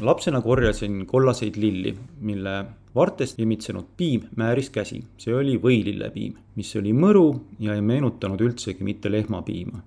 lapsena 0.00 0.40
korjasin 0.42 1.04
kollaseid 1.06 1.56
lilli, 1.56 1.92
mille 2.20 2.54
vartest 2.94 3.38
imitsenud 3.38 3.92
piim 3.96 4.24
määris 4.36 4.70
käsi. 4.70 5.04
see 5.18 5.34
oli 5.34 5.58
võilillepiim, 5.62 6.34
mis 6.56 6.76
oli 6.76 6.92
mõru 6.92 7.28
ja 7.60 7.74
ei 7.74 7.84
meenutanud 7.84 8.40
üldsegi 8.40 8.84
mitte 8.84 9.12
lehmapiima 9.12 9.82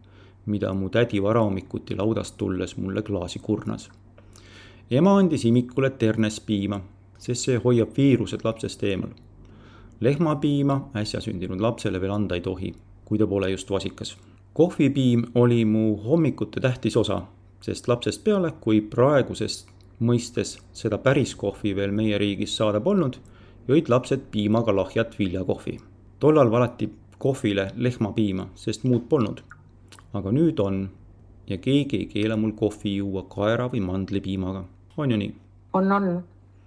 mida 0.50 0.74
mu 0.74 0.90
tädi 0.90 1.22
varahommikuti 1.24 1.96
laudast 1.96 2.38
tulles 2.38 2.78
mulle 2.78 3.02
klaasi 3.02 3.40
kurnas. 3.40 3.90
ema 4.92 5.18
andis 5.18 5.46
imikule 5.46 5.90
ternes 5.90 6.40
piima, 6.40 6.82
sest 7.18 7.46
see 7.46 7.58
hoiab 7.64 7.98
viirused 7.98 8.42
lapsest 8.44 8.84
eemal. 8.84 9.10
lehmapiima 10.00 10.90
äsja 10.96 11.22
sündinud 11.22 11.62
lapsele 11.62 12.02
veel 12.02 12.12
anda 12.12 12.36
ei 12.36 12.42
tohi, 12.42 12.74
kui 13.06 13.18
ta 13.18 13.28
pole 13.28 13.52
just 13.52 13.72
vasikas. 13.72 14.18
kohvipiim 14.54 15.26
oli 15.36 15.66
mu 15.66 15.98
hommikute 16.06 16.60
tähtis 16.60 16.98
osa, 16.98 17.22
sest 17.62 17.88
lapsest 17.88 18.24
peale, 18.24 18.54
kui 18.62 18.82
praegusest 18.82 19.70
mõistes 20.00 20.58
seda 20.74 20.98
päris 20.98 21.36
kohvi 21.36 21.76
veel 21.76 21.92
meie 21.92 22.18
riigis 22.18 22.58
saada 22.58 22.82
polnud, 22.82 23.20
jõid 23.68 23.90
lapsed 23.90 24.20
piimaga 24.32 24.76
lahjat 24.76 25.20
viljakohvi. 25.20 25.78
tollal 26.20 26.52
valati 26.52 26.90
kohvile 27.18 27.72
lehmapiima, 27.76 28.48
sest 28.56 28.84
muud 28.84 29.10
polnud 29.10 29.44
aga 30.14 30.34
nüüd 30.34 30.60
on. 30.64 30.88
Ja 31.50 31.58
keegi 31.58 32.04
ei 32.04 32.10
keela 32.10 32.38
mul 32.38 32.52
kohvi 32.58 33.00
juua 33.00 33.24
kaera 33.30 33.66
või 33.72 33.82
mandlipiimaga, 33.82 34.68
on 35.02 35.16
ju 35.16 35.18
nii? 35.18 35.32
on, 35.74 35.92
on. 35.92 36.12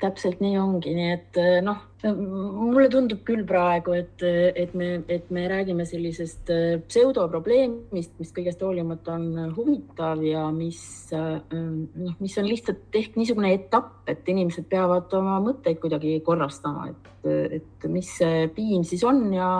Täpselt 0.02 0.40
nii 0.42 0.56
ongi, 0.58 0.90
nii 0.96 1.10
et 1.14 1.36
eh, 1.38 1.60
noh, 1.62 1.78
mulle 2.10 2.88
tundub 2.90 3.20
küll 3.22 3.44
praegu, 3.46 3.92
et, 3.94 4.24
et 4.58 4.72
me, 4.74 4.88
et 5.06 5.28
me 5.30 5.44
räägime 5.46 5.86
sellisest 5.86 6.50
eh, 6.50 6.80
pseudoprobleemist, 6.88 8.16
mis 8.18 8.34
kõigest 8.34 8.64
hoolimata 8.66 9.14
on 9.14 9.52
huvitav 9.54 10.24
ja 10.26 10.48
mis 10.50 10.82
eh, 11.14 11.54
noh, 11.54 12.16
mis 12.18 12.34
on 12.42 12.50
lihtsalt 12.50 12.98
ehk 12.98 13.14
niisugune 13.20 13.54
etapp, 13.54 14.00
et 14.10 14.26
inimesed 14.26 14.66
peavad 14.72 15.14
oma 15.20 15.38
mõtteid 15.44 15.78
kuidagi 15.84 16.16
korrastama, 16.26 16.88
et, 16.90 17.30
et 17.62 17.86
mis 17.94 18.10
see 18.18 18.48
piim 18.58 18.82
siis 18.82 19.06
on 19.06 19.28
ja 19.38 19.52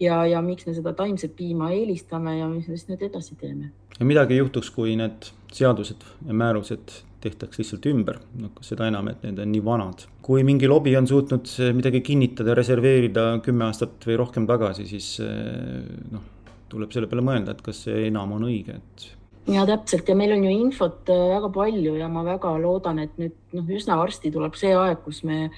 ja, 0.00 0.20
ja 0.28 0.42
miks 0.44 0.66
me 0.68 0.74
seda 0.76 0.92
taimset 0.96 1.34
piima 1.36 1.70
eelistame 1.74 2.38
ja 2.38 2.48
mis 2.50 2.68
me 2.68 2.76
siis 2.76 2.90
nüüd 2.90 3.04
edasi 3.08 3.36
teeme. 3.40 3.72
ja 3.98 4.06
midagi 4.06 4.36
ei 4.36 4.42
juhtuks, 4.42 4.70
kui 4.74 4.96
need 4.98 5.30
seadused 5.56 6.04
ja 6.26 6.36
määrused 6.36 7.00
tehtaks 7.26 7.58
lihtsalt 7.58 7.86
ümber, 7.90 8.20
noh 8.38 8.62
seda 8.64 8.86
enam, 8.90 9.08
et 9.10 9.24
need 9.26 9.40
on 9.42 9.52
nii 9.52 9.64
vanad. 9.64 10.06
kui 10.22 10.44
mingi 10.46 10.68
lobi 10.70 10.94
on 10.98 11.08
suutnud 11.08 11.50
midagi 11.76 12.02
kinnitada, 12.06 12.54
reserveerida 12.54 13.28
kümme 13.44 13.66
aastat 13.68 14.06
või 14.06 14.18
rohkem 14.20 14.46
tagasi, 14.48 14.86
siis 14.90 15.12
eh, 15.24 15.86
noh, 16.12 16.32
tuleb 16.70 16.92
selle 16.92 17.10
peale 17.10 17.24
mõelda, 17.24 17.54
et 17.54 17.62
kas 17.64 17.84
see 17.86 18.06
enam 18.08 18.36
on 18.36 18.48
õige, 18.50 18.76
et 18.76 19.06
ja 19.46 19.66
täpselt. 19.66 20.08
Ja 20.08 20.16
meil 20.18 20.32
on 20.34 20.44
ju 20.44 20.50
infot 20.50 21.10
äh, 21.12 21.26
väga 21.34 21.50
palju 21.54 21.96
ja 21.96 22.08
ma 22.08 22.24
väga 22.26 22.56
loodan, 22.62 22.98
et 23.02 23.14
nüüd 23.20 23.36
noh, 23.56 23.68
üsna 23.78 23.98
varsti 24.00 24.32
tuleb 24.34 24.56
see 24.58 24.74
aeg, 24.76 25.02
kus 25.04 25.22
me, 25.24 25.50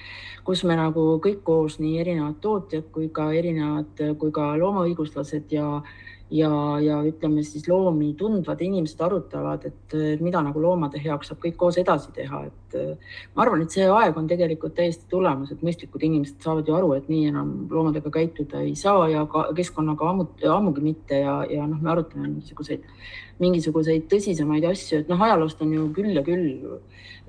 kus 0.47 0.63
me 0.67 0.77
nagu 0.79 1.05
kõik 1.23 1.41
koos, 1.47 1.79
nii 1.81 1.99
erinevad 2.03 2.37
tootjad 2.43 2.91
kui 2.93 3.09
ka 3.13 3.31
erinevad, 3.33 4.05
kui 4.21 4.31
ka 4.35 4.53
loomaõiguslased 4.61 5.51
ja 5.55 5.81
ja, 6.31 6.51
ja 6.83 6.99
ütleme 7.07 7.43
siis 7.43 7.67
loomi 7.69 8.13
tundvad 8.17 8.61
inimesed 8.61 9.01
arutavad, 9.01 9.65
et 9.65 9.95
mida 10.21 10.41
nagu 10.45 10.61
loomade 10.61 11.01
heaks 11.01 11.31
saab 11.31 11.41
kõik 11.43 11.57
koos 11.59 11.79
edasi 11.81 12.13
teha, 12.15 12.43
et 12.49 12.77
ma 13.33 13.43
arvan, 13.45 13.63
et 13.65 13.73
see 13.73 13.87
aeg 13.89 14.17
on 14.17 14.27
tegelikult 14.29 14.75
täiesti 14.77 15.09
tulemas, 15.09 15.51
et 15.53 15.63
mõistlikud 15.65 16.03
inimesed 16.05 16.45
saavad 16.45 16.69
ju 16.69 16.77
aru, 16.77 16.93
et 16.97 17.09
nii 17.09 17.31
enam 17.31 17.53
loomadega 17.71 18.13
käituda 18.13 18.61
ei 18.65 18.75
saa 18.79 19.07
ja 19.09 19.25
ka 19.31 19.47
keskkonnaga 19.57 20.11
ammu, 20.11 20.27
ammugi 20.53 20.85
mitte 20.85 21.23
ja, 21.23 21.39
ja 21.49 21.65
noh, 21.69 21.81
me 21.81 21.93
arutame 21.95 22.27
mingisuguseid, 22.27 22.85
mingisuguseid 23.41 24.05
tõsisemaid 24.11 24.69
asju, 24.69 25.01
et 25.01 25.09
noh, 25.11 25.21
ajaloost 25.29 25.65
on 25.65 25.73
ju 25.73 25.89
küll 25.97 26.13
ja 26.17 26.25
küll 26.25 26.77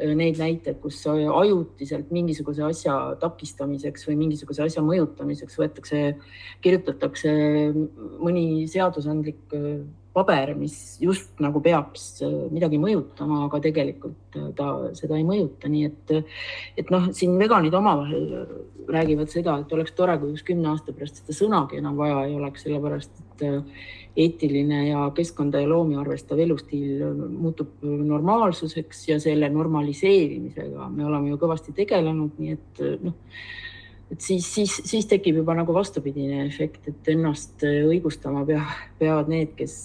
Äh, 0.01 0.15
neid 0.17 0.39
näiteid, 0.41 0.79
kus 0.81 1.03
ajutiselt 1.11 2.09
mingisuguse 2.15 2.63
asja 2.65 2.95
takistamiseks 3.21 4.07
või 4.09 4.17
mingisuguse 4.23 4.65
asja 4.65 4.83
mõjutamiseks 4.85 5.59
võetakse, 5.61 6.01
kirjutatakse 6.65 7.33
mõni 8.21 8.65
seadusandlik 8.91 9.55
äh, 9.55 9.83
paber, 10.15 10.55
mis 10.59 10.99
just 11.01 11.39
nagu 11.43 11.63
peaks 11.63 12.21
äh, 12.27 12.33
midagi 12.51 12.81
mõjutama, 12.83 13.45
aga 13.47 13.61
tegelikult 13.63 14.39
ta 14.59 14.73
seda 14.99 15.19
ei 15.19 15.25
mõjuta, 15.27 15.71
nii 15.71 15.87
et, 15.87 16.13
et 16.79 16.91
noh, 16.91 17.11
siin 17.15 17.39
veganid 17.39 17.75
omavahel 17.75 18.27
räägivad 18.91 19.31
seda, 19.31 19.61
et 19.63 19.73
oleks 19.73 19.95
tore, 19.95 20.19
kui 20.19 20.35
üks 20.35 20.45
kümne 20.47 20.73
aasta 20.73 20.95
pärast 20.95 21.23
seda 21.23 21.37
sõnagi 21.37 21.79
enam 21.79 21.99
vaja 21.99 22.25
ei 22.27 22.37
oleks, 22.39 22.67
sellepärast 22.67 23.23
et 23.23 23.47
eetiline 24.19 24.83
ja 24.89 25.05
keskkonda 25.15 25.63
ja 25.63 25.71
loomi 25.71 25.97
arvestav 25.99 26.41
elustiil 26.43 27.05
muutub 27.31 27.79
normaalsuseks 27.83 29.07
ja 29.13 29.21
selle 29.23 29.49
normaliseerimisega 29.55 30.91
me 30.91 31.07
oleme 31.07 31.31
ju 31.31 31.39
kõvasti 31.41 31.75
tegelenud, 31.77 32.35
nii 32.43 32.57
et 32.59 32.83
noh, 33.07 33.15
et 34.11 34.21
siis, 34.21 34.47
siis, 34.55 34.75
siis 34.85 35.07
tekib 35.11 35.41
juba 35.41 35.55
nagu 35.59 35.75
vastupidine 35.75 36.45
efekt, 36.47 36.89
et 36.91 37.11
ennast 37.13 37.63
õigustama 37.67 38.43
pea, 38.49 38.63
peavad 38.99 39.31
need, 39.31 39.55
kes, 39.59 39.77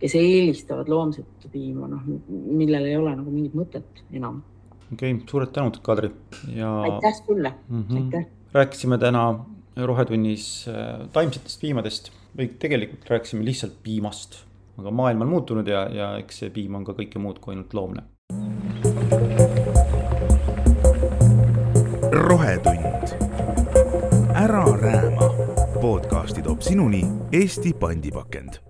kes 0.00 0.16
eelistavad 0.18 0.90
loomset 0.90 1.48
piima, 1.52 1.88
noh, 1.90 2.02
millel 2.28 2.88
ei 2.90 2.96
ole 2.98 3.14
nagu 3.16 3.30
mingit 3.32 3.54
mõtet 3.58 4.02
enam. 4.12 4.42
okei 4.92 5.14
okay,, 5.14 5.28
suured 5.30 5.54
tänud, 5.54 5.78
Kadri 5.84 6.10
ja. 6.54 6.72
aitäh 6.82 7.22
sulle 7.22 7.54
mm, 7.68 7.84
-hmm. 7.84 8.02
aitäh. 8.02 8.26
rääkisime 8.52 8.98
täna 8.98 9.24
Rohetunnis 9.76 10.66
äh, 10.68 11.08
taimsetest 11.12 11.60
piimadest 11.60 12.12
või 12.36 12.50
tegelikult 12.58 13.08
rääkisime 13.10 13.44
lihtsalt 13.44 13.78
piimast. 13.82 14.44
aga 14.78 14.90
maailm 14.90 15.22
on 15.22 15.28
muutunud 15.28 15.66
ja, 15.66 15.88
ja 15.94 16.16
eks 16.18 16.38
see 16.38 16.50
piim 16.50 16.74
on 16.74 16.84
ka 16.84 16.92
kõike 16.92 17.18
muud 17.18 17.38
kui 17.38 17.54
ainult 17.54 17.74
loomne. 17.74 18.02
rohetund. 22.28 22.67
Sinuni 26.68 27.00
Eesti 27.32 27.72
pandipakend 27.72 28.67